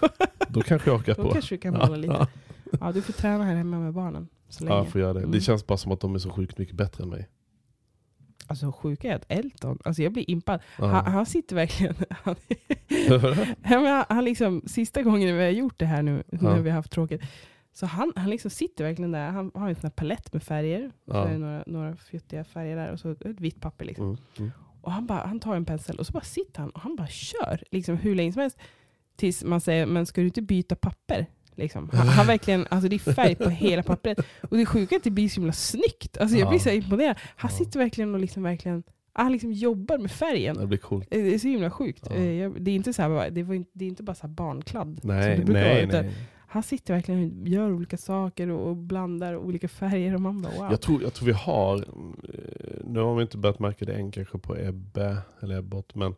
då 0.49 0.61
kanske 0.61 0.91
jag 0.91 0.97
hakar 0.99 1.15
Då 1.15 1.23
på. 1.23 1.31
kanske 1.31 1.55
du 1.55 1.59
kan 1.61 1.75
Ja, 1.75 1.87
måla 1.87 1.97
lite. 1.97 2.13
Ja, 2.15 2.27
Ja, 2.81 2.93
du 2.93 3.03
får 3.03 3.13
träna 3.13 3.45
här 3.45 3.55
hemma 3.55 3.79
med 3.79 3.93
barnen. 3.93 4.29
Så 4.49 4.65
länge. 4.65 4.77
ja, 4.77 4.83
jag 4.83 4.89
får 4.93 5.01
göra 5.01 5.13
det. 5.13 5.19
Mm. 5.21 5.31
Det 5.33 5.41
känns 5.41 5.67
bara 5.67 5.79
som 5.79 5.93
att 5.93 6.01
de 6.01 6.15
är 6.15 6.19
så 6.19 6.31
sjukt 6.31 6.59
mycket 6.59 6.75
bättre 6.77 7.05
än 7.05 7.11
mig. 7.11 7.29
Alltså 8.47 8.73
sjuka 8.73 9.13
är 9.13 9.17
att 9.17 9.25
Elton, 9.29 9.79
alltså 9.85 10.03
jag 10.03 10.13
blir 10.13 10.31
impad. 10.31 10.61
Ja. 10.79 10.87
Han, 10.87 11.13
han 11.13 11.27
sitter 11.27 11.57
verkligen... 11.57 11.95
Han, 12.11 12.37
han, 13.87 14.05
han 14.09 14.25
liksom, 14.25 14.63
sista 14.67 15.03
gången 15.03 15.37
vi 15.37 15.43
har 15.45 15.51
gjort 15.51 15.79
det 15.79 15.87
här 15.87 16.03
nu, 16.03 16.23
när 16.31 16.61
vi 16.61 16.71
har 16.71 16.77
haft 16.77 16.93
tråkigt, 16.93 17.23
så 17.73 17.87
han, 17.87 18.13
han 18.17 18.31
liksom 18.31 18.51
sitter 18.51 18.85
verkligen 18.85 19.13
där. 19.13 19.31
Han 19.31 19.51
har 19.55 19.69
en 19.69 19.75
sån 19.75 19.83
här 19.83 19.91
palett 19.91 20.33
med 20.33 20.43
färger. 20.43 20.91
Så 21.05 21.13
Ja. 21.13 21.27
är 21.29 21.33
det 21.33 21.39
några, 21.39 21.65
några 21.67 21.97
fjuttiga 21.97 22.45
färger 22.45 22.77
där 22.77 22.93
och 22.93 23.01
så 23.01 23.11
ett 23.11 23.41
vitt 23.41 23.61
papper. 23.61 23.85
Liksom. 23.85 24.05
Mm, 24.07 24.17
mm. 24.39 24.51
Och 24.83 24.93
han, 24.93 25.07
bara, 25.07 25.27
han 25.27 25.41
tar 25.41 25.57
en 25.57 25.65
pensel 25.65 25.99
och 25.99 26.07
så 26.07 26.13
bara 26.13 26.23
sitter 26.25 26.61
han 26.61 26.71
och 26.71 26.81
han 26.81 26.97
bara 26.97 27.07
kör 27.09 27.63
liksom, 27.71 27.97
hur 27.97 28.15
länge 28.15 28.33
som 28.33 28.43
helst. 28.43 28.59
Tills 29.17 29.45
man 29.45 29.61
säger, 29.61 29.87
men 29.87 30.07
ska 30.07 30.21
du 30.21 30.27
inte 30.27 30.43
byta 30.43 30.75
papper? 30.77 31.27
Liksom. 31.57 31.91
Han, 31.93 32.09
han 32.09 32.27
verkligen, 32.27 32.67
alltså 32.71 32.89
det 32.89 32.97
är 32.97 33.13
färg 33.13 33.35
på 33.35 33.49
hela 33.49 33.83
pappret. 33.83 34.19
Och 34.51 34.57
det 34.57 34.67
sjuka 34.67 34.95
är 34.95 34.97
att 34.99 35.05
det 35.05 35.11
blir 35.11 35.29
så 35.29 35.41
himla 35.41 35.53
snyggt. 35.53 36.19
Alltså 36.19 36.37
jag 36.37 36.49
blir 36.49 36.59
så 36.59 36.71
imponerad. 36.71 37.17
Han 37.37 37.51
sitter 37.51 37.79
verkligen 37.79 38.15
och 38.15 38.21
liksom 38.21 38.43
verkligen, 38.43 38.83
han 39.13 39.33
liksom 39.33 39.53
jobbar 39.53 39.99
med 39.99 40.11
färgen. 40.11 40.57
Det 40.57 40.67
blir 40.67 40.79
coolt. 40.79 41.09
Eh, 41.11 41.23
Det 41.23 41.35
är 41.35 41.39
så 41.39 41.49
himla 41.49 41.71
sjukt. 41.71 42.07
Ja. 42.11 42.17
Eh, 42.17 42.51
Det, 42.51 42.71
är 42.71 42.75
inte 42.75 42.93
så 42.93 43.03
här, 43.03 43.31
det, 43.31 43.43
var 43.43 43.55
inte, 43.55 43.71
det 43.73 43.85
är 43.85 43.89
inte 43.89 44.03
bara 44.03 44.15
så 44.15 44.29
barnkladd. 44.29 44.99
som 45.01 45.11
Nej, 45.11 45.39
det 45.39 45.45
brukar 45.45 45.61
nej, 45.63 45.87
vara, 45.87 46.03
nej. 46.03 46.13
Han 46.47 46.63
sitter 46.63 46.95
verkligen 46.95 47.41
och 47.43 47.49
gör 47.49 47.73
olika 47.73 47.97
saker 47.97 48.51
och, 48.51 48.77
blandar 48.77 49.37
olika 49.37 49.69
färger. 49.69 50.15
Och 50.15 50.21
man 50.21 50.43
bara 50.43 50.53
wow. 50.53 50.67
Jag 50.71 50.81
tror, 50.81 51.03
jag 51.03 51.15
tror 51.15 51.27
vi 51.27 51.33
har, 51.33 51.77
eh, 51.77 51.85
nu 52.85 53.01
har 53.01 53.15
vi 53.17 53.23
inte 53.23 53.39
börjat 53.39 53.59
märka 53.59 53.85
det 53.85 53.93
än 53.95 54.11
kanske 54.11 54.39
på 54.39 54.57
Ebbe 54.57 55.19
eller 55.41 55.59
Ebbot, 55.59 55.95
men 55.95 56.15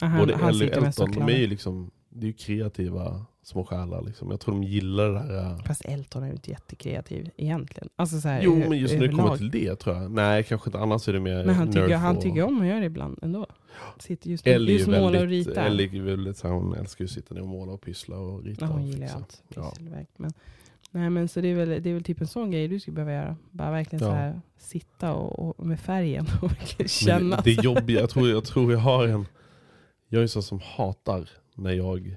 Ah, 0.00 0.06
han, 0.06 0.18
både 0.18 0.34
Ellie 0.34 0.70
och 0.78 0.86
Elton, 0.86 1.10
de 1.12 1.22
är 1.22 1.38
ju 1.38 1.46
liksom, 1.46 1.90
det 2.20 2.24
är 2.26 2.28
ju 2.28 2.32
kreativa 2.32 3.24
små 3.42 3.64
själar. 3.64 4.02
Liksom. 4.02 4.30
Jag 4.30 4.40
tror 4.40 4.54
de 4.54 4.62
gillar 4.64 5.08
det 5.08 5.12
där. 5.32 5.38
eh, 5.52 5.58
Fast 5.64 5.84
Elton 5.84 6.22
är 6.22 6.26
ju 6.26 6.32
inte 6.32 6.50
jättekreativ 6.50 7.30
egentligen. 7.36 7.88
Alltså 7.96 8.20
så 8.20 8.28
här, 8.28 8.40
Jo, 8.44 8.56
ö- 8.56 8.66
men 8.68 8.78
just 8.78 8.98
det 8.98 9.08
kommer 9.08 9.36
till 9.36 9.50
det 9.50 9.76
tror 9.76 9.96
jag. 9.96 10.10
Nej, 10.10 10.44
kanske 10.44 10.68
inte. 10.68 10.78
Annars 10.78 11.08
är 11.08 11.12
det 11.12 11.20
mer 11.20 11.44
Men 11.44 11.54
han 11.54 11.66
tycker, 11.68 11.88
nerf 11.88 12.00
han 12.00 12.16
och- 12.16 12.22
tycker 12.22 12.42
om 12.42 12.60
att 12.60 12.66
göra 12.66 12.80
det 12.80 12.86
ibland 12.86 13.18
ändå. 13.22 13.46
Sitter 13.98 14.30
just, 14.30 14.44
nu, 14.44 14.52
Ellie 14.52 14.72
just 14.72 14.88
ju 14.88 14.90
måla 14.92 15.06
och 15.06 15.14
väldigt, 15.14 15.48
rita. 15.48 15.62
Ellie 15.66 15.98
är 15.98 16.02
väldigt 16.02 16.36
så 16.36 16.48
här, 16.48 16.54
hon 16.54 16.74
älskar 16.74 17.04
ju 17.04 17.06
att 17.06 17.10
sitta 17.12 17.34
ner 17.34 17.42
och 17.42 17.48
måla 17.48 17.72
och 17.72 17.80
pyssla 17.80 18.16
och 18.18 18.44
rita. 18.44 18.64
Ja, 18.64 18.70
hon 18.72 18.80
och 18.82 18.88
gillar 18.88 19.06
ju 19.06 19.12
allt. 19.12 19.42
Ja. 19.54 19.70
Pysselverk. 19.70 20.08
Men, 20.16 20.32
nej, 20.90 21.10
men 21.10 21.28
så 21.28 21.40
det 21.40 21.48
är, 21.48 21.54
väl, 21.54 21.68
det 21.82 21.90
är 21.90 21.94
väl 21.94 22.04
typ 22.04 22.20
en 22.20 22.26
sån 22.26 22.50
grej 22.50 22.68
du 22.68 22.80
skulle 22.80 22.94
behöva 22.94 23.12
göra. 23.12 23.36
Bara 23.50 23.70
verkligen 23.70 24.04
Ja. 24.04 24.10
så 24.10 24.16
här, 24.16 24.40
sitta 24.58 25.14
och, 25.14 25.58
och 25.60 25.66
med 25.66 25.80
färgen 25.80 26.26
och 26.42 26.50
känna. 26.90 27.36
Men 27.36 27.44
det 27.44 27.50
är 27.50 27.62
jobbigt. 27.64 28.00
Jag 28.00 28.10
tror, 28.10 28.28
jag 28.28 28.44
tror 28.44 28.72
jag 28.72 28.78
har 28.78 29.06
en... 29.06 29.26
Jag 30.08 30.18
är 30.18 30.22
en 30.22 30.28
sån 30.28 30.42
som 30.42 30.60
hatar 30.76 31.28
när 31.58 31.72
jag 31.72 32.16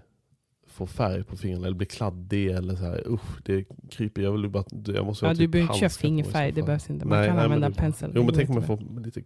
får 0.68 0.86
färg 0.86 1.24
på 1.24 1.38
fingrarna 1.38 1.68
eller 1.68 1.78
blir 1.78 1.88
kladdig 1.88 2.48
eller 2.48 2.76
så 2.76 2.84
här. 2.84 3.08
Usch, 3.08 3.42
det 3.46 3.66
kryper. 3.90 4.22
Jag 4.22 4.32
vill 4.32 4.50
bara... 4.50 4.64
Jag 4.86 5.06
måste 5.06 5.26
ja, 5.26 5.30
ha 5.30 5.34
du 5.34 5.40
typ 5.40 5.52
behöver 5.52 5.70
inte 5.70 5.80
köra 5.80 5.90
fingerfärg, 5.90 6.52
det 6.52 6.64
behövs 6.64 6.90
inte. 6.90 7.06
Man 7.06 7.18
Nej, 7.18 7.28
kan 7.28 7.36
nej, 7.36 7.44
men 7.48 7.54
använda 7.54 7.70
det- 7.70 7.82
pensel. 7.82 8.12
Jo 8.16 8.24
men 8.24 8.36
tänk 8.36 8.50
om 8.50 8.56
jag 8.56 8.66
får 8.66 9.00
lite 9.06 9.22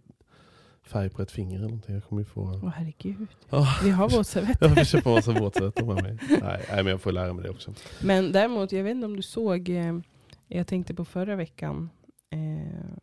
färg 0.82 1.10
på 1.10 1.22
ett 1.22 1.30
finger 1.30 1.56
eller 1.56 1.66
någonting. 1.68 1.94
Jag 1.94 2.04
kommer 2.04 2.22
ju 2.22 2.26
få... 2.26 2.60
Åh 2.62 2.68
herregud. 2.68 3.28
Ja. 3.50 3.66
Vi 3.82 3.90
har 3.90 4.08
våtservetter. 4.08 4.68
Jag 4.76 5.06
en 5.06 5.12
massa 5.14 5.32
våtservetter 5.32 5.84
med 5.84 6.02
mig. 6.02 6.18
Nej, 6.28 6.40
nej 6.40 6.76
men 6.76 6.86
jag 6.86 7.00
får 7.00 7.12
lära 7.12 7.32
mig 7.32 7.42
det 7.42 7.50
också. 7.50 7.74
Men 8.02 8.32
däremot, 8.32 8.72
jag 8.72 8.84
vet 8.84 8.90
inte 8.90 9.06
om 9.06 9.16
du 9.16 9.22
såg, 9.22 9.68
eh, 9.68 9.98
jag 10.46 10.66
tänkte 10.66 10.94
på 10.94 11.04
förra 11.04 11.36
veckan, 11.36 11.90
eh, 12.30 12.96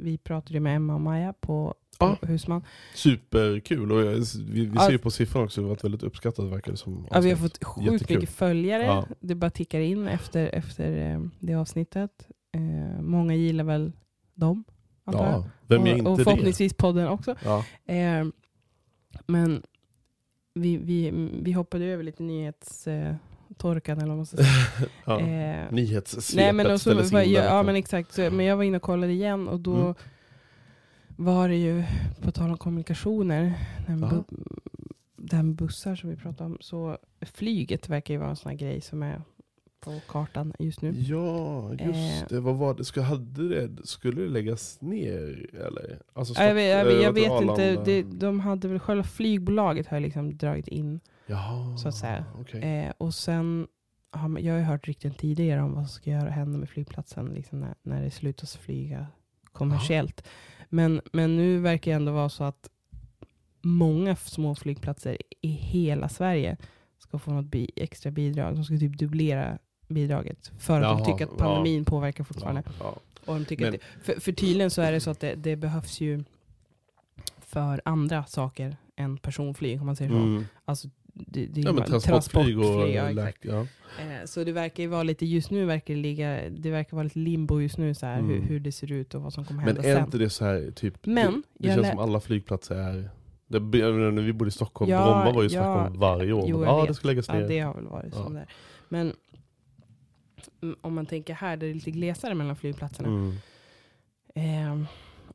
vi 0.00 0.18
pratade 0.18 0.54
ju 0.54 0.60
med 0.60 0.76
Emma 0.76 0.94
och 0.94 1.00
Maja 1.00 1.32
på, 1.32 1.74
på 1.98 2.16
Ja. 2.20 2.28
Husman. 2.28 2.64
Superkul. 2.94 3.92
Och 3.92 4.00
vi 4.00 4.66
vi 4.66 4.78
ser 4.78 4.90
ju 4.90 4.98
på 4.98 5.10
siffrorna 5.10 5.44
också, 5.44 5.60
det 5.60 5.64
har 5.64 5.68
varit 5.70 5.84
väldigt 5.84 6.02
uppskattat 6.02 6.44
verkar 6.50 6.70
det 6.72 6.76
som. 6.78 7.06
Ja, 7.10 7.20
vi 7.20 7.28
har 7.30 7.36
avsnitt. 7.36 7.52
fått 7.58 7.64
sjukt 7.64 7.92
Jättekul. 7.92 8.16
mycket 8.16 8.34
följare. 8.34 8.84
Ja. 8.84 9.06
Det 9.20 9.34
bara 9.34 9.50
tickar 9.50 9.80
in 9.80 10.08
efter, 10.08 10.46
efter 10.46 11.12
eh, 11.14 11.20
det 11.38 11.54
avsnittet. 11.54 12.28
Eh, 12.52 13.02
många 13.02 13.34
gillar 13.34 13.64
väl 13.64 13.92
dem. 14.34 14.64
Ja, 15.04 15.44
vem 15.66 15.86
gör 15.86 15.92
och, 15.92 15.98
inte 15.98 16.10
och 16.10 16.18
det? 16.18 16.24
förhoppningsvis 16.24 16.74
podden 16.74 17.08
också. 17.08 17.34
Ja. 17.44 17.64
Eh, 17.94 18.24
men 19.26 19.62
vi, 20.54 20.76
vi, 20.76 21.10
vi 21.42 21.52
hoppade 21.52 21.84
över 21.84 22.04
lite 22.04 22.22
nyhetstorkan 23.68 23.98
eller 23.98 24.08
vad 24.08 24.16
man 24.16 24.26
ska 24.26 24.36
säga. 24.76 24.88
ja. 25.04 25.20
Eh, 25.20 25.72
Nyhetssvepet 25.72 26.36
Nej 26.36 26.52
men, 26.52 26.66
och 26.66 26.72
så, 26.72 26.78
ställdes 26.78 27.06
in 27.12 27.14
var, 27.18 27.20
där 27.24 27.44
ja, 27.44 27.62
men 27.62 27.76
exakt, 27.76 28.12
så, 28.14 28.30
men 28.30 28.46
jag 28.46 28.56
var 28.56 28.64
inne 28.64 28.76
och 28.76 28.82
kollade 28.82 29.12
igen 29.12 29.48
och 29.48 29.60
då 29.60 29.74
Mm. 29.76 29.94
var 31.16 31.48
det 31.48 31.56
ju, 31.56 31.84
på 32.22 32.30
tal 32.30 32.50
om 32.50 32.56
kommunikationer, 32.58 33.52
den, 33.86 34.00
bu, 34.00 34.22
den 35.16 35.54
bussar 35.54 35.96
som 35.96 36.10
vi 36.10 36.16
pratade 36.16 36.50
om, 36.50 36.58
så 36.60 36.98
flyget 37.20 37.88
verkar 37.88 38.14
ju 38.14 38.20
vara 38.20 38.30
en 38.30 38.36
sån 38.36 38.50
här 38.50 38.58
grej 38.58 38.80
som 38.80 39.02
är 39.02 39.22
på 39.80 40.00
kartan 40.08 40.52
just 40.58 40.82
nu. 40.82 40.92
Ja, 40.96 41.70
just 41.72 42.22
Eh. 42.22 42.28
det. 42.28 42.40
Vad 42.40 42.56
var 42.56 42.74
det? 42.74 42.84
Skulle, 42.84 43.06
hade 43.06 43.48
det? 43.48 43.86
Skulle 43.86 44.22
det 44.22 44.28
läggas 44.28 44.80
ner? 44.80 45.46
Eller? 45.54 45.98
Alltså, 46.12 46.34
Ja, 46.36 46.44
jag 46.44 46.54
vet, 46.54 46.68
jag, 47.02 47.12
vet- 47.12 47.24
Stock- 47.24 47.42
jag 47.42 47.50
eh, 47.50 47.56
vet 47.56 47.78
inte, 47.78 47.84
det, 47.84 48.02
de 48.02 48.40
hade 48.40 48.68
väl 48.68 48.78
själva 48.78 49.02
flygbolaget 49.04 49.86
har 49.86 50.00
liksom 50.00 50.36
dragit 50.36 50.68
in. 50.68 51.00
Jaha, 51.30 51.76
så 51.76 51.88
att 51.88 51.94
säga. 51.94 52.24
okej. 52.40 52.62
Eh, 52.62 52.92
och 52.98 53.14
sen, 53.14 53.68
har 54.10 54.38
jag 54.38 54.52
har 54.52 54.58
ju 54.58 54.64
hört 54.64 54.88
rykten 54.88 55.14
tidigare 55.14 55.62
om 55.62 55.74
vad 55.74 55.84
som 55.88 55.94
ska 55.94 56.10
göra, 56.10 56.30
hända 56.30 56.58
med 56.58 56.68
flygplatsen 56.68 57.26
liksom 57.26 57.60
när, 57.60 57.74
när 57.82 58.02
det 58.02 58.10
slutas 58.10 58.56
flyga 58.56 59.06
kommersiellt. 59.52 60.24
Men, 60.68 61.00
men 61.12 61.36
nu 61.36 61.58
verkar 61.58 61.90
det 61.90 61.94
ändå 61.96 62.12
vara 62.12 62.28
så 62.28 62.44
att 62.44 62.68
många 63.62 64.16
små 64.16 64.54
flygplatser 64.54 65.16
i 65.40 65.48
hela 65.48 66.08
Sverige 66.08 66.56
ska 66.98 67.18
få 67.18 67.30
något 67.32 67.46
bi 67.46 67.70
extra 67.76 68.10
bidrag. 68.10 68.54
De 68.54 68.64
ska 68.64 68.78
typ 68.78 68.98
dubblera 68.98 69.58
bidraget. 69.88 70.52
För 70.58 70.80
att 70.80 70.82
Jaha, 70.82 70.98
de 70.98 71.04
tycker 71.12 71.32
att 71.32 71.38
pandemin 71.38 71.84
påverkar 71.84 72.24
fortfarande. 72.24 72.62
Ja, 72.66 72.72
ja. 72.80 72.96
Och 73.26 73.34
de 73.38 73.44
tycker 73.44 73.64
Men- 73.64 73.74
att 73.74 73.80
det, 73.80 74.04
för, 74.14 74.20
för 74.20 74.32
tydligen 74.32 74.70
så 74.70 74.82
är 74.82 74.92
det 74.92 75.00
så 75.00 75.10
att 75.10 75.20
det, 75.20 75.34
det 75.34 75.56
behövs 75.56 76.00
ju 76.00 76.24
för 77.38 77.80
andra 77.84 78.24
saker 78.24 78.76
än 78.96 79.16
personflyg 79.18 79.80
om 79.80 79.86
man 79.86 79.96
säger 79.96 80.10
så. 80.10 80.16
Mm. 80.16 80.44
Alltså, 80.64 80.88
det, 81.26 81.46
det 81.46 81.60
är 81.60 81.64
ja 81.64 81.72
men 81.72 81.84
transportflyg 82.00 82.58
och 82.58 82.88
ja, 82.88 83.10
exakt. 83.10 83.44
ja. 83.44 83.60
Eh, 84.00 84.24
Så 84.24 84.44
det 84.44 84.52
verkar 84.52 84.82
ju 84.82 84.88
vara 84.88 85.02
lite, 85.02 85.26
just 85.26 85.50
nu 85.50 85.64
verkar 85.64 85.94
det 85.94 86.00
ligga, 86.00 86.50
det 86.50 86.70
verkar 86.70 86.96
vara 86.96 87.04
lite 87.04 87.18
limbo 87.18 87.60
just 87.60 87.78
nu 87.78 87.94
så 87.94 88.06
här, 88.06 88.20
hur, 88.22 88.36
Mm. 88.36 88.42
hur 88.48 88.60
det 88.60 88.72
ser 88.72 88.92
ut 88.92 89.14
och 89.14 89.22
vad 89.22 89.32
som 89.32 89.44
kommer 89.44 89.64
Men 89.64 89.74
hända 89.76 89.88
är 89.90 89.94
sen. 89.94 90.04
inte 90.04 90.18
det 90.18 90.30
så 90.30 90.44
här, 90.44 90.70
typ, 90.76 91.06
Men, 91.06 91.32
det, 91.58 91.68
det 91.68 91.74
känns 91.74 91.88
som 91.88 91.98
alla 91.98 92.20
flygplatser 92.20 92.74
är 92.74 93.10
när 93.46 94.22
vi 94.22 94.32
bodde 94.32 94.48
i 94.48 94.52
Stockholm, 94.52 94.90
Ja, 94.90 95.04
Bromma 95.04 95.32
var 95.36 95.42
ju 95.42 95.48
ja. 95.48 95.62
snack 95.74 95.90
om 95.90 95.98
varje 96.00 96.32
år. 96.32 96.44
Jo, 96.48 96.58
men, 96.58 96.68
ja, 96.68 96.78
vet. 96.80 96.88
det 96.88 96.94
ska 96.94 97.08
läggas 97.08 97.28
ner. 97.28 97.40
Ja, 97.40 97.46
det 97.48 97.60
har 97.60 97.74
väl 97.74 97.84
varit 97.86 98.12
Ja. 98.16 98.24
som 98.24 98.34
det 98.34 98.40
är. 98.40 98.48
Men 98.88 99.12
om 100.80 100.94
man 100.94 101.06
tänker 101.06 101.34
här, 101.34 101.56
där 101.56 101.66
det 101.66 101.72
är 101.72 101.74
lite 101.74 101.90
glesare 101.90 102.34
mellan 102.34 102.56
flygplatserna. 102.56 103.08
Mm. 103.08 103.36
Eh, 104.34 104.86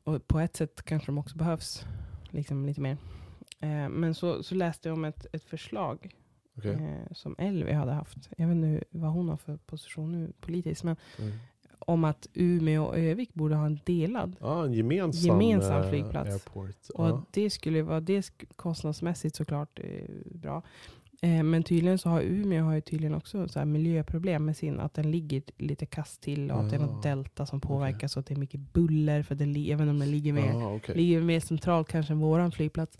och 0.04 0.26
på 0.28 0.38
ett 0.40 0.56
sätt 0.56 0.82
kanske 0.84 1.06
de 1.08 1.18
också 1.18 1.36
behövs 1.36 1.84
liksom 2.30 2.66
lite 2.66 2.80
mer. 2.80 2.96
Eh, 3.60 3.88
men 3.88 4.14
så, 4.14 4.42
så 4.42 4.54
läste 4.54 4.88
jag 4.88 4.96
om 4.98 5.04
ett, 5.04 5.26
ett 5.32 5.44
förslag 5.44 6.14
Okej. 6.58 6.72
eh, 6.72 7.12
som 7.12 7.34
Elvi 7.38 7.72
hade 7.72 7.92
haft. 7.92 8.28
Jag 8.36 8.46
vet 8.48 8.54
inte 8.56 8.84
vad 8.90 9.10
hon 9.10 9.28
har 9.28 9.36
för 9.36 9.56
position 9.56 10.12
nu 10.12 10.32
politiskt. 10.40 10.84
Men 10.84 10.96
Mm. 11.18 11.32
om 11.78 12.04
att 12.04 12.26
Umeå 12.34 12.84
och 12.84 12.98
Övik 12.98 13.34
borde 13.34 13.54
ha 13.54 13.66
en 13.66 13.80
delad. 13.84 14.36
Ja, 14.40 14.64
en 14.64 14.72
gemensam, 14.72 15.26
Gemensam 15.26 15.82
eh, 15.82 15.88
flygplats. 15.90 16.30
Airport. 16.30 16.88
Och 16.94 17.06
Ja. 17.08 17.24
det 17.30 17.50
skulle 17.50 17.82
vara 17.82 18.00
det 18.00 18.30
kostnadsmässigt 18.56 19.36
såklart 19.36 19.78
eh, 19.82 20.08
bra. 20.24 20.62
Eh, 21.22 21.42
men 21.42 21.62
tydligen 21.62 21.98
så 21.98 22.08
har 22.08 22.20
Umeå 22.22 22.64
har 22.64 22.74
ju 22.74 22.80
tydligen 22.80 23.14
också 23.14 23.48
så 23.48 23.64
miljöproblem 23.64 24.44
med 24.44 24.56
sin, 24.56 24.80
att 24.80 24.94
den 24.94 25.10
ligger 25.10 25.42
lite 25.56 25.86
kast 25.86 26.20
till 26.22 26.50
och 26.50 26.60
att 26.60 26.70
det 26.70 26.76
är 26.76 26.80
något 26.80 27.04
Ah, 27.06 27.08
delta 27.08 27.46
som 27.46 27.60
påverkas 27.60 28.16
och 28.16 28.20
att 28.20 28.26
det 28.26 28.34
är 28.34 28.38
mycket 28.38 28.60
buller 28.72 29.22
för 29.22 29.34
den, 29.34 29.56
även 29.56 29.88
om 29.88 29.98
den 29.98 30.10
ligger 30.10 30.32
mer, 30.32 30.46
Ja, 30.52 30.74
okej. 30.74 30.96
ligger 30.96 31.20
mer 31.20 31.40
centralt 31.40 31.88
kanske 31.88 32.12
än 32.12 32.18
våran 32.18 32.52
flygplats. 32.52 32.98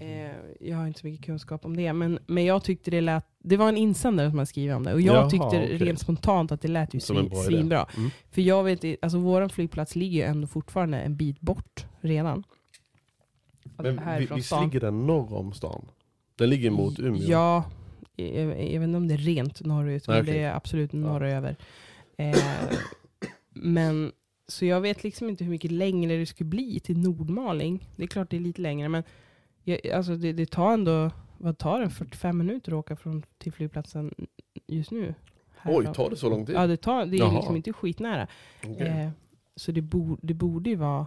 Eh, 0.00 0.30
jag 0.60 0.76
har 0.76 0.86
inte 0.86 1.00
så 1.00 1.06
mycket 1.06 1.26
kunskap 1.26 1.64
om 1.64 1.76
det, 1.76 1.92
men, 1.92 2.18
men 2.26 2.44
jag 2.44 2.64
tyckte 2.64 2.90
det 2.90 3.00
lät, 3.00 3.24
det 3.38 3.56
var 3.56 3.68
en 3.68 3.76
insändare 3.76 4.30
som 4.30 4.38
har 4.38 4.46
skrivit 4.46 4.76
om 4.76 4.82
det 4.82 4.94
och 4.94 5.00
jag 5.00 5.16
Jaha, 5.16 5.30
tyckte 5.30 5.46
okej. 5.46 5.78
rent 5.78 6.00
spontant 6.00 6.52
att 6.52 6.60
det 6.60 6.68
lät 6.68 6.94
ju 6.94 7.00
svin, 7.00 7.30
svinbra. 7.46 7.86
Mm. 7.96 8.10
För 8.30 8.42
jag 8.42 8.64
vet 8.64 8.84
alltså 9.02 9.18
våran 9.18 9.50
flygplats 9.50 9.96
ligger 9.96 10.16
ju 10.16 10.22
ändå 10.22 10.46
fortfarande 10.46 10.98
en 10.98 11.16
bit 11.16 11.40
bort 11.40 11.86
redan. 12.00 12.44
Alltså 13.76 13.92
Men 13.92 14.18
vi, 14.18 14.26
visst 14.34 14.46
stan. 14.46 14.64
ligger 14.64 14.80
den 14.80 15.06
norr 15.06 15.34
om 15.34 15.52
stan? 15.52 15.88
Den 16.36 16.50
ligger 16.50 16.70
mot 16.70 16.98
Umeå? 16.98 17.22
Ja, 17.22 17.64
jag, 18.16 18.28
jag 18.46 18.80
vet 18.80 18.82
inte 18.82 18.96
om 18.96 19.08
det 19.08 19.14
är 19.14 19.18
rent 19.18 19.64
norrut, 19.64 20.08
men 20.08 20.20
okej. 20.20 20.34
det 20.34 20.42
är 20.42 20.54
absolut 20.54 20.92
norröver. 20.92 21.56
Eh, 22.16 22.36
men, 23.54 24.12
så 24.48 24.64
jag 24.64 24.80
vet 24.80 25.04
liksom 25.04 25.28
inte 25.28 25.44
hur 25.44 25.50
mycket 25.50 25.72
längre 25.72 26.16
det 26.16 26.26
skulle 26.26 26.50
bli 26.50 26.80
till 26.80 26.98
Nordmaling. 26.98 27.88
Det 27.96 28.02
är 28.02 28.06
klart 28.06 28.30
det 28.30 28.36
är 28.36 28.40
lite 28.40 28.60
längre, 28.60 28.88
men 28.88 29.02
jag, 29.66 29.90
alltså 29.90 30.16
det, 30.16 30.32
det 30.32 30.50
tar 30.50 30.72
ändå, 30.72 31.10
vad 31.38 31.58
tar 31.58 31.80
det, 31.80 31.90
45 31.90 32.38
minuter 32.38 32.72
att 32.72 32.78
åka 32.78 32.96
från, 32.96 33.22
till 33.38 33.52
flygplatsen 33.52 34.14
just 34.66 34.90
nu? 34.90 35.14
Oj, 35.64 35.84
då. 35.84 35.94
tar 35.94 36.10
det 36.10 36.16
så 36.16 36.30
lång 36.30 36.46
tid? 36.46 36.54
Ja, 36.54 36.66
det, 36.66 36.76
tar, 36.76 37.06
det 37.06 37.16
är 37.16 37.18
Jaha. 37.18 37.36
liksom 37.36 37.56
inte 37.56 37.72
skitnära. 37.72 38.26
Okej. 38.64 38.86
Eh, 38.86 39.10
så 39.56 39.72
det, 39.72 39.82
bo, 39.82 40.16
det 40.22 40.34
borde 40.34 40.70
ju 40.70 40.76
vara 40.76 41.06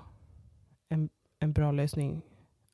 en, 0.90 1.10
en 1.40 1.54
bra 1.54 1.72
lösning. 1.72 2.22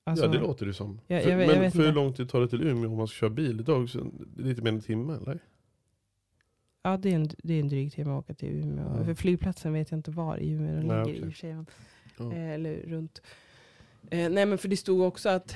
Alltså, 0.04 0.26
ja, 0.26 0.32
det 0.32 0.40
låter 0.40 0.66
det 0.66 0.74
som. 0.74 1.02
Ja, 1.08 1.20
för, 1.20 1.30
jag 1.30 1.38
men 1.38 1.50
jag 1.50 1.60
vet 1.60 1.76
för 1.76 1.86
hur 1.86 1.94
lång 1.94 2.14
tid 2.14 2.30
tar 2.30 2.42
det 2.42 2.48
till 2.48 2.68
Umeå 2.68 2.92
om 2.92 2.98
man 2.98 3.08
ska 3.08 3.16
köra 3.16 3.30
bil? 3.30 3.70
Också 3.70 4.12
lite 4.38 4.62
mer 4.62 4.70
än 4.70 4.76
en 4.76 4.82
timme, 4.82 5.14
eller? 5.14 5.40
Ja, 6.84 6.98
det 6.98 7.12
är, 7.12 7.16
en, 7.16 7.30
det 7.38 7.54
är 7.54 7.60
en 7.60 7.70
dryg 7.70 7.94
timme 7.94 8.12
att 8.12 8.20
åka 8.20 8.34
till 8.34 8.50
Umeå. 8.50 8.96
Ja. 8.98 9.06
För 9.06 9.14
flygplatsen 9.14 9.74
vet 9.74 9.92
jag 9.92 9.98
inte 9.98 10.12
var 10.12 10.38
i 10.38 10.52
Umeå 10.52 10.76
den 10.76 10.82
ligger 10.82 11.00
i 11.00 11.04
okej. 11.04 11.20
och 11.20 11.26
för 11.26 11.38
sig. 11.38 11.54
men-. 12.18 12.32
Eh, 12.32 12.52
eller 12.52 12.76
runt. 12.76 13.22
Eh, 14.12 14.30
nej 14.30 14.46
men 14.46 14.58
för 14.58 14.68
det 14.68 14.78
stod 14.78 15.02
också 15.02 15.30
att 15.30 15.56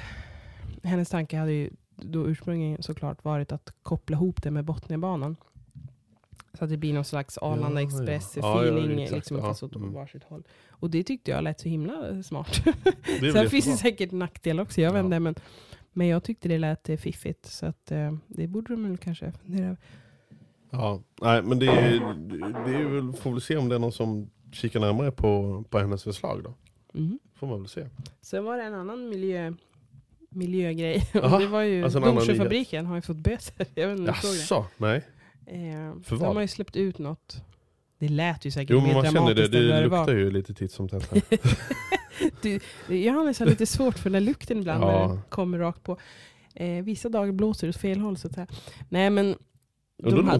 hennes 0.84 1.10
tanke 1.10 1.38
hade 1.38 1.52
ju 1.52 1.70
då 1.96 2.28
ursprungligen 2.28 2.84
såklart 2.84 3.24
varit 3.24 3.52
att 3.52 3.74
koppla 3.84 4.16
ihop 4.16 4.44
det 4.44 4.52
med 4.52 4.66
Botniabanan. 4.66 5.36
Så 6.54 6.64
att 6.64 6.70
det 6.70 6.78
blir 6.78 6.94
någon 6.94 7.06
slags 7.06 7.38
Arlanda 7.38 7.82
Ja, 7.82 7.88
Express 7.88 8.34
ja. 8.36 8.66
Ja, 8.66 8.72
liksom, 9.16 9.38
ja. 9.38 9.44
fast 9.44 9.64
åt 9.64 9.76
Mm. 9.76 9.94
varsitt 9.94 10.24
håll. 10.24 10.44
Och 10.70 10.90
det 10.90 11.04
tyckte 11.04 11.32
jag 11.32 11.44
lät 11.44 11.60
så 11.60 11.70
himla 11.70 12.24
smart. 12.24 12.62
Det 13.22 13.32
Sen 13.34 13.50
finns 13.50 13.66
det 13.66 13.78
säkert 13.78 14.12
nackdelar 14.12 14.64
också, 14.64 14.82
jag 14.82 15.00
inte. 15.00 15.20
Men, 15.20 15.36
men 15.94 16.08
jag 16.08 16.24
tyckte 16.24 16.48
det 16.48 16.58
lät 16.58 16.90
eh, 16.90 16.98
fiffigt. 16.98 17.46
Så 17.46 17.66
att, 17.66 17.92
eh, 17.92 18.14
det 18.28 18.48
borde 18.48 18.74
de 18.76 18.98
kanske 18.98 19.32
fundera 19.32 19.66
över. 19.66 19.78
Ja, 20.70 21.02
nej 21.22 21.42
men 21.42 21.60
det 21.60 21.66
är, 21.68 22.00
det 22.66 22.76
är 22.76 22.86
väl, 22.86 23.14
får 23.14 23.32
väl 23.32 23.42
se 23.42 23.58
om 23.58 23.70
det 23.70 23.76
är 23.76 23.80
någon 23.80 23.92
som 23.92 24.30
kikar 24.52 24.80
närmare 24.80 25.12
på, 25.12 25.64
på 25.70 25.80
hennes 25.80 26.04
förslag 26.04 26.44
då. 26.44 26.54
Mm. 26.94 27.20
Får 27.36 27.48
man 27.48 27.60
väl 27.60 27.70
se. 27.70 27.88
Sen 28.22 28.44
var 28.46 28.58
det 28.58 28.64
en 28.64 28.74
annan 28.74 29.10
miljö, 29.10 29.54
miljögrej. 30.30 31.10
Aha, 31.24 31.36
Och 31.36 31.42
det 31.42 31.48
var 31.48 31.62
ju 31.62 31.84
alltså 31.84 32.00
Domsjöfabriken 32.00 32.86
har 32.86 32.96
ju 32.96 33.02
fått 33.02 33.18
böter. 33.18 33.66
Jag 33.76 33.88
vet 33.88 34.00
inte. 34.00 34.12
Jaså? 34.12 34.66
Nej. 34.78 34.98
Eh, 35.46 36.02
För 36.04 36.10
de 36.10 36.20
vad? 36.20 36.34
har 36.34 36.42
ju 36.42 36.48
släppt 36.48 36.76
ut 36.76 36.98
något. 37.00 37.42
Det 38.00 38.08
lät 38.10 38.46
ju 38.46 38.52
säkert 38.52 38.70
Jo 38.72 38.78
men 38.80 38.88
mer 38.88 38.94
man 38.94 39.06
känner 39.06 39.20
det, 39.20 39.34
dramatiskt 39.34 39.52
det 39.52 39.68
det 39.76 39.82
luktar 39.82 39.98
var. 40.06 40.14
ju 40.14 40.32
lite 40.32 40.54
titt 40.54 40.72
som 40.72 40.90
tätt 40.90 41.12
här. 41.12 41.22
Du, 42.42 42.60
Johannes 42.96 43.40
har 43.40 43.46
lite 43.46 43.66
svårt 43.66 43.98
för 43.98 44.04
den 44.10 44.14
där 44.14 44.20
lukten 44.28 44.58
ibland 44.60 44.82
när 44.82 44.92
Ja. 44.92 45.08
den 45.08 45.20
kommer 45.30 45.58
rakt 45.60 45.84
på. 45.84 45.98
Eh, 46.56 46.84
vissa 46.84 47.10
dagar 47.10 47.32
blåser 47.32 47.68
det 47.68 47.70
åt 47.70 47.78
fel 47.78 48.00
håll. 48.00 48.18
Så 48.18 48.28
att 48.28 48.34
säga. 48.34 48.48
Nej 48.90 49.10
men 49.10 49.36
de, 49.98 50.10
de, 50.10 50.16
det 50.16 50.32
hade, 50.32 50.40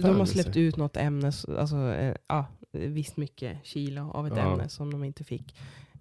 de 0.00 0.16
har 0.18 0.24
släppt 0.26 0.54
sig. 0.54 0.62
ut 0.62 0.76
något 0.76 0.96
ämne, 0.96 1.26
alltså, 1.58 1.76
eh, 1.76 2.14
ja, 2.26 2.46
visst 2.72 3.16
mycket 3.16 3.58
kilo 3.66 4.10
av 4.10 4.26
ett 4.26 4.32
Ja. 4.36 4.52
ämne 4.52 4.68
som 4.68 4.90
de 4.92 5.04
inte 5.04 5.24
fick. 5.24 5.54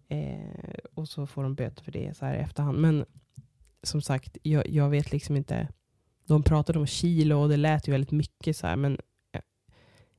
Eh, 0.10 0.40
och 0.94 1.08
så 1.08 1.28
får 1.28 1.44
de 1.44 1.56
böter 1.56 1.84
för 1.84 1.92
det 1.92 2.18
så 2.18 2.26
här 2.26 2.36
i 2.36 2.40
efterhand. 2.40 2.78
Men 2.78 3.06
som 3.84 4.02
sagt, 4.02 4.38
jag, 4.44 4.70
jag 4.70 4.90
vet 4.90 5.12
liksom 5.12 5.36
inte. 5.36 5.68
De 6.26 6.44
pratade 6.44 6.80
om 6.80 6.86
kilo 6.88 7.36
och 7.42 7.50
det 7.50 7.58
lät 7.58 7.88
ju 7.88 7.92
väldigt 7.92 8.12
mycket 8.12 8.58
så 8.58 8.68
här. 8.68 8.76
Men 8.76 8.98
eh, 9.32 9.42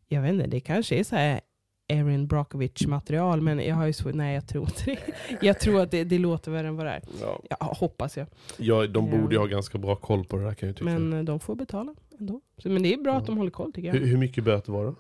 jag 0.09 0.23
vet 0.23 0.33
inte, 0.33 0.47
det 0.47 0.61
kanske 0.61 0.97
är 0.97 1.05
så 1.05 1.17
här 1.17 1.41
Erin 1.89 2.27
Brockovich 2.27 2.87
material. 2.87 3.41
Men 3.41 3.59
jag 3.59 3.75
har 3.77 3.87
ju 3.87 3.93
svårt, 3.93 4.15
nej 4.15 4.35
jag 4.35 4.49
tror 4.49 4.65
inte 4.65 4.85
det. 4.85 4.99
Jag 5.47 5.61
tror 5.61 5.81
att 5.81 5.91
det, 5.91 6.05
det 6.05 6.19
låter 6.19 6.51
värre 6.51 6.69
än 6.69 6.77
vad 6.77 6.87
det 6.87 6.93
är. 6.93 7.03
Ja. 7.21 7.41
Ja, 7.51 7.57
hoppas 7.81 8.17
jag. 8.17 8.27
Ja, 8.57 8.87
de 8.87 9.07
Ja. 9.09 9.19
borde 9.19 9.35
ju 9.35 9.39
ha 9.39 9.47
ganska 9.47 9.79
bra 9.79 9.97
koll 9.97 10.25
på 10.25 10.37
det 10.37 10.45
där 10.45 10.55
kan 10.55 10.67
jag 10.69 10.77
tycka. 10.77 10.85
Men 10.85 11.13
eh, 11.13 11.23
de 11.25 11.41
får 11.41 11.55
betala 11.55 11.95
ändå. 12.19 12.41
Så, 12.59 12.69
men 12.69 12.83
det 12.83 12.95
är 12.95 12.99
bra 12.99 13.13
Ja. 13.13 13.19
att 13.19 13.27
de 13.27 13.37
håller 13.39 13.51
koll 13.51 13.73
tycker 13.73 13.89
jag. 13.89 13.95
hur, 13.95 14.07
hur 14.07 14.17
mycket 14.17 14.45
böter 14.45 14.73
var 14.73 14.85
det? 14.85 14.95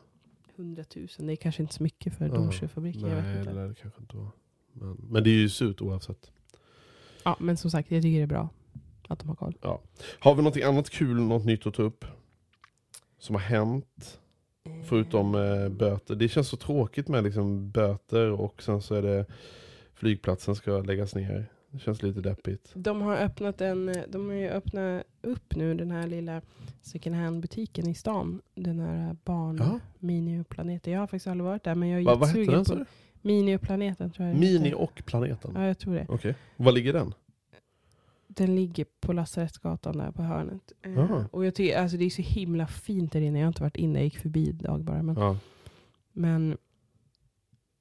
100 0.57 0.85
000, 0.97 1.07
det 1.19 1.33
är 1.33 1.37
kanske 1.37 1.63
inte 1.63 1.75
så 1.75 1.83
mycket 1.83 2.15
för 2.15 2.27
Ja. 2.27 2.35
Domsjöfabriken. 2.35 3.01
Jag 3.01 3.11
Nej, 3.11 3.23
vet 3.37 3.45
det 3.45 3.51
inte. 3.51 3.67
det 3.67 3.75
kanske 3.83 4.01
inte 4.01 4.17
vara. 4.17 4.31
Men, 4.81 4.97
men 5.11 5.25
det 5.25 5.31
är 5.31 5.35
ju 5.35 5.49
surt 5.49 5.81
oavsett. 5.81 6.31
Ja, 7.25 7.37
men 7.41 7.57
som 7.57 7.71
sagt, 7.71 7.91
jag 7.91 8.03
tycker 8.03 8.17
det 8.19 8.23
är 8.23 8.27
bra 8.27 8.49
att 9.09 9.19
de 9.19 9.29
har 9.29 9.37
koll. 9.37 9.55
Har 10.19 10.35
vi 10.35 10.43
något 10.43 10.57
annat 10.57 10.91
kul, 10.91 11.21
något 11.21 11.45
nytt 11.45 11.67
att 11.67 11.75
ta 11.75 11.83
upp? 11.83 12.05
Som 13.19 13.35
har 13.35 13.43
hänt? 13.43 14.19
Förutom 14.85 15.35
eh, 15.35 15.69
böter. 15.69 16.15
Det 16.15 16.29
känns 16.29 16.49
så 16.49 16.57
tråkigt 16.57 17.09
med 17.09 17.25
liksom, 17.25 17.71
böter 17.71 18.31
och 18.31 18.63
sen 18.63 18.83
så 18.83 18.95
är 18.95 19.03
det 19.03 19.27
flygplatsen 19.95 20.55
ska 20.55 20.79
läggas 20.79 21.15
ner. 21.15 21.47
Det 21.71 21.79
känns 21.79 22.03
lite 22.03 22.21
deppigt. 22.21 22.71
De 22.75 23.03
har 23.03 23.17
öppnat 23.17 23.61
en, 23.61 23.89
eh, 23.89 24.03
de 24.09 24.29
har 24.29 24.35
ju 24.35 24.49
öppnat 24.49 25.05
upp 25.23 25.57
nu 25.57 25.75
den 25.75 25.91
här 25.91 26.07
lilla 26.07 26.43
second 26.83 27.17
hand 27.17 27.41
butiken 27.41 27.89
i 27.89 27.95
stan. 27.95 28.41
Den 28.55 28.81
här 28.81 29.17
barn 29.25 29.57
Ja. 29.59 29.81
Mini-planeten. 29.99 30.93
Jag 30.93 31.01
har 31.01 31.07
faktiskt 31.07 31.27
aldrig 31.27 31.45
varit 31.45 31.65
där 31.65 31.75
men 31.75 31.89
jag 31.89 32.01
är 32.01 32.05
Va, 32.05 32.15
vad 32.15 32.29
heter 32.29 32.41
jättesugen 32.41 32.79
den? 32.79 32.87
Sa 33.23 33.29
på 33.29 33.29
du? 33.29 33.35
Mini-planeten 33.35 34.11
tror 34.11 34.29
jag 34.29 34.37
Mini 34.37 34.75
och 34.75 35.03
planeten? 35.07 35.51
Ja, 35.55 35.67
jag 35.67 35.79
tror 35.79 35.95
det. 35.95 36.07
Okej. 36.09 36.35
Var 36.57 36.73
ligger 36.73 36.93
den? 36.93 37.15
Den 38.27 38.55
ligger 38.55 38.87
på 39.01 39.13
Lasarettsgatan 39.13 39.99
där 39.99 40.11
på 40.13 40.23
hörnet. 40.23 40.73
Eh, 40.83 40.99
Aha. 40.99 41.25
och 41.33 41.47
jag 41.47 41.55
tycker, 41.55 41.79
alltså 41.79 41.97
det 41.97 42.05
är 42.05 42.11
så 42.11 42.23
himla 42.23 42.67
fint 42.67 43.13
där 43.13 43.21
inne. 43.21 43.39
Jag 43.39 43.47
har 43.47 43.49
inte 43.51 43.63
varit 43.63 43.77
inne, 43.77 43.99
jag 43.99 44.05
gick 44.05 44.19
förbi 44.19 44.49
idag 44.49 44.85
bara. 44.85 45.03
Men, 45.03 45.15
Ja. 45.17 45.37
men 46.13 46.57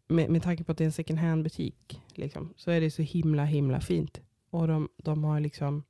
med, 0.07 0.29
med 0.29 0.43
tanke 0.43 0.63
på 0.63 0.71
att 0.71 0.77
det 0.77 0.83
är 0.83 0.85
en 0.85 0.91
second 0.91 1.19
hand 1.19 1.43
butik 1.43 2.01
liksom, 2.15 2.53
så 2.57 2.71
är 2.71 2.81
det 2.81 2.91
så 2.91 3.01
himla 3.01 3.45
himla 3.45 3.81
fint. 3.81 4.21
Och 4.49 4.67
de, 4.67 4.89
de 4.97 5.23
har 5.23 5.39
liksom, 5.39 5.83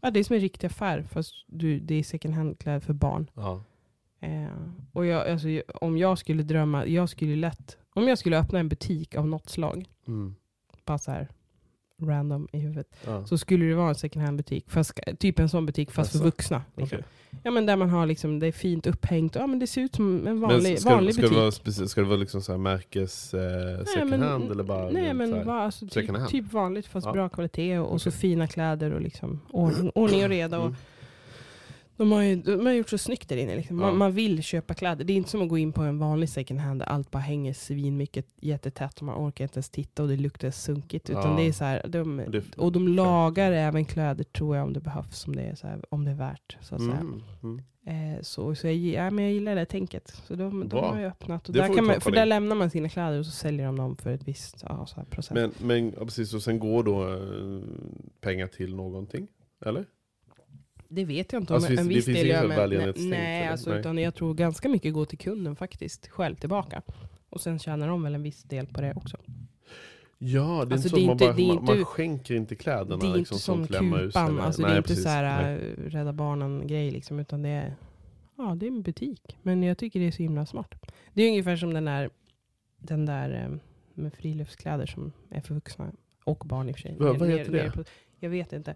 ja 0.00 0.10
det 0.10 0.20
är 0.20 0.24
som 0.24 0.34
en 0.34 0.40
riktig 0.42 0.66
affär 0.66 1.02
fast 1.02 1.34
du, 1.46 1.80
det 1.80 1.94
är 1.94 2.02
second 2.02 2.34
hand 2.34 2.58
kläder 2.58 2.80
för 2.80 2.92
barn. 2.92 3.30
ja. 3.34 3.64
Eh, 4.22 4.48
och 4.92 5.06
jag, 5.06 5.28
alltså, 5.28 5.48
om 5.80 5.98
jag 5.98 6.18
skulle 6.18 6.42
drömma, 6.42 6.86
jag 6.86 7.08
skulle 7.08 7.36
lätt, 7.36 7.78
om 8.02 8.08
jag 8.08 8.18
skulle 8.18 8.38
öppna 8.38 8.58
en 8.58 8.68
butik 8.68 9.14
av 9.14 9.26
något 9.26 9.48
slag, 9.48 9.84
Mm. 10.06 10.34
bara 10.84 10.98
så 10.98 11.10
här 11.10 11.28
random 12.02 12.48
i 12.52 12.58
huvudet, 12.58 12.86
ja. 13.06 13.26
så 13.26 13.38
skulle 13.38 13.64
det 13.64 13.74
vara 13.74 13.88
en 13.88 13.94
second 13.94 14.24
hand 14.24 14.36
butik. 14.36 14.70
Fast, 14.70 15.00
typ 15.18 15.38
en 15.38 15.48
sån 15.48 15.66
butik 15.66 15.90
fast 15.90 16.10
för 16.12 16.18
Jaså? 16.18 16.24
vuxna. 16.24 16.62
Liksom. 16.76 16.98
Okej. 16.98 17.08
Ja 17.42 17.50
men 17.50 17.66
där 17.66 17.76
man 17.76 17.90
har 17.90 18.06
liksom, 18.06 18.38
det 18.38 18.46
är 18.46 18.52
fint 18.52 18.86
upphängt. 18.86 19.34
Ja 19.34 19.46
men 19.46 19.58
det 19.58 19.66
ser 19.66 19.80
ut 19.80 19.94
som 19.94 20.26
en 20.26 20.40
vanlig, 20.40 20.78
ska, 20.80 20.90
vanlig 20.90 21.14
ska, 21.14 21.22
butik. 21.22 21.36
det 21.36 21.40
vara 21.80 21.88
ska 21.88 22.00
det 22.00 22.06
vara 22.06 22.16
liksom 22.18 22.42
så 22.42 22.52
här 22.52 22.58
märkes 22.58 23.34
eh, 23.34 23.84
second 23.84 24.10
men- 24.10 24.22
hand 24.22 24.50
eller 24.50 24.62
bara 24.64 24.90
Nej 24.90 25.08
så 25.10 25.14
men 25.14 25.32
här? 25.34 25.50
alltså, 25.50 25.86
typ, 25.88 26.28
typ 26.28 26.52
vanligt 26.52 26.86
fast 26.86 27.06
Ja. 27.06 27.12
bra 27.12 27.28
kvalitet 27.28 27.78
och, 27.78 27.92
och 27.92 28.02
så 28.02 28.08
Okej. 28.08 28.20
fina 28.20 28.46
kläder 28.46 28.90
och 28.92 29.00
liksom 29.00 29.40
ordning, 29.50 29.90
ordning 29.94 30.22
och 30.22 30.28
reda. 30.28 30.58
Och 30.58 30.64
Mm. 30.66 30.76
De, 32.00 32.12
har 32.12 32.22
ju, 32.22 32.36
de 32.36 32.66
har 32.66 32.72
gjort 32.72 32.88
så 32.88 32.98
snyggt 32.98 33.28
där 33.28 33.36
inne. 33.36 33.56
Liksom. 33.56 33.76
Man, 33.76 33.88
Ja. 33.88 33.94
man 33.94 34.12
vill 34.12 34.42
köpa 34.42 34.74
kläder. 34.74 35.04
Det 35.04 35.12
är 35.12 35.16
inte 35.16 35.30
som 35.30 35.42
att 35.42 35.48
gå 35.48 35.58
in 35.58 35.72
på 35.72 35.82
en 35.82 35.98
vanlig 35.98 36.28
second 36.28 36.60
hand 36.60 36.80
där 36.80 36.86
allt 36.86 37.10
bara 37.10 37.18
hänger 37.18 37.52
svinmycket 37.52 38.26
jättetätt 38.40 38.96
och 38.98 39.02
man 39.02 39.28
orkar 39.28 39.44
inte 39.44 39.56
ens 39.56 39.70
titta 39.70 40.02
och 40.02 40.08
det 40.08 40.16
luktar 40.16 40.50
sunkigt. 40.50 41.10
Utan 41.10 41.30
Ja. 41.30 41.36
det 41.36 41.42
är 41.42 41.52
så 41.52 41.64
här, 41.64 41.86
de, 41.88 42.22
och 42.56 42.72
de 42.72 42.88
lagar 42.88 43.52
även 43.52 43.84
kläder 43.84 44.24
tror 44.24 44.56
jag 44.56 44.64
om 44.64 44.72
det 44.72 44.80
behövs, 44.80 45.26
om 45.26 45.36
det 45.36 45.42
är, 45.42 45.54
så 45.54 45.66
här, 45.66 45.84
om 45.88 46.04
det 46.04 46.10
är 46.10 46.14
värt. 46.14 46.56
Så 46.60 46.74
att 46.74 46.80
säga. 46.80 46.96
Mm. 46.96 47.22
Mm. 47.42 47.60
Eh, 47.86 48.22
så 48.22 48.54
så 48.54 48.66
jag, 48.66 48.74
ja, 48.76 49.10
men 49.10 49.24
jag 49.24 49.32
gillar 49.34 49.54
det 49.56 49.64
tänket. 49.66 50.08
Så 50.26 50.34
de, 50.34 50.68
de 50.68 50.84
har 50.84 50.98
ju 51.00 51.06
öppnat. 51.06 51.48
Och 51.48 51.54
Det 51.54 51.60
där 51.60 51.74
kan 51.74 51.84
man, 51.86 52.00
för 52.00 52.10
där 52.10 52.26
lämnar 52.26 52.56
man 52.56 52.70
sina 52.70 52.88
kläder 52.88 53.18
och 53.18 53.26
så 53.26 53.32
säljer 53.32 53.66
de 53.66 53.76
dem 53.76 53.96
för 53.96 54.10
ett 54.10 54.28
visst 54.28 54.64
ja, 54.68 54.86
så 54.86 54.96
här 54.96 55.04
procent. 55.04 55.54
Men, 55.60 55.68
men 55.68 55.92
ja, 55.98 56.04
precis, 56.04 56.34
och 56.34 56.42
sen 56.42 56.58
går 56.58 56.82
då 56.82 57.08
eh, 57.14 57.62
pengar 58.20 58.46
till 58.46 58.74
någonting? 58.76 59.26
Eller? 59.66 59.84
Det 60.90 61.04
vet 61.04 61.32
jag 61.32 61.42
inte 61.42 61.52
om 61.52 61.56
Alltså, 61.56 61.70
en 61.70 61.76
finns- 61.76 61.88
det 61.88 61.94
viss 61.94 62.04
finns 62.04 62.18
del 62.18 62.26
gör. 62.28 62.42
så 62.42 62.48
Men, 62.48 62.56
nej, 63.10 63.40
eller? 63.42 63.50
alltså, 63.50 63.70
Nej. 63.70 63.80
utan 63.80 63.98
jag 63.98 64.14
tror 64.14 64.34
ganska 64.34 64.68
mycket 64.68 64.94
går 64.94 65.04
till 65.04 65.18
kunden 65.18 65.56
faktiskt. 65.56 66.08
Själv 66.08 66.34
tillbaka. 66.36 66.82
Och 67.30 67.40
sen 67.40 67.58
tjänar 67.58 67.88
de 67.88 68.02
väl 68.02 68.14
en 68.14 68.22
viss 68.22 68.42
del 68.42 68.66
på 68.66 68.80
det 68.80 68.92
också. 68.96 69.16
Ja, 70.18 70.40
det 70.40 70.72
är 70.72 70.72
Alltså, 70.72 70.74
inte 70.74 70.88
det 70.88 70.88
är 70.88 71.00
så 71.00 71.06
man, 71.06 71.12
inte- 71.12 71.24
bara, 71.24 71.54
man, 71.54 71.64
man 71.64 71.74
inte- 71.76 71.84
skänker 71.84 72.34
inte 72.34 72.54
kläderna 72.54 72.96
det 72.96 73.06
är 73.06 73.16
liksom, 73.16 73.60
inte 73.60 73.72
som 73.74 73.86
Emmaus 73.86 74.06
Kupan. 74.14 74.40
Alltså, 74.40 74.62
det 74.62 74.68
nej, 74.68 74.74
är 74.74 74.78
inte 74.78 74.96
så 74.96 75.08
här 75.08 75.42
nej. 75.42 75.74
äh, 75.78 75.90
Rädda 75.90 76.12
Barnen-grej. 76.12 76.90
Liksom, 76.90 77.18
utan 77.20 77.42
det 77.42 77.48
är, 77.48 77.74
ja, 78.36 78.54
det 78.60 78.66
är 78.66 78.70
en 78.70 78.82
butik. 78.82 79.36
Men 79.42 79.62
jag 79.62 79.78
tycker 79.78 80.00
det 80.00 80.06
är 80.06 80.10
så 80.10 80.22
himla 80.22 80.46
smart. 80.46 80.74
Det 81.12 81.22
är 81.22 81.28
ungefär 81.28 81.56
som 81.56 81.74
den 81.74 81.84
där, 81.84 82.10
den 82.78 83.06
där 83.06 83.44
eh, 83.44 83.56
med 83.94 84.14
friluftskläder 84.14 84.86
som 84.86 85.12
är 85.30 85.40
för 85.40 85.54
vuxna. 85.54 85.92
Och 86.24 86.38
barn 86.46 86.68
i 86.68 86.72
och 86.72 86.76
för 86.76 86.82
sig. 86.82 86.96
Vad- 86.98 87.18
vad 87.18 87.28
heter 87.30 87.52
det? 87.52 87.84
Jag 88.20 88.30
vet 88.30 88.52
inte. 88.52 88.74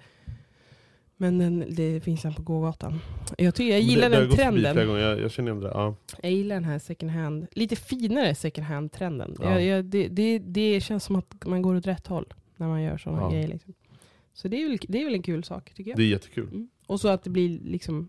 Men 1.16 1.38
den, 1.38 1.64
det 1.74 2.00
finns 2.00 2.22
den 2.22 2.34
på 2.34 2.42
gågatan. 2.42 3.00
Jag, 3.38 3.54
tycker, 3.54 3.70
jag 3.72 3.80
gillar 3.80 4.10
det, 4.10 4.16
det 4.16 4.26
den 4.26 4.36
trenden. 4.36 4.72
flera 4.74 4.84
gånger, 4.86 5.00
jag, 5.00 5.20
jag 5.20 5.30
känner 5.30 5.52
igen 5.52 5.62
det. 5.62 5.68
Ja. 5.68 5.94
Jag 6.22 6.32
gillar 6.32 6.54
den 6.56 6.64
här 6.64 6.78
second 6.78 7.10
hand, 7.12 7.46
lite 7.52 7.76
finare 7.76 8.34
second 8.34 8.66
hand-trenden. 8.66 9.36
Ja. 9.40 9.50
Jag, 9.50 9.64
jag, 9.64 9.84
det, 9.84 10.08
det, 10.08 10.38
det 10.38 10.80
känns 10.80 11.04
som 11.04 11.16
att 11.16 11.46
man 11.46 11.62
går 11.62 11.74
åt 11.74 11.86
rätt 11.86 12.06
håll 12.06 12.34
när 12.56 12.68
man 12.68 12.82
gör 12.82 12.98
sådana 12.98 13.20
Ja. 13.22 13.30
grejer. 13.30 13.48
Liksom. 13.48 13.74
Så 14.32 14.48
det 14.48 14.62
är, 14.62 14.68
väl, 14.68 14.78
det 14.88 15.00
är 15.00 15.04
väl 15.04 15.14
en 15.14 15.22
kul 15.22 15.44
sak 15.44 15.74
tycker 15.74 15.90
jag. 15.90 15.98
Det 15.98 16.02
är 16.02 16.08
jättekul. 16.08 16.48
Mm. 16.48 16.68
Och 16.86 17.00
så 17.00 17.08
att 17.08 17.22
det 17.24 17.30
blir 17.30 17.58
liksom 17.64 18.08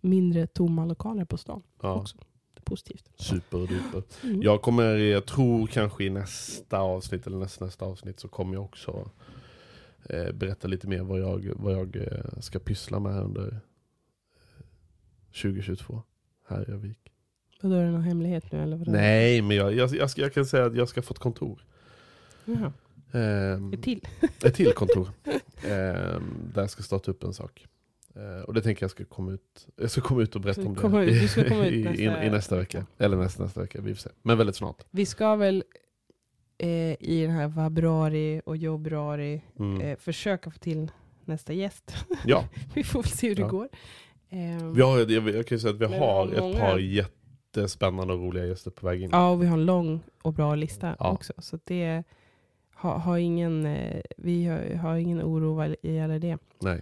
mindre 0.00 0.46
tomma 0.46 0.84
lokaler 0.84 1.24
på 1.24 1.36
stan 1.36 1.62
Ja. 1.82 1.94
också. 1.94 2.16
Det 2.54 2.60
är 2.60 2.62
positivt. 2.62 3.04
Superduper. 3.16 4.02
Mm. 4.24 4.42
Jag 4.42 4.62
kommer, 4.62 4.96
jag 4.96 5.26
tror 5.26 5.66
kanske 5.66 6.04
i 6.04 6.10
nästa 6.10 6.78
avsnitt 6.78 7.26
eller 7.26 7.38
nästa, 7.38 7.64
nästa 7.64 7.84
avsnitt 7.84 8.20
så 8.20 8.28
kommer 8.28 8.54
jag 8.54 8.64
också 8.64 9.10
eh, 10.08 10.32
berätta 10.32 10.68
lite 10.68 10.88
mer 10.88 11.02
vad 11.02 11.20
jag, 11.20 11.52
vad 11.56 11.72
jag 11.74 11.96
eh, 11.96 12.40
ska 12.40 12.58
pyssla 12.58 13.00
med 13.00 13.14
här 13.14 13.22
under 13.22 13.46
eh, 13.48 13.56
2022 15.42 16.02
här 16.48 16.68
i 16.68 16.72
Övik. 16.72 16.98
Vadå, 17.62 17.74
är 17.74 17.84
det 17.84 17.90
någon 17.90 18.02
hemlighet 18.02 18.52
nu 18.52 18.62
eller? 18.62 18.76
Vadå? 18.76 18.92
Nej, 18.92 19.42
men 19.42 19.56
jag, 19.56 19.74
jag, 19.74 19.94
jag, 19.94 20.10
ska, 20.10 20.20
jag 20.22 20.32
kan 20.34 20.46
säga 20.46 20.64
att 20.64 20.76
jag 20.76 20.88
ska 20.88 21.02
få 21.02 21.12
ett 21.14 21.18
kontor. 21.18 21.64
Jaha. 22.44 22.72
Ehm, 23.12 23.72
Ett 23.72 23.82
till? 23.82 24.08
ett 24.44 24.54
till 24.54 24.72
kontor. 24.72 25.08
Ehm, 25.64 26.22
där 26.54 26.60
jag 26.62 26.70
ska 26.70 26.82
starta 26.82 27.10
upp 27.10 27.22
en 27.24 27.34
sak. 27.34 27.66
Eh, 28.14 28.42
och 28.44 28.54
det 28.54 28.62
tänker 28.62 28.82
jag 28.82 28.90
ska 28.90 29.04
komma 29.04 29.32
ut, 29.32 29.68
jag 29.76 29.90
ska 29.90 30.00
komma 30.00 30.22
ut 30.22 30.34
och 30.34 30.40
berätta 30.40 30.62
om 30.62 30.74
det 30.92 31.04
ut 31.04 31.10
i, 31.36 31.42
nästa- 31.42 31.68
i, 31.68 32.26
i 32.26 32.30
nästa 32.30 32.56
vecka. 32.56 32.86
Eller 32.98 33.16
nästa, 33.16 33.42
nästa 33.42 33.60
vecka, 33.60 33.80
vi 33.80 33.94
får 33.94 34.00
se. 34.00 34.10
Men 34.22 34.38
väldigt 34.38 34.56
snart. 34.56 34.84
Vi 34.90 35.06
ska 35.06 35.36
väl 35.36 35.64
eh, 36.62 36.96
i 37.00 37.22
den 37.26 37.30
här 37.30 37.50
februari 37.50 38.42
och 38.46 38.56
jobbrari 38.56 39.42
Mm. 39.58 39.80
eh, 39.80 39.96
försöka 39.96 40.50
få 40.50 40.58
till 40.58 40.90
nästa 41.24 41.52
gäst. 41.52 41.94
Ja, 42.26 42.48
vi 42.74 42.84
får 42.84 43.02
väl 43.02 43.10
se 43.12 43.28
hur 43.28 43.34
det 43.34 43.42
Ja. 43.42 43.48
går. 43.48 43.68
Ehm, 44.30 44.74
vi 44.74 44.82
har, 44.82 44.98
jag, 45.10 45.28
jag 45.28 45.46
kan 45.46 45.56
ju 45.56 45.60
säga 45.60 45.74
att 45.74 45.80
vi 45.80 45.84
har 45.84 45.98
har 45.98 46.32
ett 46.32 46.40
många. 46.40 46.58
par 46.58 46.78
jättespännande 46.78 48.14
och 48.14 48.20
roliga 48.20 48.46
gäster 48.46 48.70
på 48.70 48.86
väg 48.86 49.02
in. 49.02 49.10
Ja, 49.12 49.30
och 49.30 49.42
vi 49.42 49.46
har 49.46 49.56
en 49.58 49.64
lång 49.64 50.00
och 50.22 50.32
bra 50.32 50.54
lista 50.54 50.96
Ja. 50.98 51.10
också. 51.10 51.32
Så 51.38 51.58
det 51.64 52.02
har, 52.74 52.98
har 52.98 53.18
ingen, 53.18 53.66
eh, 53.66 54.00
vi 54.16 54.46
har, 54.46 54.74
har 54.74 54.96
ingen 54.96 55.22
oro 55.22 55.54
vad 55.54 55.74
gäller 55.82 56.18
det. 56.18 56.38
Nej, 56.60 56.80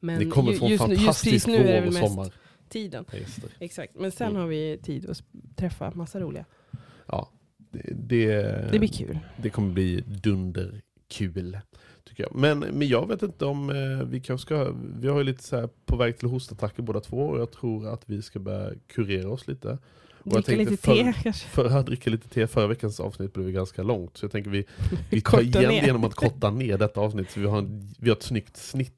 Men 0.00 0.18
ni 0.18 0.30
kommer 0.30 0.52
ju- 0.52 0.58
få 0.58 0.64
en 0.64 0.70
just 0.70 0.86
nu- 0.86 0.92
just 0.94 1.02
fantastisk 1.04 1.48
vår 1.48 1.58
och 1.86 1.92
mest 1.92 1.98
sommar. 1.98 2.32
tiden. 2.68 3.04
gäster. 3.12 3.50
Exakt, 3.58 3.94
men 3.94 4.10
sen 4.12 4.28
Mm. 4.28 4.40
har 4.40 4.48
vi 4.48 4.78
tid 4.82 5.10
att 5.10 5.22
träffa 5.56 5.90
massa 5.94 6.20
roliga. 6.20 6.44
Ja, 7.06 7.28
det, 7.94 8.42
det, 8.72 8.78
blir 8.78 8.88
kul. 8.88 9.18
det 9.36 9.50
kommer 9.50 9.72
bli 9.72 10.04
dunderkul. 10.06 11.58
Tycker 12.04 12.22
jag. 12.22 12.34
Men, 12.34 12.58
men 12.58 12.88
jag 12.88 13.08
vet 13.08 13.22
inte 13.22 13.44
om 13.44 13.70
eh, 13.70 14.06
vi 14.06 14.20
kanske 14.20 14.46
ska, 14.46 14.72
vi 15.00 15.08
har 15.08 15.18
ju 15.18 15.24
lite 15.24 15.42
så 15.42 15.68
på 15.86 15.96
väg 15.96 16.18
till 16.18 16.28
hostattacker 16.28 16.82
båda 16.82 17.00
två 17.00 17.16
och 17.16 17.40
jag 17.40 17.50
tror 17.50 17.88
att 17.88 18.02
vi 18.06 18.22
ska 18.22 18.38
börja 18.38 18.70
kurera 18.86 19.30
oss 19.30 19.48
lite. 19.48 19.78
Och 20.18 20.42
Dricka 20.42 20.56
lite 20.56 20.76
förr- 20.76 21.12
te 21.12 21.22
kanske. 21.22 21.48
För 21.48 21.78
att 21.78 21.86
dricka 21.86 22.10
lite 22.10 22.28
te, 22.28 22.46
förra 22.46 22.66
veckans 22.66 23.00
avsnitt 23.00 23.32
blev 23.32 23.50
ganska 23.50 23.82
långt. 23.82 24.16
Så 24.16 24.24
jag 24.24 24.32
tänker 24.32 24.50
vi, 24.50 24.64
vi 25.10 25.20
tar 25.24 25.40
igen 25.40 25.68
ner. 25.68 25.86
genom 25.86 26.04
att 26.04 26.14
korta 26.14 26.50
ner 26.50 26.78
detta 26.78 27.00
avsnitt. 27.00 27.30
Så 27.30 27.40
vi 27.40 27.46
har, 27.46 27.58
en, 27.58 27.94
vi 27.98 28.10
har 28.10 28.16
ett 28.16 28.22
snyggt 28.22 28.56
snitt. 28.56 28.94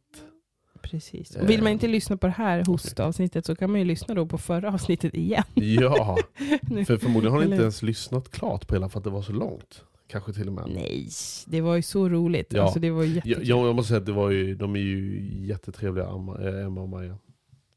Precis. 0.82 1.36
Eh. 1.36 1.42
Och 1.42 1.50
vill 1.50 1.62
man 1.62 1.72
inte 1.72 1.88
lyssna 1.88 2.16
på 2.16 2.26
det 2.26 2.32
här 2.32 2.64
hostavsnittet 2.64 3.46
så 3.46 3.56
kan 3.56 3.70
man 3.70 3.80
ju 3.80 3.86
lyssna 3.86 4.14
då 4.14 4.26
på 4.26 4.38
förra 4.38 4.72
avsnittet 4.74 5.14
igen. 5.14 5.44
Ja, 5.54 6.18
för 6.86 6.96
förmodligen 6.96 7.32
har 7.32 7.40
ni 7.40 7.44
inte 7.50 7.62
ens 7.62 7.82
lyssnat 7.82 8.30
klart 8.30 8.66
på 8.68 8.74
hela 8.74 8.88
för 8.88 8.98
att 8.98 9.04
det 9.04 9.10
var 9.10 9.22
så 9.22 9.32
långt. 9.32 9.84
Kanske 10.06 10.32
till 10.32 10.48
och 10.48 10.54
med. 10.54 10.64
Nej, 10.68 11.08
det 11.46 11.60
var 11.60 11.76
ju 11.76 11.82
så 11.82 12.08
roligt. 12.08 12.52
Ja. 12.52 12.62
Alltså 12.62 12.78
det 12.78 12.90
var 12.90 13.04
jättekul. 13.04 13.48
jag, 13.48 13.66
jag 13.66 13.74
måste 13.74 13.88
säga 13.88 13.98
att 14.00 14.06
det 14.06 14.12
var 14.12 14.30
ju, 14.30 14.54
de 14.54 14.76
är 14.76 14.80
ju 14.80 15.28
jättetrevliga, 15.46 16.06
Emma 16.06 16.38
eh, 16.48 16.66
Emma 16.66 16.80
och 16.80 16.88
Maja. 16.88 17.18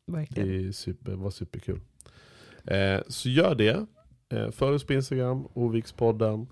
Det 0.05 0.11
Verkligen. 0.11 0.67
är 0.67 0.71
super, 0.71 1.11
var 1.11 1.31
superkul. 1.31 1.79
Eh, 2.63 3.01
så 3.07 3.29
gör 3.29 3.55
det. 3.55 3.85
Eh, 4.29 4.51
Följ 4.51 4.75
oss 4.75 4.83
på 4.83 4.93
Instagram, 4.93 5.47
Ovikspodden. 5.53 6.47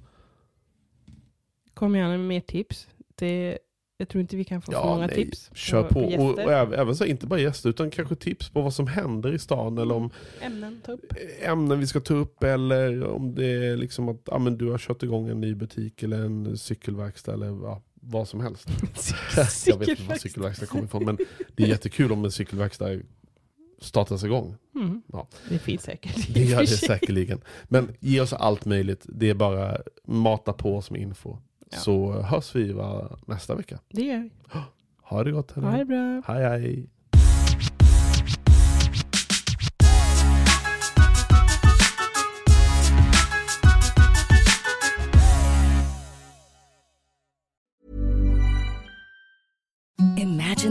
Kom 1.74 1.96
gärna 1.96 2.10
med 2.10 2.20
mer 2.28 2.42
tips. 2.42 2.88
Det, 3.16 3.58
jag 4.02 4.10
tror 4.10 4.22
inte 4.22 4.36
vi 4.36 4.44
kan 4.44 4.62
få 4.62 4.72
för 4.72 4.86
många 4.86 5.08
nej, 5.08 5.16
tips. 5.16 5.50
Kör 5.54 5.84
på. 5.84 6.00
Och, 6.00 6.12
gäster. 6.12 6.46
och 6.46 6.52
även, 6.52 6.80
även 6.80 6.96
så, 6.96 7.06
inte 7.06 7.28
bara 7.28 7.40
gäster, 7.40 7.70
utan 7.70 7.92
kanske 7.92 8.16
tips 8.16 8.50
på 8.50 8.62
vad 8.62 8.74
som 8.74 8.88
händer 8.88 9.34
i 9.34 9.40
stan. 9.40 9.78
Eller 9.78 9.96
om 9.96 10.10
Ämnen, 10.42 10.82
ta 10.86 10.92
upp. 10.92 11.14
ämnen 11.42 11.80
vi 11.80 11.88
ska 11.88 12.00
ta 12.00 12.14
upp. 12.14 12.44
Eller 12.44 13.04
om 13.04 13.36
det 13.36 13.46
är 13.46 13.78
liksom 13.78 14.10
att 14.10 14.30
ah, 14.30 14.40
men 14.40 14.58
du 14.58 14.72
har 14.72 14.78
kört 14.78 15.04
igång 15.04 15.30
en 15.30 15.42
ny 15.42 15.56
butik 15.56 16.04
eller 16.04 16.20
en 16.20 16.58
cykelverkstad. 16.58 17.34
Eller 17.34 17.48
ja, 17.48 17.82
vad 17.94 18.28
som 18.28 18.42
helst. 18.42 18.70
jag 19.68 19.78
vet 19.78 19.88
inte 19.88 20.04
var 20.04 20.16
cykelverkstad 20.16 20.66
kommer 20.66 20.86
ifrån. 20.86 21.06
Men 21.06 21.18
det 21.56 21.64
är 21.64 21.68
jättekul 21.68 22.12
om 22.12 22.26
en 22.26 22.32
cykelverkstad 22.32 22.90
startas 23.82 24.24
igång. 24.24 24.56
Mm. 24.76 25.02
Ja. 25.08 25.28
Det 25.50 25.60
finns 25.60 25.84
säkert. 25.84 26.28
Det 26.34 26.44
gör 26.44 26.60
det 26.60 26.68
säkerligen. 26.68 27.42
Men 27.64 27.96
ge 28.00 28.22
oss 28.22 28.34
allt 28.34 28.66
möjligt. 28.66 29.06
Det 29.06 29.30
är 29.30 29.34
bara 29.34 29.78
mata 30.08 30.54
på 30.54 30.78
oss 30.78 30.92
med 30.92 31.02
info. 31.02 31.38
Ja. 31.72 31.78
Så 31.78 32.22
hörs 32.22 32.56
vi 32.56 32.72
va, 32.72 33.18
nästa 33.26 33.56
vecka. 33.56 33.80
Det 33.90 34.02
gör 34.02 34.20
vi. 34.20 34.32
Ha 35.04 35.24
det 35.24 35.32
gott. 35.32 35.52
Ha 35.52 35.62
det 35.62 35.68
Hej, 35.68 35.86
bra. 35.86 36.22
hej. 36.28 36.44
hej. 36.44 36.90
Imagine 50.18 50.71